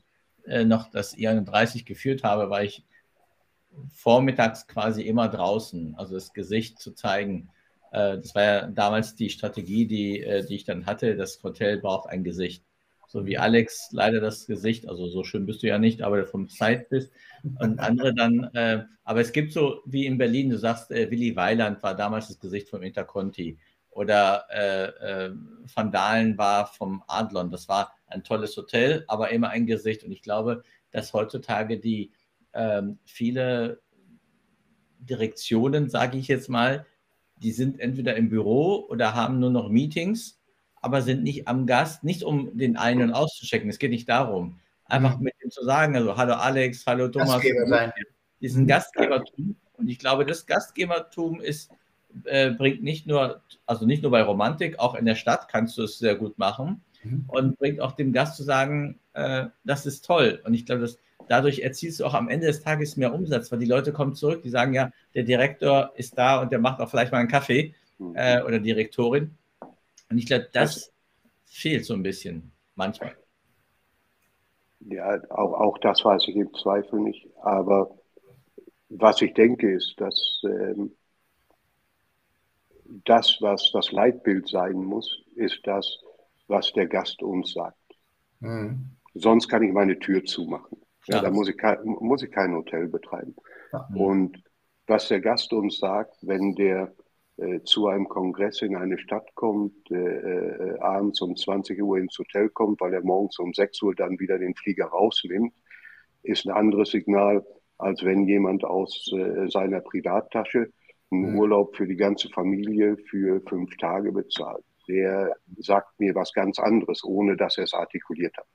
äh, 0.47 0.65
noch 0.65 0.91
das 0.91 1.17
I31 1.17 1.85
geführt 1.85 2.23
habe, 2.25 2.51
war 2.51 2.63
ich 2.63 2.85
vormittags 3.93 4.67
quasi 4.67 5.03
immer 5.03 5.29
draußen, 5.29 5.95
also 5.97 6.15
das 6.15 6.33
Gesicht 6.33 6.79
zu 6.79 6.93
zeigen. 6.93 7.51
Äh, 7.93 8.19
das 8.19 8.35
war 8.35 8.43
ja 8.43 8.67
damals 8.67 9.15
die 9.15 9.31
Strategie, 9.31 9.87
die, 9.87 10.21
äh, 10.21 10.45
die 10.47 10.57
ich 10.57 10.65
dann 10.65 10.87
hatte. 10.87 11.17
Das 11.17 11.43
Hotel 11.43 11.79
braucht 11.79 12.09
ein 12.09 12.25
Gesicht. 12.25 12.65
So 13.07 13.27
wie 13.27 13.39
Alex 13.39 13.91
leider 13.93 14.21
das 14.21 14.47
Gesicht, 14.47 14.89
also 14.89 15.07
so 15.07 15.23
schön 15.23 15.47
bist 15.47 15.63
du 15.63 15.69
ja 15.69 15.79
nicht, 15.79 16.03
aber 16.03 16.27
vom 16.27 16.49
Zeit 16.49 16.89
bist. 16.89 17.13
Und 17.61 17.79
andere 17.79 18.15
dann, 18.15 18.51
äh, 18.55 18.85
aber 19.05 19.21
es 19.21 19.33
gibt 19.33 19.53
so 19.53 19.83
wie 19.85 20.07
in 20.07 20.19
Berlin, 20.19 20.51
du 20.51 20.59
sagst, 20.59 20.91
Willy 20.91 21.37
Weiland 21.37 21.83
war 21.83 21.95
damals 21.95 22.29
das 22.29 22.41
Gesicht 22.41 22.69
vom 22.69 22.83
Interconti 22.83 23.59
oder 23.95 24.47
äh, 24.51 25.27
äh, 25.27 25.33
Van 25.73 25.93
Dalen 25.93 26.37
war 26.37 26.67
vom 26.67 27.03
Adlon. 27.07 27.51
Das 27.51 27.69
war 27.69 27.95
ein 28.09 28.25
tolles 28.25 28.57
Hotel, 28.57 29.05
aber 29.07 29.31
immer 29.31 29.51
ein 29.51 29.67
Gesicht. 29.67 30.05
Und 30.05 30.11
ich 30.11 30.23
glaube, 30.23 30.63
dass 30.91 31.13
heutzutage 31.13 31.79
die 31.79 32.13
ähm, 32.55 32.99
viele 33.05 33.81
Direktionen, 34.99 35.91
sage 35.91 36.19
ich 36.19 36.29
jetzt 36.29 36.49
mal, 36.49 36.87
die 37.37 37.53
sind 37.53 37.81
entweder 37.81 38.17
im 38.17 38.29
Büro 38.29 38.87
oder 38.89 39.15
haben 39.15 39.39
nur 39.39 39.51
noch 39.51 39.69
Meetings, 39.69 40.41
aber 40.81 41.03
sind 41.03 41.23
nicht 41.23 41.49
am 41.49 41.67
Gast, 41.67 42.05
nicht 42.05 42.23
um 42.23 42.57
den 42.57 42.77
einen 42.77 43.13
auszuchecken. 43.13 43.69
Es 43.69 43.79
geht 43.79 43.91
nicht 43.91 44.09
darum. 44.09 44.61
Einfach 44.87 45.19
mhm. 45.19 45.25
mit 45.25 45.35
ihm 45.43 45.51
zu 45.51 45.65
sagen, 45.65 45.97
also 45.97 46.17
hallo 46.17 46.35
Alex, 46.35 46.87
hallo 46.87 47.09
Thomas. 47.09 47.43
Diesen 48.41 48.65
mhm. 48.65 48.69
Gastgebertum. 48.69 49.57
Und 49.75 49.89
ich 49.89 49.99
glaube, 49.99 50.25
das 50.25 50.47
Gastgebertum 50.47 51.41
ist, 51.41 51.71
äh, 52.25 52.51
bringt 52.51 52.83
nicht 52.83 53.07
nur, 53.07 53.43
also 53.67 53.87
nicht 53.87 54.03
nur 54.03 54.13
bei 54.13 54.23
Romantik, 54.23 54.79
auch 54.79 54.95
in 54.95 55.07
der 55.07 55.15
Stadt 55.15 55.49
kannst 55.49 55.79
du 55.79 55.83
es 55.83 55.99
sehr 55.99 56.15
gut 56.15 56.39
machen 56.39 56.83
mhm. 57.03 57.25
und 57.29 57.59
bringt 57.59 57.81
auch 57.81 57.93
dem 57.93 58.13
Gast 58.13 58.37
zu 58.37 58.43
sagen, 58.45 59.01
äh, 59.15 59.47
das 59.65 59.87
ist 59.87 60.05
toll. 60.05 60.41
Und 60.45 60.55
ich 60.55 60.67
glaube, 60.67 60.83
das 60.83 60.99
dadurch 61.29 61.61
erzielst 61.61 62.01
du 62.01 62.05
auch 62.05 62.15
am 62.15 62.29
Ende 62.29 62.47
des 62.47 62.63
Tages 62.63 62.97
mehr 62.97 63.15
Umsatz, 63.15 63.51
weil 63.51 63.59
die 63.59 63.67
Leute 63.67 63.93
kommen 63.93 64.15
zurück, 64.15 64.43
die 64.43 64.51
sagen 64.51 64.75
ja, 64.75 64.91
der 65.15 65.25
Direktor 65.25 65.93
ist 65.97 66.17
da 66.19 66.41
und 66.41 66.53
der 66.53 66.59
macht 66.59 66.81
auch 66.81 66.91
vielleicht 66.91 67.13
mal 67.13 67.19
einen 67.19 67.29
Kaffee 67.29 67.75
mhm. 67.99 68.15
äh, 68.17 68.43
oder 68.43 68.59
Direktorin. 68.59 69.37
Und 70.11 70.19
ich 70.19 70.27
glaube, 70.27 70.49
das 70.53 70.93
fehlt 71.45 71.85
so 71.85 71.95
ein 71.95 72.03
bisschen 72.03 72.53
manchmal. 72.75 73.15
Ja, 74.81 75.19
auch, 75.31 75.55
auch 75.55 75.79
das 75.79 76.05
weiß 76.05 76.29
ich 76.29 76.37
im 76.37 76.53
Zweifel 76.55 77.01
nicht. 77.01 77.27
Aber 77.43 77.91
was 78.91 79.23
ich 79.23 79.33
denke, 79.35 79.73
ist, 79.73 79.95
dass 79.99 80.43
ähm, 80.45 80.93
das, 83.05 83.39
was 83.41 83.71
das 83.73 83.93
Leitbild 83.93 84.49
sein 84.49 84.75
muss, 84.75 85.23
ist 85.35 85.61
das, 85.65 85.99
was 86.49 86.73
der 86.73 86.87
Gast 86.87 87.23
uns 87.23 87.53
sagt. 87.53 87.79
Mhm. 88.41 88.91
Sonst 89.15 89.49
kann 89.49 89.63
ich 89.63 89.73
meine 89.73 89.99
Tür 89.99 90.25
zumachen. 90.25 90.84
Ja, 91.07 91.21
da 91.21 91.31
muss 91.31 91.49
ich, 91.49 91.57
kein, 91.57 91.79
muss 91.85 92.23
ich 92.23 92.31
kein 92.31 92.55
Hotel 92.55 92.89
betreiben. 92.89 93.35
Ja. 93.73 93.89
Und 93.95 94.43
was 94.87 95.09
der 95.09 95.21
Gast 95.21 95.53
uns 95.53 95.79
sagt, 95.79 96.17
wenn 96.23 96.55
der 96.55 96.95
äh, 97.37 97.61
zu 97.65 97.89
einem 97.89 98.09
Kongress 98.09 98.63
in 98.63 98.77
eine 98.77 98.99
Stadt 98.99 99.35
kommt, 99.35 99.91
äh, 99.91 99.97
äh, 99.97 100.79
abends 100.79 101.21
um 101.21 101.37
20 101.37 101.83
Uhr 101.83 101.99
ins 101.99 102.17
Hotel 102.19 102.49
kommt, 102.49 102.81
weil 102.81 102.95
er 102.95 103.03
morgens 103.03 103.39
um 103.39 103.53
6 103.53 103.83
Uhr 103.83 103.95
dann 103.95 104.19
wieder 104.19 104.39
den 104.39 104.55
Flieger 104.55 104.87
rausnimmt, 104.87 105.53
ist 106.23 106.47
ein 106.47 106.53
anderes 106.53 106.91
Signal, 106.91 107.45
als 107.79 108.05
wenn 108.05 108.27
jemand 108.29 108.65
aus 108.65 109.11
äh, 109.13 109.49
seiner 109.49 109.81
Privattasche 109.81 110.71
einen 111.11 111.33
mhm. 111.33 111.39
Urlaub 111.39 111.77
für 111.77 111.87
die 111.87 111.97
ganze 111.97 112.29
Familie 112.29 112.97
für 113.09 113.41
fünf 113.49 113.77
Tage 113.77 114.13
bezahlt. 114.13 114.65
Der 114.89 115.35
sagt 115.57 115.99
mir 115.99 116.15
was 116.15 116.33
ganz 116.33 116.59
anderes, 116.59 117.03
ohne 117.05 117.37
dass 117.37 117.59
er 117.59 117.65
es 117.65 117.75
artikuliert 117.75 118.37
hat. 118.37 118.47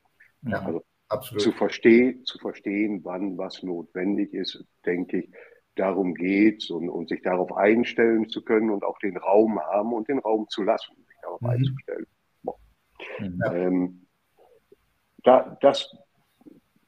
Ja. 0.44 0.62
Also 0.62 0.84
Absolut. 1.10 1.42
Zu, 1.42 1.52
verstehen, 1.54 2.24
zu 2.24 2.38
verstehen, 2.38 3.02
wann 3.04 3.38
was 3.38 3.64
notwendig 3.64 4.34
ist, 4.34 4.64
denke 4.86 5.22
ich, 5.22 5.30
darum 5.76 6.14
geht 6.14 6.70
und, 6.70 6.90
und 6.90 7.10
sich 7.10 7.22
darauf 7.24 7.52
einstellen 7.54 8.30
zu 8.30 8.44
können 8.44 8.70
und 8.70 8.84
auch 8.84 9.00
den 9.00 9.18
Raum 9.18 9.60
haben 9.60 9.94
und 9.94 10.08
den 10.08 10.20
Raum 10.20 10.48
zu 10.50 10.62
lassen, 10.62 10.96
sich 11.08 11.18
darauf 11.22 11.42
mhm. 11.42 11.50
einzustellen. 11.50 12.08
Mhm. 13.20 13.44
Ähm, 13.52 14.06
da, 15.24 15.58
das, 15.62 15.96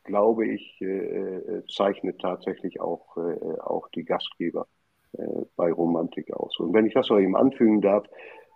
glaube 0.03 0.47
ich, 0.47 0.79
äh, 0.81 0.85
äh, 0.85 1.63
zeichnet 1.67 2.19
tatsächlich 2.19 2.79
auch, 2.79 3.17
äh, 3.17 3.59
auch 3.61 3.87
die 3.89 4.03
Gastgeber 4.03 4.67
äh, 5.13 5.45
bei 5.55 5.71
Romantik 5.71 6.31
aus. 6.33 6.59
Und 6.59 6.73
wenn 6.73 6.85
ich 6.85 6.93
das 6.93 7.09
noch 7.09 7.19
eben 7.19 7.35
anfügen 7.35 7.81
darf, 7.81 8.05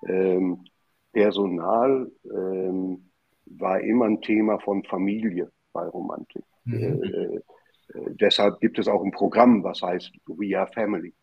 ähm, 0.07 0.65
Personal 1.11 2.11
ähm, 2.25 3.09
war 3.45 3.79
immer 3.79 4.05
ein 4.05 4.21
Thema 4.21 4.59
von 4.59 4.83
Familie 4.83 5.51
bei 5.75 5.85
Romantik. 5.87 6.43
Mhm. 6.63 7.03
Äh, 7.03 7.35
äh, 7.35 7.41
deshalb 8.19 8.59
gibt 8.61 8.79
es 8.79 8.87
auch 8.87 9.03
ein 9.03 9.11
Programm, 9.11 9.63
was 9.63 9.81
heißt 9.81 10.11
We 10.25 10.57
Are 10.57 10.71
Family. 10.73 11.13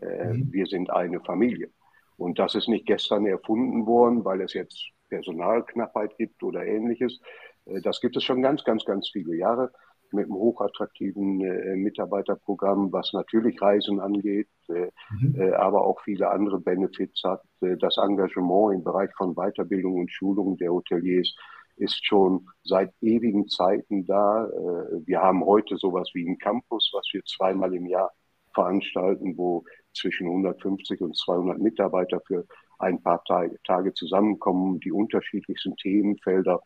Äh, 0.00 0.34
mhm. 0.34 0.52
Wir 0.52 0.66
sind 0.66 0.90
eine 0.90 1.20
Familie. 1.20 1.70
Und 2.16 2.38
das 2.38 2.54
ist 2.54 2.68
nicht 2.68 2.86
gestern 2.86 3.26
erfunden 3.26 3.86
worden, 3.86 4.24
weil 4.24 4.42
es 4.42 4.52
jetzt 4.52 4.78
Personalknappheit 5.08 6.16
gibt 6.16 6.42
oder 6.42 6.64
ähnliches. 6.64 7.20
Äh, 7.64 7.80
das 7.80 8.00
gibt 8.00 8.16
es 8.16 8.22
schon 8.22 8.42
ganz, 8.42 8.62
ganz, 8.62 8.84
ganz 8.84 9.08
viele 9.10 9.34
Jahre 9.34 9.72
mit 10.12 10.26
einem 10.26 10.34
hochattraktiven 10.34 11.40
äh, 11.40 11.76
Mitarbeiterprogramm, 11.76 12.92
was 12.92 13.12
natürlich 13.12 13.60
Reisen 13.60 14.00
angeht, 14.00 14.48
äh, 14.68 14.90
mhm. 15.10 15.34
äh, 15.40 15.52
aber 15.52 15.84
auch 15.84 16.00
viele 16.02 16.30
andere 16.30 16.60
Benefits 16.60 17.22
hat. 17.24 17.42
Das 17.60 17.96
Engagement 17.96 18.74
im 18.74 18.84
Bereich 18.84 19.10
von 19.16 19.34
Weiterbildung 19.34 19.94
und 19.94 20.12
Schulung 20.12 20.56
der 20.58 20.70
Hoteliers 20.70 21.34
ist 21.76 22.04
schon 22.06 22.48
seit 22.62 22.92
ewigen 23.00 23.48
Zeiten 23.48 24.06
da. 24.06 24.46
Äh, 24.46 25.06
wir 25.06 25.20
haben 25.20 25.44
heute 25.44 25.76
sowas 25.76 26.10
wie 26.14 26.26
einen 26.26 26.38
Campus, 26.38 26.90
was 26.92 27.06
wir 27.12 27.22
zweimal 27.24 27.74
im 27.74 27.86
Jahr 27.86 28.10
veranstalten, 28.54 29.36
wo 29.36 29.64
zwischen 29.92 30.26
150 30.26 31.00
und 31.00 31.16
200 31.16 31.58
Mitarbeiter 31.58 32.20
für 32.26 32.46
ein 32.78 33.02
paar 33.02 33.22
Tage, 33.24 33.94
zusammenkommen, 33.94 34.80
die 34.80 34.92
unterschiedlichsten 34.92 35.76
Themenfelder 35.76 36.60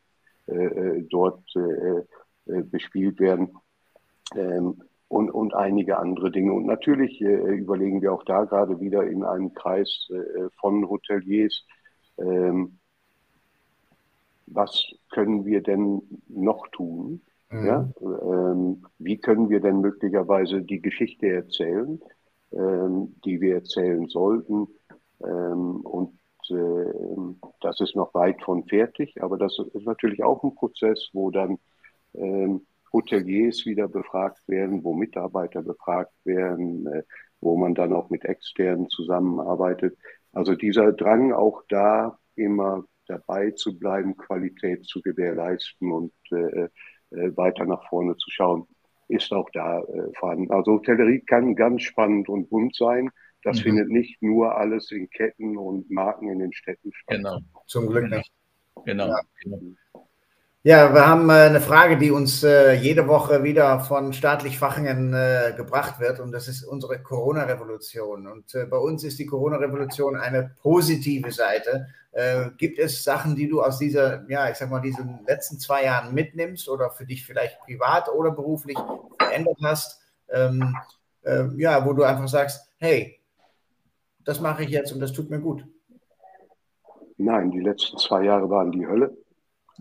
äh, 0.47 0.53
äh, 0.55 1.07
dort 1.11 1.45
bespielt 2.47 3.21
werden 3.21 3.51
ähm, 4.35 4.83
und, 5.09 5.31
und 5.31 5.55
einige 5.55 5.99
andere 5.99 6.31
Dinge. 6.31 6.55
Und 6.55 6.65
natürlich 6.65 7.21
überlegen 7.21 8.01
wir 8.01 8.13
auch 8.15 8.25
da 8.25 8.45
gerade 8.45 8.81
wieder 8.81 9.07
in 9.07 9.23
einem 9.23 9.53
Kreis 9.53 10.09
von 10.59 10.89
Hoteliers, 10.89 11.67
ähm, 12.17 12.78
was 14.53 14.93
können 15.11 15.45
wir 15.45 15.63
denn 15.63 16.03
noch 16.29 16.67
tun? 16.69 17.23
Mhm. 17.51 17.67
Ja? 17.67 17.89
Ähm, 18.01 18.87
wie 18.99 19.19
können 19.19 19.49
wir 19.51 19.61
denn 19.61 19.81
möglicherweise 19.81 20.63
die 20.63 20.81
Geschichte 20.81 21.29
erzählen, 21.29 22.01
ähm, 22.53 23.15
die 23.25 23.41
wir 23.41 23.57
erzählen 23.57 24.07
sollten? 24.09 24.69
Ähm, 25.25 25.81
und 25.81 26.19
äh, 26.51 27.45
das 27.61 27.81
ist 27.81 27.97
noch 27.97 28.15
weit 28.15 28.43
von 28.43 28.65
fertig, 28.65 29.23
aber 29.23 29.37
das 29.37 29.59
ist 29.73 29.87
natürlich 29.87 30.23
auch 30.23 30.43
ein 30.43 30.55
Prozess, 30.55 31.09
wo 31.13 31.31
dann 31.31 31.59
ähm, 32.15 32.67
Hoteliers 32.93 33.67
wieder 33.67 33.89
befragt 33.89 34.49
werden, 34.49 34.83
wo 34.83 34.95
Mitarbeiter 34.95 35.63
befragt 35.63 36.15
werden, 36.25 36.87
äh, 36.87 37.03
wo 37.41 37.57
man 37.57 37.75
dann 37.75 37.93
auch 37.93 38.11
mit 38.11 38.25
externen 38.25 38.89
zusammenarbeitet. 38.89 39.97
Also 40.33 40.55
dieser 40.55 40.93
Drang 40.93 41.33
auch 41.33 41.63
da 41.69 42.19
immer 42.35 42.85
dabei 43.09 43.51
zu 43.53 43.79
bleiben, 43.79 44.17
Qualität 44.17 44.87
zu 44.87 45.01
gewährleisten 45.03 45.91
und 45.93 46.13
äh, 46.31 46.69
äh, 47.11 47.37
weiter 47.37 47.65
nach 47.65 47.89
vorne 47.89 48.17
zu 48.17 48.31
schauen. 48.31 48.67
ist 49.09 49.33
auch 49.33 49.49
da 49.53 49.81
äh, 49.81 50.13
vorhanden. 50.19 50.51
Also 50.51 50.73
Hotellerie 50.73 51.21
kann 51.21 51.57
ganz 51.57 51.83
spannend 51.83 52.29
und 52.29 52.51
bunt 52.51 52.77
sein. 52.77 53.11
Das 53.43 53.59
mhm. 53.59 53.63
findet 53.63 53.89
nicht 53.89 54.23
nur 54.23 54.57
alles 54.57 54.91
in 54.91 55.09
Ketten 55.09 55.57
und 55.57 55.91
Marken 55.91 56.29
in 56.29 56.41
den 56.41 56.53
Städten 56.53 56.93
statt. 56.93 57.17
Genau, 57.17 57.39
zum 57.67 57.87
Glück 57.89 58.11
nicht. 58.11 58.31
Genau. 58.85 59.09
Ja. 59.09 59.21
genau. 59.43 59.61
Ja, 60.65 60.93
wir 60.93 61.07
haben 61.07 61.31
äh, 61.31 61.35
eine 61.35 61.61
Frage, 61.61 61.97
die 61.97 62.11
uns 62.11 62.43
äh, 62.43 62.75
jede 62.75 63.07
Woche 63.07 63.45
wieder 63.45 63.79
von 63.81 64.13
staatlich 64.13 64.59
Fachingen 64.59 65.15
äh, 65.15 65.55
gebracht 65.57 66.01
wird 66.01 66.19
und 66.19 66.33
das 66.33 66.49
ist 66.49 66.65
unsere 66.65 67.01
Corona-Revolution. 67.01 68.27
Und 68.27 68.53
bei 68.69 68.77
uns 68.77 69.05
ist 69.05 69.19
die 69.21 69.27
Corona-Revolution 69.27 70.17
eine 70.17 70.55
positive 70.61 71.31
Seite. 71.31 71.87
Äh, 72.13 72.51
gibt 72.57 72.79
es 72.79 73.05
Sachen, 73.05 73.37
die 73.37 73.49
du 73.49 73.63
aus 73.63 73.79
dieser, 73.79 74.29
ja, 74.31 74.51
ich 74.51 74.57
sag 74.57 74.71
mal, 74.71 74.81
diesen 74.81 75.21
letzten 75.27 75.59
zwei 75.59 75.85
Jahren 75.85 76.15
mitnimmst 76.15 76.69
oder 76.69 76.91
für 76.91 77.07
dich 77.07 77.27
vielleicht 77.27 77.61
privat 77.61 78.09
oder 78.09 78.31
beruflich 78.31 78.79
verändert 79.19 79.59
hast? 79.63 80.01
Ähm, 80.31 80.77
äh, 81.23 81.45
ja, 81.57 81.85
wo 81.85 81.93
du 81.93 82.03
einfach 82.05 82.29
sagst, 82.29 82.71
hey, 82.79 83.21
das 84.25 84.41
mache 84.41 84.65
ich 84.65 84.71
jetzt 84.71 84.93
und 84.93 85.01
das 85.01 85.13
tut 85.13 85.31
mir 85.31 85.41
gut. 85.41 85.65
Nein, 87.19 87.51
die 87.51 87.61
letzten 87.61 87.99
zwei 87.99 88.25
Jahre 88.25 88.49
waren 88.49 88.73
die 88.73 88.87
Hölle. 88.87 89.17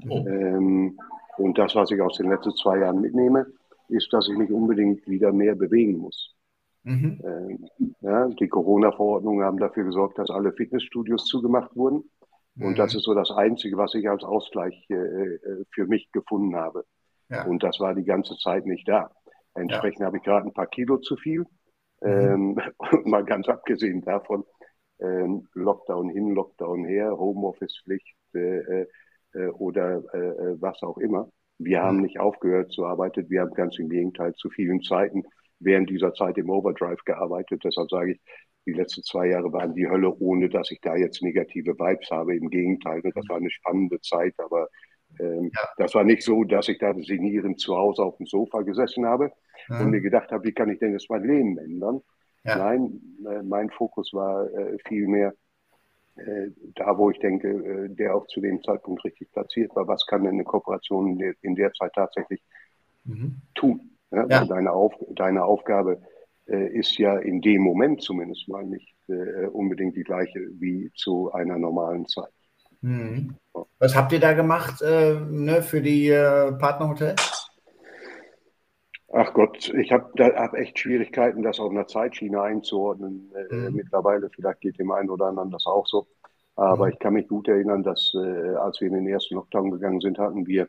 Oh. 0.10 0.26
Ähm, 0.28 0.98
und 1.38 1.58
das, 1.58 1.76
was 1.76 1.92
ich 1.92 2.02
aus 2.02 2.18
den 2.18 2.30
letzten 2.30 2.56
zwei 2.56 2.80
Jahren 2.80 3.00
mitnehme, 3.00 3.46
ist, 3.90 4.12
dass 4.12 4.28
ich 4.28 4.38
mich 4.38 4.52
unbedingt 4.52 5.08
wieder 5.08 5.32
mehr 5.32 5.56
bewegen 5.56 5.98
muss. 5.98 6.36
Mhm. 6.84 7.22
Ähm, 7.24 7.94
ja, 8.02 8.28
die 8.28 8.48
Corona-Verordnungen 8.48 9.46
haben 9.46 9.60
dafür 9.60 9.84
gesorgt, 9.84 10.18
dass 10.18 10.30
alle 10.30 10.52
Fitnessstudios 10.54 11.26
zugemacht 11.26 11.76
wurden. 11.76 12.10
Und 12.60 12.72
mhm. 12.72 12.76
das 12.76 12.96
ist 12.96 13.04
so 13.04 13.14
das 13.14 13.32
Einzige, 13.32 13.78
was 13.78 13.94
ich 13.94 14.10
als 14.10 14.24
Ausgleich 14.24 14.86
äh, 14.90 14.96
äh, 14.96 15.66
für 15.74 15.86
mich 15.86 16.12
gefunden 16.12 16.56
habe. 16.56 16.86
Ja. 17.30 17.46
Und 17.46 17.64
das 17.64 17.80
war 17.80 17.94
die 17.94 18.06
ganze 18.06 18.36
Zeit 18.38 18.66
nicht 18.66 18.88
da. 18.88 19.12
Entsprechend 19.54 20.00
ja. 20.02 20.06
habe 20.08 20.18
ich 20.18 20.24
gerade 20.24 20.48
ein 20.48 20.54
paar 20.54 20.68
Kilo 20.68 20.98
zu 20.98 21.16
viel. 21.18 21.46
Mhm. 22.02 22.58
Ähm, 22.60 22.62
mal 23.06 23.26
ganz 23.26 23.48
abgesehen 23.48 24.02
davon, 24.02 24.44
ähm, 25.00 25.48
Lockdown 25.54 26.10
hin, 26.10 26.34
Lockdown 26.34 26.86
her, 26.86 27.18
Homeoffice-Pflicht, 27.18 28.16
äh, 28.34 28.82
äh 28.82 28.88
äh, 29.34 29.48
oder 29.48 29.98
äh, 30.14 30.62
was 30.62 30.82
auch 30.84 30.98
immer. 30.98 31.30
Wir 31.58 31.82
haben 31.82 31.98
mhm. 31.98 32.04
nicht 32.04 32.20
aufgehört 32.20 32.72
zu 32.72 32.86
arbeiten. 32.86 33.30
Wir 33.30 33.42
haben 33.42 33.54
ganz 33.54 33.78
im 33.80 33.90
Gegenteil 33.90 34.34
zu 34.36 34.50
vielen 34.50 34.82
Zeiten 34.82 35.24
während 35.60 35.90
dieser 35.90 36.14
Zeit 36.14 36.38
im 36.38 36.50
Overdrive 36.50 37.04
gearbeitet. 37.04 37.64
Deshalb 37.64 37.90
sage 37.90 38.14
ich, 38.14 38.22
die 38.68 38.74
letzten 38.74 39.02
zwei 39.04 39.28
Jahre 39.28 39.52
waren 39.54 39.74
die 39.74 39.90
Hölle, 39.90 40.14
ohne 40.20 40.50
dass 40.50 40.70
ich 40.72 40.82
da 40.82 40.96
jetzt 40.96 41.24
negative 41.24 41.80
Vibes 41.80 42.12
habe. 42.12 42.36
Im 42.36 42.50
Gegenteil, 42.50 43.02
das 43.02 43.28
war 43.30 43.38
eine 43.38 43.50
spannende 43.50 44.00
Zeit, 44.02 44.36
aber 44.38 44.68
ähm, 45.20 45.52
ja. 45.54 45.70
das 45.78 45.96
war 45.96 46.04
nicht 46.04 46.22
so, 46.22 46.44
dass 46.44 46.68
ich 46.68 46.78
da 46.78 46.94
sinnierend 46.94 47.60
zu 47.60 47.76
Hause 47.78 48.04
auf 48.04 48.18
dem 48.18 48.26
Sofa 48.26 48.62
gesessen 48.62 49.06
habe 49.06 49.32
ja. 49.70 49.80
und 49.80 49.90
mir 49.90 50.02
gedacht 50.02 50.32
habe, 50.32 50.44
wie 50.44 50.52
kann 50.52 50.70
ich 50.70 50.80
denn 50.80 50.92
jetzt 50.92 51.10
mein 51.10 51.24
Leben 51.24 51.58
ändern? 51.58 52.02
Ja. 52.44 52.58
Nein, 52.58 53.02
äh, 53.26 53.42
mein 53.42 53.70
Fokus 53.70 54.14
war 54.14 54.46
äh, 54.54 54.78
vielmehr, 54.86 55.34
äh, 56.18 56.50
da, 56.76 56.98
wo 56.98 57.10
ich 57.10 57.20
denke, 57.20 57.48
äh, 57.48 57.90
der 57.90 58.16
auch 58.16 58.28
zu 58.28 58.42
dem 58.42 58.62
Zeitpunkt 58.64 59.04
richtig 59.06 59.32
platziert 59.32 59.74
war, 59.76 59.88
was 59.88 60.06
kann 60.06 60.24
denn 60.24 60.34
eine 60.34 60.44
Kooperation 60.44 61.20
in 61.42 61.56
der 61.56 61.72
Zeit 61.74 61.94
tatsächlich 61.94 62.42
mhm. 63.06 63.42
tun? 63.56 63.92
Ja. 64.12 64.46
Deine, 64.46 64.72
Auf, 64.72 64.94
deine 65.16 65.44
Aufgabe 65.44 66.02
ist 66.48 66.98
ja 66.98 67.18
in 67.18 67.42
dem 67.42 67.62
Moment 67.62 68.02
zumindest 68.02 68.48
mal 68.48 68.64
nicht 68.64 68.96
äh, 69.10 69.48
unbedingt 69.48 69.96
die 69.96 70.04
gleiche 70.04 70.40
wie 70.60 70.92
zu 70.96 71.32
einer 71.32 71.58
normalen 71.58 72.06
Zeit. 72.06 72.32
Mhm. 72.82 73.36
Was 73.80 73.96
habt 73.96 74.12
ihr 74.14 74.20
da 74.20 74.34
gemacht 74.34 74.82
äh, 74.82 75.16
ne, 75.16 75.62
für 75.62 75.82
die 75.82 76.10
äh, 76.10 76.52
Partnerhotels? 76.54 77.50
Ach 79.14 79.34
Gott, 79.34 79.74
ich 79.74 79.92
habe 79.92 80.12
hab 80.36 80.54
echt 80.54 80.80
Schwierigkeiten, 80.80 81.42
das 81.42 81.60
auf 81.60 81.72
einer 81.72 81.88
Zeitschiene 81.88 82.42
einzuordnen. 82.42 83.32
Äh, 83.34 83.56
mhm. 83.56 83.76
mittlerweile, 83.76 84.30
vielleicht 84.30 84.62
geht 84.62 84.80
dem 84.80 84.92
einen 84.92 85.10
oder 85.10 85.28
anderen 85.28 85.50
das 85.50 85.66
auch 85.66 85.88
so. 85.88 86.08
Aber 86.56 86.86
mhm. 86.86 86.92
ich 86.94 87.00
kann 87.00 87.14
mich 87.14 87.28
gut 87.28 87.48
erinnern, 87.48 87.84
dass 87.84 88.12
äh, 88.14 88.56
als 88.56 88.82
wir 88.82 88.90
in 88.90 88.96
den 88.96 89.08
ersten 89.08 89.36
Lockdown 89.36 89.72
gegangen 89.72 90.02
sind, 90.02 90.20
hatten 90.20 90.46
wir 90.46 90.68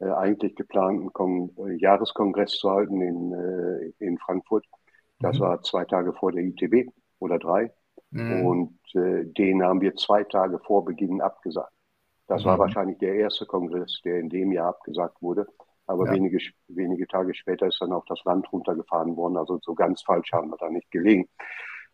äh, 0.00 0.10
eigentlich 0.10 0.56
geplant, 0.56 1.00
einen 1.00 1.12
Kon 1.12 1.50
äh, 1.58 1.74
Jahreskongress 1.74 2.52
zu 2.52 2.70
halten 2.70 3.00
in, 3.00 3.32
äh, 3.32 4.04
in 4.04 4.18
Frankfurt. 4.18 4.66
Das 5.20 5.38
mhm. 5.38 5.42
war 5.42 5.62
zwei 5.62 5.84
Tage 5.84 6.12
vor 6.12 6.32
der 6.32 6.44
ITB 6.44 6.90
oder 7.18 7.38
drei. 7.38 7.72
Mhm. 8.10 8.46
Und 8.46 8.78
äh, 8.94 9.24
den 9.24 9.62
haben 9.62 9.80
wir 9.80 9.94
zwei 9.96 10.24
Tage 10.24 10.58
vor 10.60 10.84
Beginn 10.84 11.20
abgesagt. 11.20 11.72
Das 12.26 12.44
war 12.44 12.56
mhm. 12.56 12.60
wahrscheinlich 12.60 12.98
der 12.98 13.14
erste 13.14 13.46
Kongress, 13.46 14.00
der 14.04 14.20
in 14.20 14.28
dem 14.28 14.52
Jahr 14.52 14.68
abgesagt 14.68 15.20
wurde. 15.22 15.46
Aber 15.86 16.06
ja. 16.06 16.12
wenige, 16.12 16.38
wenige 16.68 17.06
Tage 17.06 17.34
später 17.34 17.66
ist 17.66 17.80
dann 17.80 17.92
auch 17.92 18.04
das 18.06 18.22
Land 18.24 18.52
runtergefahren 18.52 19.16
worden. 19.16 19.38
Also 19.38 19.58
so 19.62 19.74
ganz 19.74 20.02
falsch 20.02 20.32
haben 20.32 20.50
wir 20.50 20.56
da 20.58 20.68
nicht 20.68 20.90
gelegen. 20.90 21.28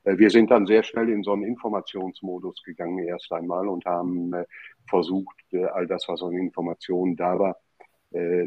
Äh, 0.05 0.18
wir 0.18 0.31
sind 0.31 0.51
dann 0.51 0.66
sehr 0.66 0.83
schnell 0.83 1.09
in 1.09 1.22
so 1.22 1.33
einen 1.33 1.45
Informationsmodus 1.45 2.62
gegangen 2.64 2.99
erst 2.99 3.33
einmal 3.33 3.68
und 3.68 3.85
haben 3.85 4.33
äh, 4.33 4.45
versucht, 4.89 5.37
äh, 5.53 5.64
all 5.64 5.87
das, 5.87 6.09
was 6.09 6.22
an 6.22 6.33
Informationen 6.33 7.16
da 7.16 7.39
war, 7.39 7.57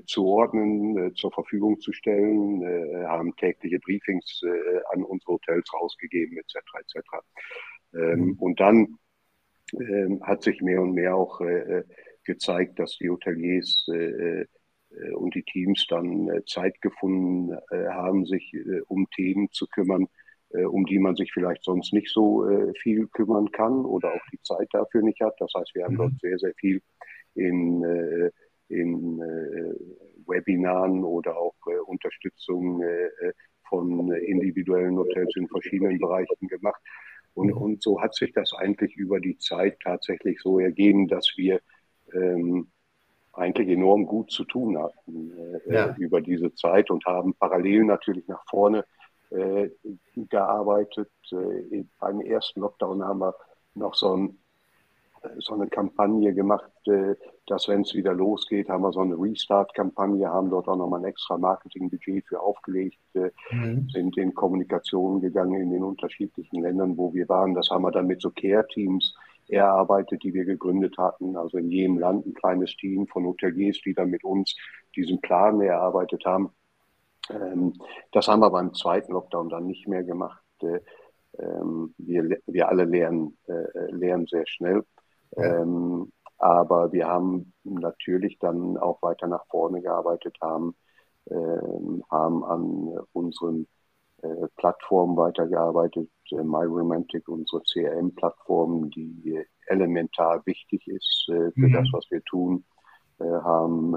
zu 0.05 0.25
ordnen, 0.25 1.13
zur 1.15 1.31
Verfügung 1.31 1.79
zu 1.81 1.91
stellen, 1.91 2.63
haben 3.07 3.35
tägliche 3.35 3.79
Briefings 3.79 4.41
an 4.93 5.03
unsere 5.03 5.33
Hotels 5.33 5.73
rausgegeben, 5.73 6.37
etc. 6.37 6.55
etc. 6.79 6.99
Ähm, 7.93 8.19
mhm. 8.19 8.33
Und 8.39 8.59
dann 8.61 8.97
ähm, 9.77 10.21
hat 10.23 10.43
sich 10.43 10.61
mehr 10.61 10.81
und 10.81 10.93
mehr 10.93 11.15
auch 11.15 11.41
gezeigt, 12.23 12.79
dass 12.79 12.97
die 12.97 13.09
Hoteliers 13.09 13.85
äh, 14.91 15.11
und 15.13 15.35
die 15.35 15.43
Teams 15.43 15.85
dann 15.89 16.29
äh, 16.29 16.45
Zeit 16.45 16.79
gefunden 16.81 17.57
äh, 17.71 17.87
haben, 17.87 18.25
sich 18.25 18.53
um 18.87 19.07
Themen 19.15 19.49
zu 19.51 19.67
kümmern, 19.67 20.07
um 20.69 20.85
die 20.85 20.99
man 20.99 21.13
sich 21.17 21.33
vielleicht 21.33 21.61
sonst 21.65 21.91
nicht 21.91 22.09
so 22.09 22.47
viel 22.81 23.07
kümmern 23.07 23.51
kann 23.51 23.83
oder 23.83 24.13
auch 24.13 24.21
die 24.31 24.41
Zeit 24.43 24.69
dafür 24.71 25.01
nicht 25.01 25.19
hat. 25.19 25.35
Das 25.39 25.51
heißt, 25.53 25.75
wir 25.75 25.83
haben 25.83 25.95
mhm. 25.95 25.97
dort 25.97 26.13
sehr, 26.21 26.39
sehr 26.39 26.53
viel 26.55 26.81
in, 27.33 27.83
in 28.69 29.19
Webinaren 30.25 31.03
oder 31.03 31.37
auch 31.37 31.55
Unterstützung 31.85 32.81
von 33.69 34.11
individuellen 34.13 34.97
Hotels 34.97 35.35
in 35.35 35.47
verschiedenen 35.47 35.99
Bereichen 35.99 36.47
gemacht. 36.47 36.81
Und, 37.33 37.53
und 37.53 37.83
so 37.83 38.01
hat 38.01 38.15
sich 38.15 38.33
das 38.33 38.51
eigentlich 38.53 38.95
über 38.95 39.19
die 39.19 39.37
Zeit 39.37 39.79
tatsächlich 39.81 40.41
so 40.41 40.59
ergeben, 40.59 41.07
dass 41.07 41.33
wir 41.35 41.61
ähm, 42.13 42.71
eigentlich 43.37 43.69
enorm 43.69 44.07
gut 44.07 44.31
zu 44.31 44.43
tun 44.43 44.77
hatten 44.77 45.31
äh, 45.67 45.73
ja. 45.73 45.95
über 45.99 46.21
diese 46.21 46.53
Zeit 46.55 46.89
und 46.89 47.05
haben 47.05 47.35
parallel 47.35 47.83
natürlich 47.83 48.27
nach 48.27 48.43
vorne 48.49 48.85
äh, 49.29 49.69
gearbeitet. 50.15 51.11
Äh, 51.31 51.83
beim 51.99 52.21
ersten 52.21 52.61
Lockdown 52.61 53.03
haben 53.03 53.19
wir 53.19 53.35
noch 53.75 53.93
so, 53.93 54.15
ein, 54.15 54.39
so 55.39 55.53
eine 55.53 55.67
Kampagne 55.67 56.33
gemacht, 56.33 56.71
äh, 56.87 57.15
dass 57.45 57.67
wenn 57.67 57.81
es 57.81 57.93
wieder 57.93 58.13
losgeht, 58.13 58.69
haben 58.69 58.83
wir 58.83 58.91
so 58.91 59.01
eine 59.01 59.15
Restart-Kampagne, 59.15 60.27
haben 60.27 60.49
dort 60.49 60.67
auch 60.67 60.75
nochmal 60.75 61.01
ein 61.01 61.05
extra 61.05 61.37
Marketingbudget 61.37 62.25
für 62.27 62.41
aufgelegt, 62.41 62.99
äh, 63.13 63.31
mhm. 63.51 63.87
sind 63.89 64.17
in 64.17 64.33
Kommunikation 64.33 65.21
gegangen 65.21 65.61
in 65.61 65.71
den 65.71 65.83
unterschiedlichen 65.83 66.61
Ländern, 66.61 66.97
wo 66.97 67.13
wir 67.13 67.27
waren. 67.29 67.53
Das 67.53 67.69
haben 67.69 67.83
wir 67.83 67.91
dann 67.91 68.07
mit 68.07 68.21
so 68.21 68.31
Care-Teams 68.31 69.15
erarbeitet, 69.47 70.23
die 70.23 70.33
wir 70.33 70.45
gegründet 70.45 70.97
hatten. 70.97 71.37
Also 71.37 71.57
in 71.57 71.71
jedem 71.71 71.97
Land 71.97 72.25
ein 72.25 72.33
kleines 72.33 72.75
Team 72.75 73.07
von 73.07 73.25
Hoteliers, 73.25 73.79
die 73.85 73.93
dann 73.93 74.09
mit 74.09 74.23
uns 74.23 74.55
diesen 74.95 75.21
Plan 75.21 75.61
erarbeitet 75.61 76.25
haben. 76.25 76.49
Ähm, 77.29 77.73
das 78.11 78.27
haben 78.27 78.41
wir 78.41 78.49
beim 78.49 78.73
zweiten 78.73 79.13
Lockdown 79.13 79.49
dann 79.49 79.67
nicht 79.67 79.87
mehr 79.87 80.03
gemacht. 80.03 80.43
Äh, 80.61 80.79
ähm, 81.39 81.93
wir, 81.97 82.39
wir 82.45 82.67
alle 82.67 82.85
lernen, 82.85 83.37
äh, 83.47 83.91
lernen 83.91 84.27
sehr 84.27 84.45
schnell. 84.47 84.83
Ähm, 85.35 86.11
aber 86.37 86.91
wir 86.91 87.07
haben 87.07 87.53
natürlich 87.63 88.37
dann 88.39 88.77
auch 88.77 89.01
weiter 89.01 89.27
nach 89.27 89.45
vorne 89.47 89.81
gearbeitet, 89.81 90.37
haben, 90.41 90.75
ähm, 91.29 92.03
haben 92.09 92.43
an 92.43 92.99
unseren 93.13 93.67
äh, 94.21 94.47
Plattformen 94.57 95.15
weitergearbeitet, 95.15 96.09
äh, 96.31 96.43
MyRomantic, 96.43 97.27
unsere 97.27 97.61
CRM-Plattform, 97.63 98.89
die 98.89 99.43
elementar 99.67 100.43
wichtig 100.45 100.87
ist 100.87 101.27
äh, 101.29 101.51
für 101.51 101.67
mhm. 101.67 101.73
das, 101.73 101.87
was 101.91 102.09
wir 102.09 102.23
tun, 102.23 102.63
haben 103.19 103.95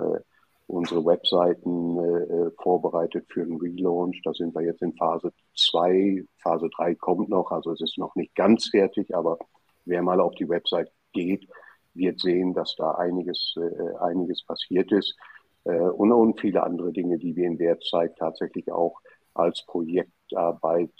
unsere 0.66 1.04
Webseiten 1.04 2.52
vorbereitet 2.56 3.26
für 3.28 3.44
den 3.44 3.58
Relaunch. 3.58 4.18
Da 4.24 4.32
sind 4.32 4.54
wir 4.54 4.62
jetzt 4.62 4.80
in 4.80 4.94
Phase 4.94 5.30
2. 5.54 6.24
Phase 6.38 6.70
3 6.74 6.94
kommt 6.94 7.28
noch, 7.28 7.50
also 7.50 7.72
es 7.72 7.82
ist 7.82 7.98
noch 7.98 8.14
nicht 8.14 8.34
ganz 8.34 8.68
fertig, 8.68 9.14
aber 9.14 9.36
wer 9.84 10.00
mal 10.00 10.20
auf 10.20 10.34
die 10.36 10.48
Website 10.48 10.90
geht, 11.12 11.48
wird 11.94 12.20
sehen, 12.20 12.54
dass 12.54 12.76
da 12.76 12.92
einiges, 12.92 13.54
einiges 14.00 14.44
passiert 14.44 14.92
ist. 14.92 15.16
und, 15.64 16.12
und 16.12 16.40
viele 16.40 16.62
andere 16.62 16.92
Dinge, 16.92 17.18
die 17.18 17.34
wir 17.34 17.46
in 17.46 17.58
der 17.58 17.80
Zeit 17.80 18.16
tatsächlich 18.16 18.70
auch 18.70 19.00
als 19.34 19.64
Projektarbeit 19.66 20.92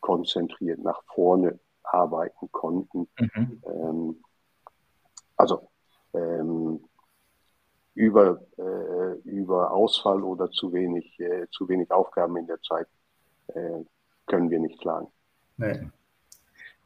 konzentriert 0.00 0.80
nach 0.80 1.02
vorne 1.14 1.58
arbeiten 1.82 2.50
konnten. 2.52 3.08
Mhm. 3.18 3.62
Ähm, 3.66 4.24
also 5.36 5.68
ähm, 6.12 6.84
über, 7.94 8.40
äh, 8.58 9.18
über 9.24 9.72
Ausfall 9.72 10.22
oder 10.22 10.50
zu 10.50 10.72
wenig, 10.72 11.18
äh, 11.20 11.46
zu 11.50 11.68
wenig 11.68 11.90
Aufgaben 11.90 12.36
in 12.36 12.46
der 12.46 12.60
Zeit 12.62 12.88
äh, 13.48 13.84
können 14.26 14.50
wir 14.50 14.58
nicht 14.58 14.80
klagen. 14.80 15.08
Nee. 15.56 15.88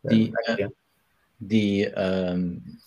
Die, 0.02 0.34
äh, 0.46 0.68
die 1.38 1.82
ähm, 1.94 2.78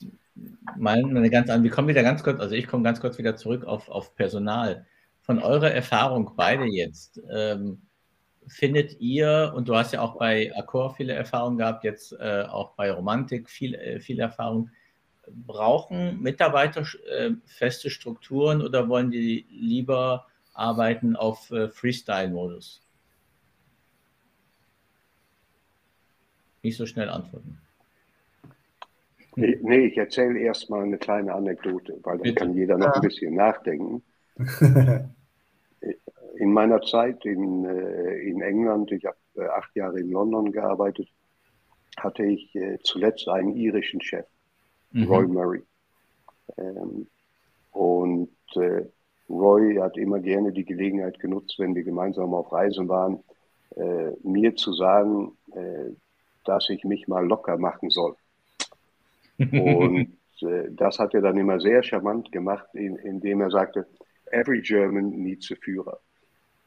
meinen 0.77 1.15
eine 1.15 1.29
ganz 1.29 1.49
an, 1.49 1.63
wir 1.63 1.71
kommen 1.71 1.87
wieder 1.87 2.03
ganz 2.03 2.23
kurz, 2.23 2.39
also 2.39 2.55
ich 2.55 2.67
komme 2.67 2.83
ganz 2.83 2.99
kurz 2.99 3.17
wieder 3.17 3.35
zurück 3.35 3.65
auf, 3.65 3.89
auf 3.89 4.15
Personal. 4.15 4.85
Von 5.21 5.39
eurer 5.39 5.71
Erfahrung 5.71 6.33
beide 6.35 6.65
jetzt, 6.65 7.21
ähm, 7.31 7.81
findet 8.47 8.99
ihr, 8.99 9.53
und 9.55 9.67
du 9.67 9.75
hast 9.75 9.93
ja 9.93 10.01
auch 10.01 10.17
bei 10.17 10.51
Accor 10.55 10.95
viele 10.95 11.13
Erfahrungen 11.13 11.57
gehabt, 11.57 11.83
jetzt 11.83 12.13
äh, 12.13 12.43
auch 12.43 12.71
bei 12.71 12.91
Romantik 12.91 13.49
viel, 13.49 13.75
äh, 13.75 13.99
viel 13.99 14.19
Erfahrung, 14.19 14.71
brauchen 15.27 16.21
Mitarbeiter 16.21 16.85
äh, 17.09 17.31
feste 17.45 17.89
Strukturen 17.89 18.61
oder 18.61 18.89
wollen 18.89 19.11
die 19.11 19.45
lieber 19.49 20.27
arbeiten 20.53 21.15
auf 21.15 21.51
äh, 21.51 21.69
Freestyle-Modus? 21.69 22.81
Nicht 26.63 26.77
so 26.77 26.85
schnell 26.85 27.09
antworten. 27.09 27.61
Nee, 29.35 29.59
nee 29.61 29.85
ich 29.85 29.97
erzähle 29.97 30.39
erstmal 30.39 30.83
eine 30.83 30.97
kleine 30.97 31.33
Anekdote, 31.33 31.99
weil 32.03 32.17
dann 32.17 32.23
Bitte. 32.23 32.35
kann 32.35 32.53
jeder 32.53 32.77
noch 32.77 32.93
ein 32.93 33.01
bisschen 33.01 33.35
nachdenken. 33.35 34.03
in 36.41 36.53
meiner 36.53 36.81
Zeit 36.81 37.23
in, 37.25 37.65
äh, 37.65 38.17
in 38.19 38.41
England, 38.41 38.91
ich 38.91 39.05
habe 39.05 39.17
äh, 39.35 39.47
acht 39.47 39.75
Jahre 39.75 39.99
in 39.99 40.11
London 40.11 40.51
gearbeitet, 40.51 41.07
hatte 41.97 42.23
ich 42.23 42.55
äh, 42.55 42.79
zuletzt 42.83 43.27
einen 43.27 43.55
irischen 43.55 44.01
Chef, 44.01 44.25
mhm. 44.91 45.03
Roy 45.03 45.27
Murray. 45.27 45.61
Ähm, 46.57 47.07
und 47.71 48.29
Roy 49.29 49.75
hat 49.75 49.95
immer 49.95 50.19
gerne 50.19 50.51
die 50.51 50.65
Gelegenheit 50.65 51.19
genutzt, 51.19 51.55
wenn 51.57 51.73
wir 51.73 51.83
gemeinsam 51.83 52.33
auf 52.33 52.51
Reisen 52.51 52.89
waren, 52.89 53.23
mir 54.23 54.57
zu 54.57 54.73
sagen, 54.73 55.37
dass 56.43 56.69
ich 56.69 56.83
mich 56.83 57.07
mal 57.07 57.25
locker 57.25 57.57
machen 57.57 57.89
soll. 57.89 58.17
Und 59.51 60.17
das 60.77 60.99
hat 60.99 61.13
er 61.13 61.21
dann 61.21 61.37
immer 61.37 61.59
sehr 61.59 61.83
charmant 61.83 62.31
gemacht, 62.31 62.67
in, 62.73 62.95
indem 62.97 63.41
er 63.41 63.51
sagte, 63.51 63.87
every 64.31 64.61
German 64.61 65.09
needs 65.09 65.51
a 65.51 65.55
Führer. 65.55 65.99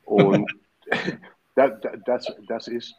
Und 0.04 0.50
das, 1.54 1.72
das, 2.04 2.36
das, 2.46 2.68
ist, 2.68 2.94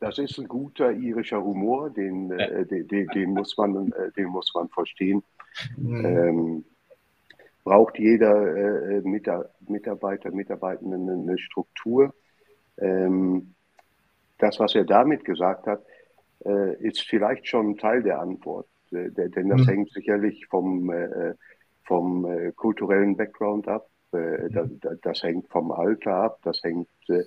das 0.00 0.18
ist 0.18 0.38
ein 0.38 0.48
guter 0.48 0.92
irischer 0.92 1.42
Humor, 1.42 1.90
den, 1.90 2.30
äh, 2.32 2.66
den, 2.66 3.08
den, 3.08 3.30
muss, 3.30 3.56
man, 3.56 3.92
äh, 3.92 4.12
den 4.12 4.26
muss 4.26 4.52
man 4.54 4.68
verstehen. 4.68 5.22
Mhm. 5.76 6.04
Ähm, 6.04 6.64
braucht 7.64 7.98
jeder 7.98 8.56
äh, 8.56 9.00
Mitarbeiter, 9.00 10.30
Mitarbeitende 10.30 10.96
eine 10.96 11.38
Struktur. 11.38 12.14
Ähm, 12.78 13.54
das, 14.38 14.60
was 14.60 14.74
er 14.74 14.84
damit 14.84 15.24
gesagt 15.24 15.66
hat, 15.66 15.82
äh, 16.44 16.74
ist 16.82 17.00
vielleicht 17.02 17.46
schon 17.48 17.70
ein 17.70 17.78
Teil 17.78 18.02
der 18.02 18.20
Antwort, 18.20 18.66
äh, 18.66 18.73
denn 18.90 19.48
das 19.48 19.62
mhm. 19.62 19.68
hängt 19.68 19.90
sicherlich 19.92 20.46
vom, 20.46 20.90
äh, 20.90 21.34
vom 21.84 22.26
kulturellen 22.56 23.16
Background 23.16 23.68
ab. 23.68 23.88
Äh, 24.14 24.50
das, 24.50 24.68
das, 25.02 25.22
hängt 25.22 25.48
vom 25.48 25.72
Alter 25.72 26.14
ab, 26.14 26.38
das 26.42 26.62
hängt 26.62 26.88
äh, 27.08 27.24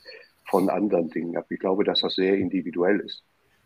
von 0.49 0.69
anderen 0.69 1.09
Dingen 1.09 1.37
ab. 1.37 1.45
Ich 1.49 1.59
glaube, 1.59 1.83
dass 1.83 2.01
das 2.01 2.15
sehr 2.15 2.37
individuell 2.37 2.99
ist. 3.01 3.23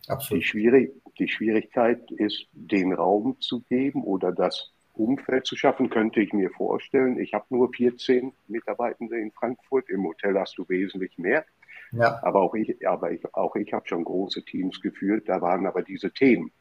Absolut. 0.07 0.41
Die, 0.41 0.47
Schwierig 0.47 0.93
die 1.19 1.27
Schwierigkeit 1.27 2.09
ist, 2.11 2.47
den 2.53 2.93
Raum 2.93 3.37
zu 3.39 3.61
geben 3.61 4.03
oder 4.03 4.31
das 4.31 4.71
Umfeld 4.93 5.45
zu 5.45 5.55
schaffen, 5.55 5.89
könnte 5.89 6.21
ich 6.21 6.33
mir 6.33 6.49
vorstellen. 6.49 7.19
Ich 7.19 7.33
habe 7.33 7.45
nur 7.49 7.71
14 7.71 8.33
Mitarbeitende 8.47 9.17
in 9.19 9.31
Frankfurt. 9.31 9.89
Im 9.89 10.03
Hotel 10.03 10.37
hast 10.39 10.57
du 10.57 10.67
wesentlich 10.67 11.17
mehr. 11.17 11.45
Ja. 11.91 12.19
Aber 12.23 12.41
auch 12.41 12.55
ich, 12.55 12.87
aber 12.87 13.11
ich, 13.11 13.21
auch 13.33 13.55
ich 13.55 13.71
habe 13.73 13.87
schon 13.87 14.03
große 14.03 14.43
Teams 14.43 14.81
geführt. 14.81 15.25
Da 15.27 15.41
waren 15.41 15.67
aber 15.67 15.83
diese 15.83 16.11
Themen 16.11 16.51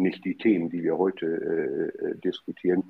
nicht 0.00 0.24
die 0.24 0.36
Themen, 0.36 0.70
die 0.70 0.82
wir 0.82 0.98
heute 0.98 1.26
äh, 1.26 2.06
äh 2.06 2.14
diskutieren. 2.18 2.84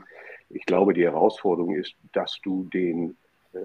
Ich 0.48 0.64
glaube, 0.66 0.94
die 0.94 1.04
Herausforderung 1.04 1.74
ist, 1.74 1.94
dass 2.12 2.38
du 2.42 2.64
den 2.72 3.16
äh, 3.52 3.58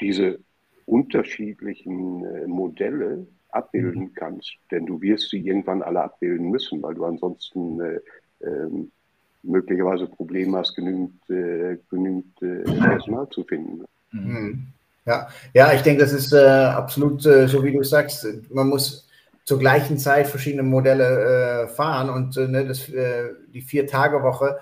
diese 0.00 0.38
unterschiedlichen 0.86 2.24
äh, 2.24 2.46
Modelle 2.46 3.26
abbilden 3.50 4.04
mhm. 4.04 4.14
kannst. 4.14 4.52
Denn 4.70 4.86
du 4.86 5.00
wirst 5.00 5.30
sie 5.30 5.38
irgendwann 5.38 5.82
alle 5.82 6.02
abbilden 6.02 6.50
müssen, 6.50 6.82
weil 6.82 6.94
du 6.94 7.04
ansonsten 7.04 7.80
äh, 7.80 8.00
ähm, 8.42 8.90
möglicherweise 9.42 10.06
Probleme 10.06 10.58
hast, 10.58 10.74
genügend, 10.74 11.12
äh, 11.30 11.78
genügend 11.90 12.34
Personal 12.36 13.28
zu 13.30 13.44
finden. 13.44 13.84
Mhm. 14.12 14.66
Ja. 15.06 15.28
ja, 15.54 15.72
ich 15.72 15.80
denke, 15.80 16.02
das 16.02 16.12
ist 16.12 16.32
absolut 16.34 17.22
so, 17.22 17.64
wie 17.64 17.72
du 17.72 17.82
sagst. 17.82 18.26
Man 18.50 18.68
muss 18.68 19.09
zur 19.50 19.58
gleichen 19.58 19.98
Zeit 19.98 20.28
verschiedene 20.28 20.62
Modelle 20.62 21.68
fahren 21.74 22.08
und 22.08 22.36
ne, 22.36 22.64
das, 22.66 22.86
die 22.86 23.62
Vier-Tage-Woche 23.62 24.60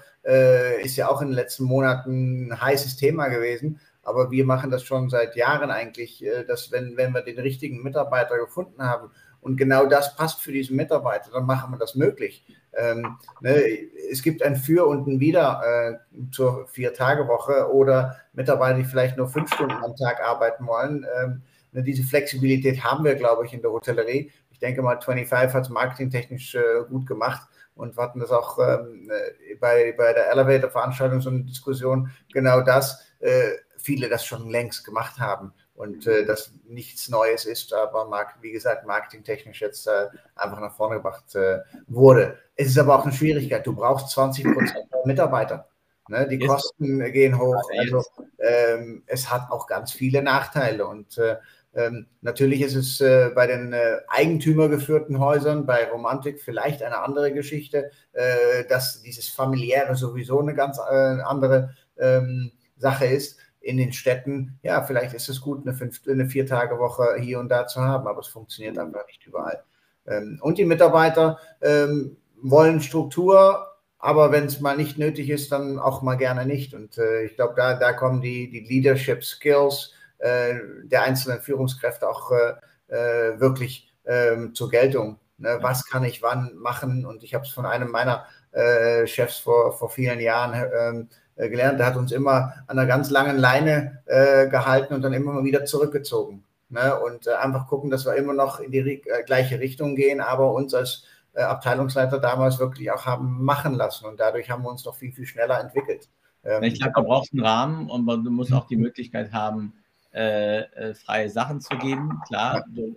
ist 0.82 0.96
ja 0.96 1.08
auch 1.08 1.20
in 1.20 1.28
den 1.28 1.34
letzten 1.34 1.64
Monaten 1.64 2.48
ein 2.48 2.60
heißes 2.60 2.96
Thema 2.96 3.28
gewesen. 3.28 3.78
Aber 4.08 4.30
wir 4.30 4.46
machen 4.46 4.70
das 4.70 4.84
schon 4.84 5.10
seit 5.10 5.36
Jahren 5.36 5.70
eigentlich, 5.70 6.24
äh, 6.24 6.44
dass 6.44 6.72
wenn, 6.72 6.96
wenn 6.96 7.12
wir 7.12 7.20
den 7.20 7.38
richtigen 7.38 7.82
Mitarbeiter 7.82 8.38
gefunden 8.38 8.82
haben 8.82 9.10
und 9.42 9.56
genau 9.58 9.84
das 9.84 10.16
passt 10.16 10.40
für 10.40 10.50
diesen 10.50 10.76
Mitarbeiter, 10.76 11.30
dann 11.30 11.44
machen 11.44 11.72
wir 11.72 11.78
das 11.78 11.94
möglich. 11.94 12.42
Ähm, 12.72 13.18
ne, 13.42 13.62
es 14.10 14.22
gibt 14.22 14.42
ein 14.42 14.56
Für 14.56 14.86
und 14.86 15.06
ein 15.06 15.20
Wider 15.20 15.60
äh, 15.62 16.30
zur 16.30 16.66
Vier-Tage-Woche 16.68 17.70
oder 17.70 18.16
Mitarbeiter, 18.32 18.78
die 18.78 18.84
vielleicht 18.84 19.18
nur 19.18 19.28
fünf 19.28 19.52
Stunden 19.52 19.76
am 19.84 19.94
Tag 19.94 20.22
arbeiten 20.22 20.66
wollen. 20.66 21.04
Ähm, 21.20 21.42
ne, 21.72 21.82
diese 21.82 22.02
Flexibilität 22.02 22.82
haben 22.82 23.04
wir, 23.04 23.14
glaube 23.14 23.44
ich, 23.44 23.52
in 23.52 23.60
der 23.60 23.72
Hotellerie. 23.72 24.30
Ich 24.58 24.60
denke 24.60 24.82
mal, 24.82 25.00
25 25.00 25.54
hat 25.54 25.62
es 25.62 25.68
marketingtechnisch 25.68 26.56
äh, 26.56 26.82
gut 26.88 27.06
gemacht 27.06 27.42
und 27.76 27.96
wir 27.96 28.02
hatten 28.02 28.18
das 28.18 28.32
auch 28.32 28.58
ähm, 28.58 29.08
äh, 29.08 29.54
bei, 29.54 29.94
bei 29.96 30.12
der 30.12 30.32
Elevator-Veranstaltung 30.32 31.20
so 31.20 31.30
eine 31.30 31.44
Diskussion, 31.44 32.10
genau 32.32 32.60
das. 32.62 33.04
Äh, 33.20 33.50
viele 33.76 34.08
das 34.08 34.26
schon 34.26 34.50
längst 34.50 34.84
gemacht 34.84 35.20
haben 35.20 35.52
und 35.74 36.08
äh, 36.08 36.26
das 36.26 36.52
nichts 36.66 37.08
Neues 37.08 37.44
ist, 37.44 37.72
aber 37.72 38.10
wie 38.40 38.50
gesagt, 38.50 38.84
marketingtechnisch 38.84 39.60
jetzt 39.60 39.86
äh, 39.86 40.08
einfach 40.34 40.58
nach 40.58 40.74
vorne 40.74 40.96
gebracht 40.96 41.36
äh, 41.36 41.60
wurde. 41.86 42.36
Es 42.56 42.66
ist 42.66 42.78
aber 42.78 42.98
auch 42.98 43.04
eine 43.04 43.12
Schwierigkeit. 43.12 43.64
Du 43.64 43.76
brauchst 43.76 44.10
20 44.10 44.44
Prozent 44.44 44.88
Mitarbeiter. 45.04 45.68
Ne? 46.08 46.26
Die. 46.26 46.40
Kosten 46.40 46.98
gehen 47.12 47.38
hoch. 47.38 47.62
Also 47.78 48.02
ähm, 48.40 49.04
es 49.06 49.30
hat 49.30 49.52
auch 49.52 49.68
ganz 49.68 49.92
viele 49.92 50.20
Nachteile 50.20 50.84
und 50.84 51.16
äh, 51.18 51.36
ähm, 51.78 52.06
natürlich 52.22 52.60
ist 52.62 52.74
es 52.74 53.00
äh, 53.00 53.30
bei 53.34 53.46
den 53.46 53.72
äh, 53.72 53.98
eigentümergeführten 54.08 55.20
Häusern, 55.20 55.64
bei 55.64 55.88
Romantik 55.88 56.40
vielleicht 56.40 56.82
eine 56.82 56.98
andere 56.98 57.32
Geschichte, 57.32 57.92
äh, 58.12 58.64
dass 58.68 59.02
dieses 59.02 59.28
familiäre 59.28 59.94
sowieso 59.94 60.40
eine 60.40 60.54
ganz 60.54 60.78
äh, 60.78 61.20
andere 61.22 61.76
ähm, 61.96 62.50
Sache 62.76 63.06
ist 63.06 63.38
in 63.60 63.76
den 63.76 63.92
Städten, 63.92 64.58
ja, 64.62 64.82
vielleicht 64.82 65.14
ist 65.14 65.28
es 65.28 65.40
gut, 65.40 65.62
eine, 65.62 65.74
fünf, 65.74 66.00
eine 66.08 66.26
Vier-Tage-Woche 66.26 67.16
hier 67.20 67.38
und 67.38 67.48
da 67.48 67.66
zu 67.66 67.80
haben, 67.80 68.08
aber 68.08 68.20
es 68.20 68.28
funktioniert 68.28 68.78
einfach 68.78 69.06
nicht 69.06 69.24
überall. 69.24 69.62
Ähm, 70.06 70.38
und 70.42 70.58
die 70.58 70.64
Mitarbeiter 70.64 71.38
ähm, 71.62 72.16
wollen 72.42 72.80
Struktur, 72.80 73.66
aber 74.00 74.32
wenn 74.32 74.46
es 74.46 74.60
mal 74.60 74.76
nicht 74.76 74.98
nötig 74.98 75.30
ist, 75.30 75.52
dann 75.52 75.78
auch 75.78 76.02
mal 76.02 76.16
gerne 76.16 76.44
nicht. 76.44 76.74
Und 76.74 76.98
äh, 76.98 77.24
ich 77.24 77.36
glaube, 77.36 77.54
da, 77.56 77.74
da 77.74 77.92
kommen 77.92 78.20
die, 78.20 78.50
die 78.50 78.60
Leadership 78.60 79.22
Skills 79.22 79.92
der 80.20 81.02
einzelnen 81.02 81.40
Führungskräfte 81.40 82.08
auch 82.08 82.32
äh, 82.32 82.54
äh 82.88 83.40
wirklich 83.40 83.88
ähm, 84.04 84.54
zur 84.54 84.70
Geltung. 84.70 85.18
Ne? 85.38 85.58
Was 85.60 85.86
kann 85.86 86.04
ich 86.04 86.22
wann 86.22 86.56
machen? 86.56 87.06
Und 87.06 87.22
ich 87.22 87.34
habe 87.34 87.44
es 87.44 87.50
von 87.50 87.66
einem 87.66 87.90
meiner 87.90 88.26
äh, 88.52 89.06
Chefs 89.06 89.38
vor, 89.38 89.72
vor 89.72 89.90
vielen 89.90 90.20
Jahren 90.20 90.54
ähm, 90.54 91.08
äh, 91.36 91.48
gelernt. 91.48 91.78
Der 91.78 91.86
hat 91.86 91.96
uns 91.96 92.12
immer 92.12 92.54
an 92.66 92.78
einer 92.78 92.86
ganz 92.86 93.10
langen 93.10 93.38
Leine 93.38 94.02
äh, 94.06 94.48
gehalten 94.48 94.94
und 94.94 95.02
dann 95.02 95.12
immer 95.12 95.32
mal 95.32 95.44
wieder 95.44 95.64
zurückgezogen. 95.64 96.44
Ne? 96.68 96.98
Und 96.98 97.26
äh, 97.26 97.34
einfach 97.34 97.68
gucken, 97.68 97.90
dass 97.90 98.04
wir 98.04 98.14
immer 98.16 98.34
noch 98.34 98.60
in 98.60 98.72
die 98.72 98.78
äh, 98.78 99.22
gleiche 99.24 99.60
Richtung 99.60 99.94
gehen, 99.94 100.20
aber 100.20 100.52
uns 100.52 100.74
als 100.74 101.04
äh, 101.34 101.42
Abteilungsleiter 101.42 102.18
damals 102.18 102.58
wirklich 102.58 102.90
auch 102.90 103.06
haben 103.06 103.44
machen 103.44 103.74
lassen. 103.74 104.06
Und 104.06 104.18
dadurch 104.18 104.50
haben 104.50 104.62
wir 104.62 104.70
uns 104.70 104.84
noch 104.84 104.96
viel, 104.96 105.12
viel 105.12 105.26
schneller 105.26 105.60
entwickelt. 105.60 106.08
Ähm, 106.44 106.62
ich 106.62 106.80
glaube, 106.80 106.94
du 106.96 107.04
brauchst 107.04 107.32
einen 107.32 107.44
Rahmen 107.44 107.90
und 107.90 108.06
du 108.06 108.30
musst 108.30 108.52
auch 108.52 108.66
die 108.66 108.76
Möglichkeit 108.78 109.32
haben, 109.32 109.74
äh, 110.18 110.94
freie 110.94 111.30
Sachen 111.30 111.60
zu 111.60 111.76
geben. 111.78 112.20
Klar, 112.26 112.64
du 112.68 112.96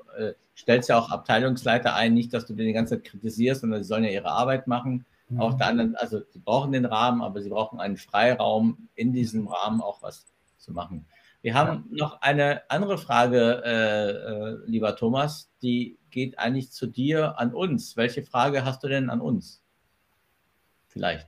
stellst 0.55 0.89
ja 0.89 0.97
auch 0.97 1.09
Abteilungsleiter 1.09 1.95
ein, 1.95 2.13
nicht, 2.13 2.33
dass 2.33 2.45
du 2.45 2.53
den 2.53 2.67
die 2.67 2.73
ganze 2.73 2.95
Zeit 2.95 3.05
kritisierst, 3.05 3.61
sondern 3.61 3.83
sie 3.83 3.87
sollen 3.87 4.03
ja 4.03 4.09
ihre 4.09 4.31
Arbeit 4.31 4.67
machen. 4.67 5.05
Auf 5.37 5.55
der 5.55 5.67
anderen, 5.67 5.95
also 5.95 6.21
sie 6.29 6.39
brauchen 6.39 6.73
den 6.73 6.85
Rahmen, 6.85 7.21
aber 7.21 7.41
sie 7.41 7.49
brauchen 7.49 7.79
einen 7.79 7.97
Freiraum, 7.97 8.89
in 8.95 9.13
diesem 9.13 9.47
Rahmen 9.47 9.81
auch 9.81 10.01
was 10.01 10.25
zu 10.57 10.73
machen. 10.73 11.05
Wir 11.41 11.55
haben 11.55 11.87
ja. 11.91 12.05
noch 12.05 12.21
eine 12.21 12.69
andere 12.69 12.97
Frage, 12.97 13.63
äh, 13.65 14.09
äh, 14.09 14.57
lieber 14.65 14.95
Thomas, 14.95 15.51
die 15.61 15.97
geht 16.11 16.37
eigentlich 16.37 16.71
zu 16.71 16.85
dir, 16.85 17.39
an 17.39 17.53
uns. 17.53 17.97
Welche 17.97 18.23
Frage 18.23 18.65
hast 18.65 18.83
du 18.83 18.87
denn 18.87 19.09
an 19.09 19.21
uns? 19.21 19.63
Vielleicht. 20.87 21.27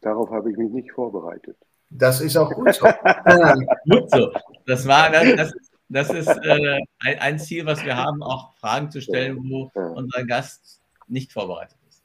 Darauf 0.00 0.30
habe 0.30 0.50
ich 0.50 0.56
mich 0.56 0.70
nicht 0.70 0.92
vorbereitet. 0.92 1.56
Das 1.90 2.20
ist 2.20 2.36
auch 2.36 2.50
gut 2.52 2.74
so. 2.74 2.86
gut 3.90 4.10
so. 4.10 4.32
Das 4.66 4.86
war, 4.86 5.10
das, 5.10 5.36
das, 5.36 5.52
das 5.88 6.10
ist 6.10 6.28
äh, 6.28 6.80
ein, 7.00 7.18
ein, 7.18 7.38
Ziel, 7.38 7.64
was 7.64 7.84
wir 7.84 7.96
haben, 7.96 8.22
auch 8.22 8.54
Fragen 8.56 8.90
zu 8.90 9.00
stellen, 9.00 9.38
wo 9.48 9.70
unser 9.74 10.24
Gast 10.24 10.82
nicht 11.06 11.32
vorbereitet 11.32 11.78
ist. 11.88 12.02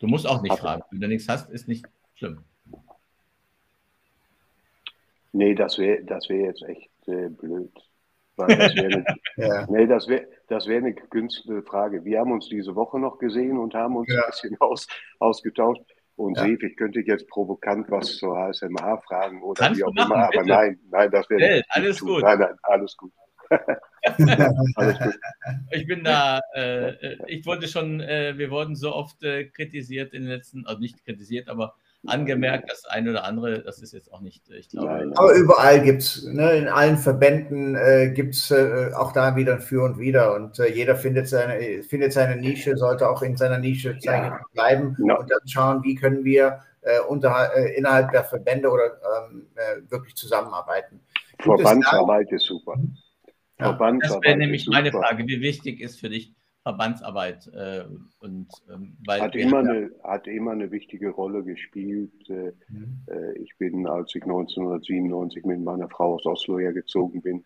Du 0.00 0.08
musst 0.08 0.26
auch 0.26 0.42
nicht 0.42 0.58
fragen. 0.58 0.82
Wenn 0.90 1.00
du 1.00 1.08
nichts 1.08 1.28
hast, 1.28 1.50
ist 1.50 1.68
nicht 1.68 1.86
schlimm. 2.14 2.44
Nee, 5.32 5.54
das 5.54 5.78
wäre 5.78 6.02
das 6.04 6.28
wär 6.28 6.46
jetzt 6.46 6.62
echt 6.62 6.90
äh, 7.06 7.28
blöd. 7.28 7.70
Weil 8.36 8.56
das 8.56 8.74
wäre 8.74 8.86
eine, 8.86 9.04
ja. 9.36 9.66
nee, 9.70 9.86
das 9.86 10.08
wär, 10.08 10.26
das 10.48 10.66
wär 10.66 10.78
eine 10.78 10.94
günstige 10.94 11.62
Frage. 11.62 12.04
Wir 12.04 12.20
haben 12.20 12.32
uns 12.32 12.48
diese 12.48 12.74
Woche 12.74 12.98
noch 12.98 13.18
gesehen 13.18 13.58
und 13.58 13.74
haben 13.74 13.96
uns 13.96 14.10
ja. 14.10 14.24
ein 14.24 14.30
bisschen 14.30 14.56
aus, 14.60 14.88
ausgetauscht. 15.18 15.82
Und 16.20 16.36
ja. 16.36 16.44
Sef, 16.44 16.62
ich 16.62 16.76
könnte 16.76 17.00
jetzt 17.00 17.26
provokant 17.28 17.90
was 17.90 18.18
zur 18.18 18.36
HSMA 18.36 18.98
fragen 18.98 19.42
oder 19.42 19.64
Kannst 19.64 19.80
wie 19.80 19.84
auch 19.84 19.94
machen, 19.94 20.12
immer, 20.12 20.24
aber 20.24 20.30
bitte. 20.32 20.48
nein, 20.48 20.78
nein, 20.90 21.10
das 21.10 21.30
wäre 21.30 21.56
nicht 21.56 21.66
alles 21.70 22.00
gut. 22.00 22.08
gut. 22.10 22.22
Nein, 22.24 22.38
nein, 22.40 22.56
alles 22.62 22.94
gut. 22.94 23.12
alles 24.76 24.98
gut. 24.98 25.18
Ich 25.70 25.86
bin 25.86 26.04
da, 26.04 26.42
äh, 26.54 27.16
ich 27.26 27.46
wollte 27.46 27.68
schon, 27.68 28.00
äh, 28.00 28.36
wir 28.36 28.50
wurden 28.50 28.76
so 28.76 28.94
oft 28.94 29.22
äh, 29.22 29.46
kritisiert 29.46 30.12
in 30.12 30.24
den 30.24 30.30
letzten, 30.30 30.66
also 30.66 30.78
nicht 30.78 31.02
kritisiert, 31.06 31.48
aber 31.48 31.74
angemerkt, 32.06 32.70
das 32.70 32.84
eine 32.86 33.10
oder 33.10 33.24
andere, 33.24 33.62
das 33.62 33.80
ist 33.82 33.92
jetzt 33.92 34.12
auch 34.12 34.20
nicht, 34.20 34.48
ich 34.50 34.68
glaube. 34.68 35.12
Aber 35.16 35.34
überall 35.34 35.82
gibt 35.82 36.02
es, 36.02 36.24
ne, 36.24 36.52
in 36.52 36.68
allen 36.68 36.96
Verbänden 36.96 37.74
äh, 37.76 38.10
gibt 38.14 38.34
es 38.34 38.50
äh, 38.50 38.90
auch 38.94 39.12
da 39.12 39.36
wieder 39.36 39.54
ein 39.54 39.60
Für 39.60 39.84
und 39.84 39.98
Wider 39.98 40.34
und 40.34 40.58
äh, 40.58 40.72
jeder 40.72 40.96
findet 40.96 41.28
seine, 41.28 41.82
findet 41.82 42.12
seine 42.12 42.36
Nische, 42.36 42.76
sollte 42.76 43.08
auch 43.08 43.22
in 43.22 43.36
seiner 43.36 43.58
Nische 43.58 43.96
ja. 44.00 44.40
bleiben 44.54 44.96
ja. 45.06 45.16
und 45.16 45.30
dann 45.30 45.46
schauen, 45.46 45.82
wie 45.82 45.94
können 45.94 46.24
wir 46.24 46.60
äh, 46.82 47.00
unter, 47.00 47.54
äh, 47.54 47.74
innerhalb 47.76 48.10
der 48.12 48.24
Verbände 48.24 48.70
oder 48.70 48.84
ähm, 49.28 49.46
äh, 49.54 49.90
wirklich 49.90 50.14
zusammenarbeiten. 50.14 51.00
Verbandsarbeit 51.40 52.30
ist 52.32 52.46
super. 52.46 52.76
Ja, 53.58 53.66
Verbandsarbeit 53.66 54.24
das 54.24 54.28
wäre 54.28 54.38
nämlich 54.38 54.66
meine 54.68 54.90
Frage, 54.90 55.26
wie 55.26 55.40
wichtig 55.40 55.80
ist 55.80 56.00
für 56.00 56.08
dich 56.08 56.34
Verbandsarbeit. 56.62 57.46
Äh, 57.54 57.84
und, 58.20 58.48
ähm, 58.72 58.96
weil 59.06 59.20
hat, 59.20 59.34
immer 59.34 59.58
eine, 59.58 59.90
hat 60.02 60.26
immer 60.26 60.52
eine 60.52 60.70
wichtige 60.70 61.10
Rolle 61.10 61.42
gespielt. 61.42 62.28
Äh, 62.28 62.52
mhm. 62.68 63.00
äh, 63.08 63.38
ich 63.38 63.56
bin, 63.58 63.86
als 63.86 64.14
ich 64.14 64.22
1997 64.22 65.44
mit 65.44 65.60
meiner 65.60 65.88
Frau 65.88 66.14
aus 66.14 66.26
Oslo 66.26 66.58
hergezogen 66.58 67.22
bin, 67.22 67.44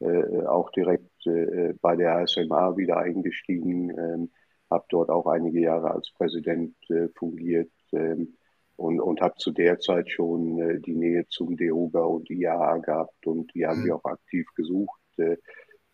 äh, 0.00 0.46
auch 0.46 0.70
direkt 0.70 1.26
äh, 1.26 1.74
bei 1.80 1.96
der 1.96 2.16
ASMA 2.16 2.76
wieder 2.76 2.98
eingestiegen, 2.98 3.90
ähm, 3.90 4.30
habe 4.70 4.84
dort 4.88 5.10
auch 5.10 5.26
einige 5.26 5.60
Jahre 5.60 5.90
als 5.90 6.10
Präsident 6.12 6.74
äh, 6.90 7.08
fungiert 7.16 7.70
ähm, 7.92 8.36
und, 8.76 9.00
und 9.00 9.20
habe 9.20 9.34
zu 9.36 9.50
der 9.50 9.78
Zeit 9.78 10.10
schon 10.10 10.80
die 10.82 10.94
Nähe 10.94 11.26
zum 11.28 11.54
DEHOGA 11.56 12.00
und 12.00 12.30
IAA 12.30 12.78
gehabt 12.78 13.26
und 13.26 13.52
die 13.54 13.66
haben 13.66 13.80
mhm. 13.80 13.84
wir 13.86 13.96
auch 13.96 14.04
aktiv 14.04 14.46
gesucht. 14.54 15.00
und 15.18 15.36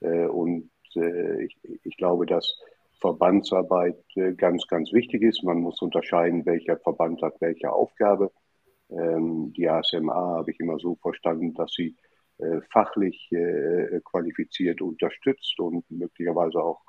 äh, 0.03 0.29
ich, 0.97 1.57
ich 1.85 1.97
glaube, 1.97 2.27
dass 2.27 2.59
Verbandsarbeit 3.01 4.03
äh, 4.15 4.33
ganz, 4.33 4.67
ganz 4.67 4.93
wichtig 4.93 5.23
ist. 5.23 5.43
Man 5.43 5.59
muss 5.59 5.81
unterscheiden, 5.83 6.47
welcher 6.47 6.77
Verband 6.79 7.23
hat 7.23 7.35
welche 7.41 7.73
Aufgabe. 7.73 8.33
Ähm, 8.91 9.53
die 9.57 9.69
ASMA 9.69 10.15
habe 10.15 10.51
ich 10.51 10.61
immer 10.61 10.79
so 10.79 10.97
verstanden, 10.97 11.55
dass 11.55 11.73
sie 11.73 11.97
äh, 12.39 12.61
fachlich 12.71 13.31
qualifiziert 14.05 14.83
unterstützt 14.83 15.59
und 15.59 15.91
möglicherweise 15.91 16.59
auch 16.59 16.83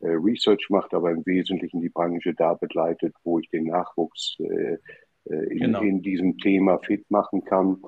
Research 0.00 0.68
macht, 0.70 0.94
aber 0.94 1.10
im 1.10 1.26
Wesentlichen 1.26 1.80
die 1.80 1.88
Branche 1.88 2.34
da 2.34 2.54
begleitet, 2.54 3.14
wo 3.24 3.38
ich 3.38 3.48
den 3.50 3.64
Nachwuchs 3.64 4.36
in, 4.38 4.78
genau. 5.58 5.80
in 5.80 6.02
diesem 6.02 6.38
Thema 6.38 6.78
fit 6.78 7.08
machen 7.10 7.44
kann. 7.44 7.82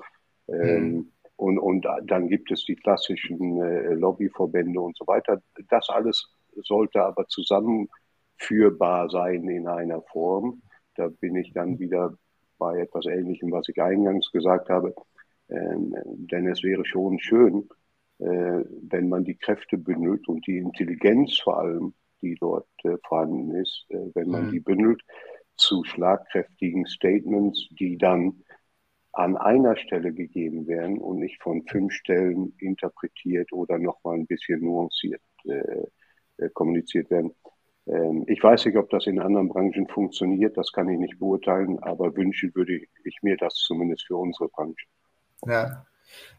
Mhm. 0.47 1.11
Und, 1.37 1.59
und 1.59 1.85
dann 2.05 2.29
gibt 2.29 2.51
es 2.51 2.63
die 2.65 2.75
klassischen 2.75 3.61
äh, 3.61 3.93
Lobbyverbände 3.93 4.79
und 4.79 4.95
so 4.97 5.05
weiter. 5.05 5.41
Das 5.69 5.89
alles 5.89 6.33
sollte 6.63 7.03
aber 7.03 7.27
zusammenführbar 7.27 9.09
sein 9.09 9.47
in 9.49 9.67
einer 9.67 10.01
Form. 10.01 10.61
Da 10.95 11.09
bin 11.09 11.35
ich 11.35 11.51
dann 11.53 11.77
wieder 11.77 12.17
bei 12.57 12.79
etwas 12.79 13.05
Ähnlichem, 13.05 13.51
was 13.51 13.67
ich 13.67 13.81
eingangs 13.81 14.31
gesagt 14.31 14.69
habe. 14.69 14.95
Ähm, 15.49 15.93
denn 16.05 16.47
es 16.47 16.63
wäre 16.63 16.85
schon 16.85 17.19
schön, 17.19 17.67
äh, 18.19 18.63
wenn 18.89 19.09
man 19.09 19.25
die 19.25 19.35
Kräfte 19.35 19.77
bündelt 19.77 20.27
und 20.29 20.47
die 20.47 20.57
Intelligenz 20.57 21.39
vor 21.39 21.59
allem, 21.59 21.93
die 22.21 22.35
dort 22.35 22.67
äh, 22.83 22.97
vorhanden 23.05 23.53
ist, 23.55 23.85
äh, 23.89 23.97
wenn 24.13 24.29
man 24.29 24.47
mhm. 24.47 24.51
die 24.51 24.59
bündelt 24.61 25.01
zu 25.57 25.83
schlagkräftigen 25.83 26.85
Statements, 26.85 27.67
die 27.71 27.97
dann 27.97 28.43
an 29.15 29.37
einer 29.37 29.77
Stelle 29.77 30.13
gegeben 30.13 30.67
werden 30.67 30.97
und 30.97 31.19
nicht 31.19 31.41
von 31.41 31.63
fünf 31.67 31.93
Stellen 31.93 32.53
interpretiert 32.59 33.53
oder 33.53 33.77
nochmal 33.77 34.15
ein 34.15 34.27
bisschen 34.27 34.61
nuanciert 34.61 35.21
äh, 35.45 35.85
äh, 36.37 36.49
kommuniziert 36.53 37.09
werden. 37.09 37.33
Ähm, 37.87 38.25
ich 38.27 38.43
weiß 38.43 38.65
nicht, 38.65 38.77
ob 38.77 38.89
das 38.89 39.07
in 39.07 39.19
anderen 39.19 39.47
Branchen 39.47 39.87
funktioniert, 39.87 40.57
das 40.57 40.71
kann 40.71 40.89
ich 40.89 40.99
nicht 40.99 41.17
beurteilen, 41.19 41.79
aber 41.79 42.15
wünschen 42.15 42.53
würde 42.55 42.81
ich 43.03 43.17
mir 43.21 43.37
das 43.37 43.53
zumindest 43.55 44.05
für 44.07 44.17
unsere 44.17 44.49
Branche. 44.49 44.85
Ja. 45.45 45.85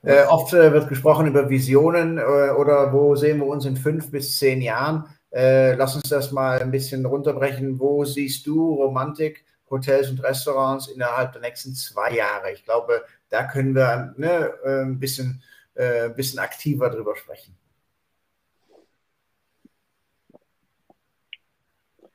Äh, 0.02 0.24
oft 0.26 0.52
äh, 0.52 0.72
wird 0.72 0.88
gesprochen 0.88 1.26
über 1.26 1.48
Visionen 1.48 2.18
äh, 2.18 2.22
oder 2.22 2.92
wo 2.92 3.16
sehen 3.16 3.38
wir 3.38 3.46
uns 3.46 3.64
in 3.64 3.76
fünf 3.76 4.10
bis 4.10 4.38
zehn 4.38 4.60
Jahren. 4.60 5.04
Äh, 5.30 5.74
lass 5.74 5.96
uns 5.96 6.08
das 6.08 6.30
mal 6.30 6.60
ein 6.60 6.70
bisschen 6.70 7.04
runterbrechen. 7.04 7.80
Wo 7.80 8.04
siehst 8.04 8.46
du 8.46 8.74
Romantik 8.74 9.44
Hotels 9.70 10.10
und 10.10 10.22
Restaurants 10.22 10.88
innerhalb 10.88 11.32
der 11.32 11.42
nächsten 11.42 11.74
zwei 11.74 12.12
Jahre. 12.12 12.52
Ich 12.52 12.64
glaube, 12.64 13.04
da 13.28 13.44
können 13.44 13.74
wir 13.74 14.14
ne, 14.16 14.52
äh, 14.64 14.82
ein 14.82 14.98
bisschen, 14.98 15.42
äh, 15.74 16.08
bisschen 16.10 16.38
aktiver 16.38 16.90
drüber 16.90 17.16
sprechen. 17.16 17.56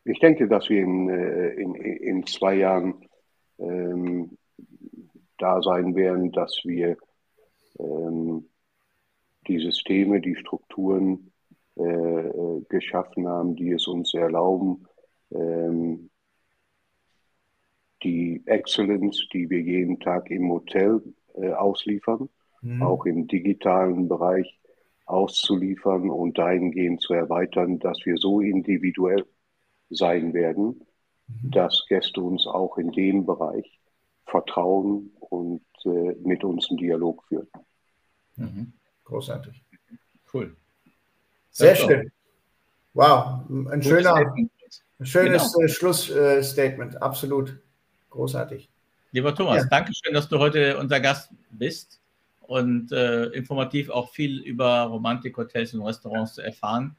Ich 0.03 0.19
denke, 0.19 0.47
dass 0.47 0.69
wir 0.69 0.81
in, 0.81 1.09
äh, 1.09 1.49
in, 1.49 1.75
in 1.75 2.25
zwei 2.25 2.55
Jahren 2.55 3.07
ähm, 3.59 4.37
da 5.37 5.61
sein 5.61 5.95
werden, 5.95 6.31
dass 6.31 6.61
wir 6.63 6.97
ähm, 7.79 8.49
die 9.47 9.59
Systeme, 9.59 10.21
die 10.21 10.35
Strukturen 10.35 11.31
äh, 11.75 12.61
geschaffen 12.69 13.27
haben, 13.27 13.55
die 13.55 13.71
es 13.71 13.87
uns 13.87 14.13
erlauben, 14.13 14.87
ähm, 15.31 16.10
die 18.03 18.41
Excellence, 18.45 19.27
die 19.33 19.49
wir 19.49 19.61
jeden 19.61 19.99
Tag 19.99 20.29
im 20.29 20.49
Hotel 20.49 21.01
äh, 21.35 21.51
ausliefern, 21.51 22.29
mhm. 22.61 22.81
auch 22.81 23.05
im 23.05 23.27
digitalen 23.27 24.07
Bereich 24.07 24.59
auszuliefern 25.05 26.09
und 26.09 26.37
dahingehend 26.37 27.01
zu 27.01 27.13
erweitern, 27.13 27.79
dass 27.79 27.97
wir 28.05 28.17
so 28.17 28.39
individuell 28.39 29.25
sein 29.89 30.33
werden, 30.33 30.81
mhm. 31.27 31.51
dass 31.51 31.85
Gäste 31.87 32.21
uns 32.21 32.47
auch 32.47 32.77
in 32.77 32.91
dem 32.91 33.25
Bereich 33.25 33.79
vertrauen 34.25 35.11
und 35.19 35.61
äh, 35.85 36.15
mit 36.23 36.43
uns 36.43 36.69
einen 36.69 36.77
Dialog 36.77 37.23
führen. 37.27 37.47
Mhm. 38.37 38.73
Großartig. 39.03 39.61
Cool. 40.33 40.55
Sehr 41.49 41.75
schön. 41.75 42.11
Wow, 42.93 43.41
ein 43.49 43.81
schöner, 43.83 44.15
ein 44.15 44.49
schönes 45.01 45.53
genau. 45.53 45.65
Äh, 45.65 45.69
Schlussstatement, 45.69 47.01
absolut. 47.01 47.61
Großartig. 48.11 48.69
Lieber 49.11 49.35
Thomas, 49.35 49.63
ja. 49.63 49.69
danke 49.69 49.91
schön, 49.93 50.13
dass 50.13 50.29
du 50.29 50.39
heute 50.39 50.77
unser 50.77 50.99
Gast 50.99 51.31
bist 51.49 51.99
und 52.41 52.91
äh, 52.91 53.25
informativ 53.27 53.89
auch 53.89 54.09
viel 54.09 54.39
über 54.39 54.83
Romantik, 54.83 55.35
Hotels 55.37 55.73
und 55.73 55.81
Restaurants 55.81 56.35
zu 56.35 56.41
erfahren. 56.41 56.95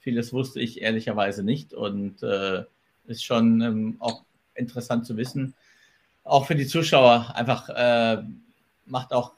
Vieles 0.00 0.32
wusste 0.32 0.60
ich 0.60 0.80
ehrlicherweise 0.80 1.44
nicht 1.44 1.74
und 1.74 2.22
äh, 2.22 2.64
ist 3.06 3.24
schon 3.24 3.60
ähm, 3.60 3.96
auch 4.00 4.22
interessant 4.54 5.06
zu 5.06 5.16
wissen. 5.16 5.54
Auch 6.24 6.46
für 6.46 6.54
die 6.54 6.66
Zuschauer 6.66 7.32
einfach 7.34 7.68
äh, 7.68 8.22
macht 8.86 9.12
auch 9.12 9.32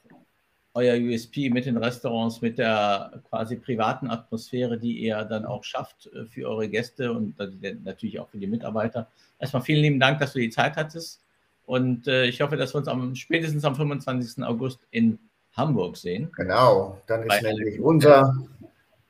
euer 0.75 0.97
USP 0.97 1.51
mit 1.51 1.67
den 1.67 1.77
Restaurants, 1.77 2.41
mit 2.43 2.59
der 2.59 3.23
quasi 3.29 3.57
privaten 3.57 4.11
Atmosphäre, 4.11 4.77
die 4.79 4.99
ihr 4.99 5.25
dann 5.25 5.47
auch 5.47 5.65
schafft 5.65 6.11
äh, 6.13 6.27
für 6.27 6.49
eure 6.49 6.69
Gäste 6.69 7.13
und 7.13 7.37
natürlich 7.85 8.19
auch 8.19 8.29
für 8.29 8.39
die 8.39 8.49
Mitarbeiter. 8.49 9.09
Erstmal 9.39 9.63
vielen 9.63 9.83
lieben 9.83 10.01
Dank, 10.01 10.19
dass 10.19 10.33
du 10.33 10.41
die 10.41 10.51
Zeit 10.51 10.77
hattest. 10.77 11.23
Und 11.65 12.09
äh, 12.09 12.27
ich 12.27 12.41
hoffe, 12.41 12.57
dass 12.57 12.75
wir 12.75 12.79
uns 12.79 12.89
am, 12.89 13.15
spätestens 13.15 13.65
am 13.65 13.75
25. 13.75 14.45
August 14.45 14.81
in 14.91 15.19
Hamburg 15.53 15.97
sehen. 15.97 16.31
Genau, 16.37 17.01
dann 17.07 17.23
ist 17.23 17.43
nämlich 17.43 17.81
unser 17.81 18.35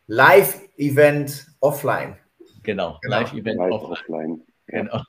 Live-Event 0.07 1.47
offline. 1.61 2.17
Genau, 2.63 2.99
genau. 3.03 3.21
Live-Event 3.21 3.59
Live 3.59 3.73
offline. 3.73 3.93
offline. 3.93 4.43
Genau. 4.67 5.03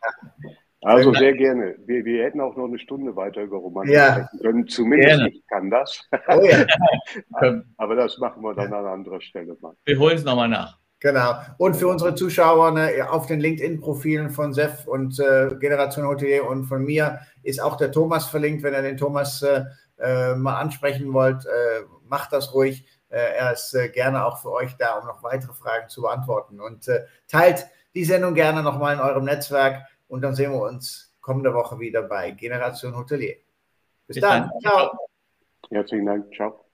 Also 0.86 1.14
sehr 1.14 1.34
gerne. 1.34 1.76
Wir, 1.86 2.06
wir, 2.06 2.24
hätten 2.24 2.40
auch 2.40 2.56
noch 2.56 2.66
eine 2.66 2.78
Stunde 2.78 3.16
weiter 3.16 3.42
über 3.42 3.58
Romantik 3.58 3.96
ja. 3.96 4.12
sprechen 4.14 4.40
können. 4.40 4.68
Zumindest 4.68 5.18
gerne. 5.18 5.30
ich 5.30 5.48
kann 5.48 5.72
das. 5.72 6.08
Oh 6.28 6.42
ja. 6.44 6.66
Aber 7.78 7.96
das 7.96 8.20
machen 8.20 8.44
wir 8.44 8.54
dann 8.54 8.72
an 8.72 8.86
anderer 8.86 9.20
Stelle 9.20 9.58
mal. 9.62 9.74
Wir 9.84 9.98
holen 9.98 10.16
es 10.16 10.24
nochmal 10.24 10.48
nach. 10.48 10.78
Genau. 11.00 11.34
Und 11.58 11.76
für 11.76 11.88
unsere 11.88 12.14
Zuschauer 12.14 12.72
ne, 12.72 13.08
auf 13.10 13.26
den 13.26 13.40
LinkedIn-Profilen 13.40 14.30
von 14.30 14.54
Sef 14.54 14.88
und 14.88 15.20
äh, 15.20 15.56
Generation 15.60 16.08
Hotelier 16.08 16.48
und 16.48 16.66
von 16.66 16.84
mir 16.84 17.20
ist 17.42 17.62
auch 17.62 17.78
der 17.78 17.92
Thomas 17.92 18.28
verlinkt. 18.28 18.62
Wenn 18.62 18.74
ihr 18.74 18.82
den 18.84 18.98
Thomas 18.98 19.42
äh, 19.42 19.64
äh 20.00 20.36
mal 20.36 20.60
ansprechen 20.60 21.12
wollt, 21.14 21.46
äh, 21.46 21.84
macht 22.08 22.32
das 22.32 22.54
ruhig. 22.54 22.86
Äh, 23.10 23.38
er 23.38 23.54
ist 23.54 23.74
äh, 23.74 23.90
gerne 23.90 24.24
auch 24.24 24.40
für 24.40 24.52
euch 24.52 24.78
da, 24.78 25.00
um 25.00 25.08
noch 25.08 25.24
weitere 25.24 25.54
Fragen 25.54 25.90
zu 25.90 26.04
beantworten. 26.04 26.60
Und 26.60 26.90
teilt 27.28 27.66
die 27.96 28.06
Sendung 28.06 28.36
gerne 28.36 28.62
nochmal 28.62 28.94
in 28.94 29.00
eurem 29.00 29.26
Netzwerk 29.26 29.84
und 30.08 30.22
dann 30.22 30.36
sehen 30.36 30.52
wir 30.52 30.62
uns 30.62 31.16
kommende 31.22 31.54
Woche 31.54 31.80
wieder 31.80 32.04
bei 32.04 32.32
Generation 32.32 32.96
Hotelier. 32.96 33.36
Bis, 34.08 34.16
Bis 34.16 34.22
dann. 34.22 34.50
dann. 34.50 34.60
Ciao. 34.62 34.98
Herzlichen 35.72 36.06
Dank. 36.06 36.34
Ciao. 36.34 36.65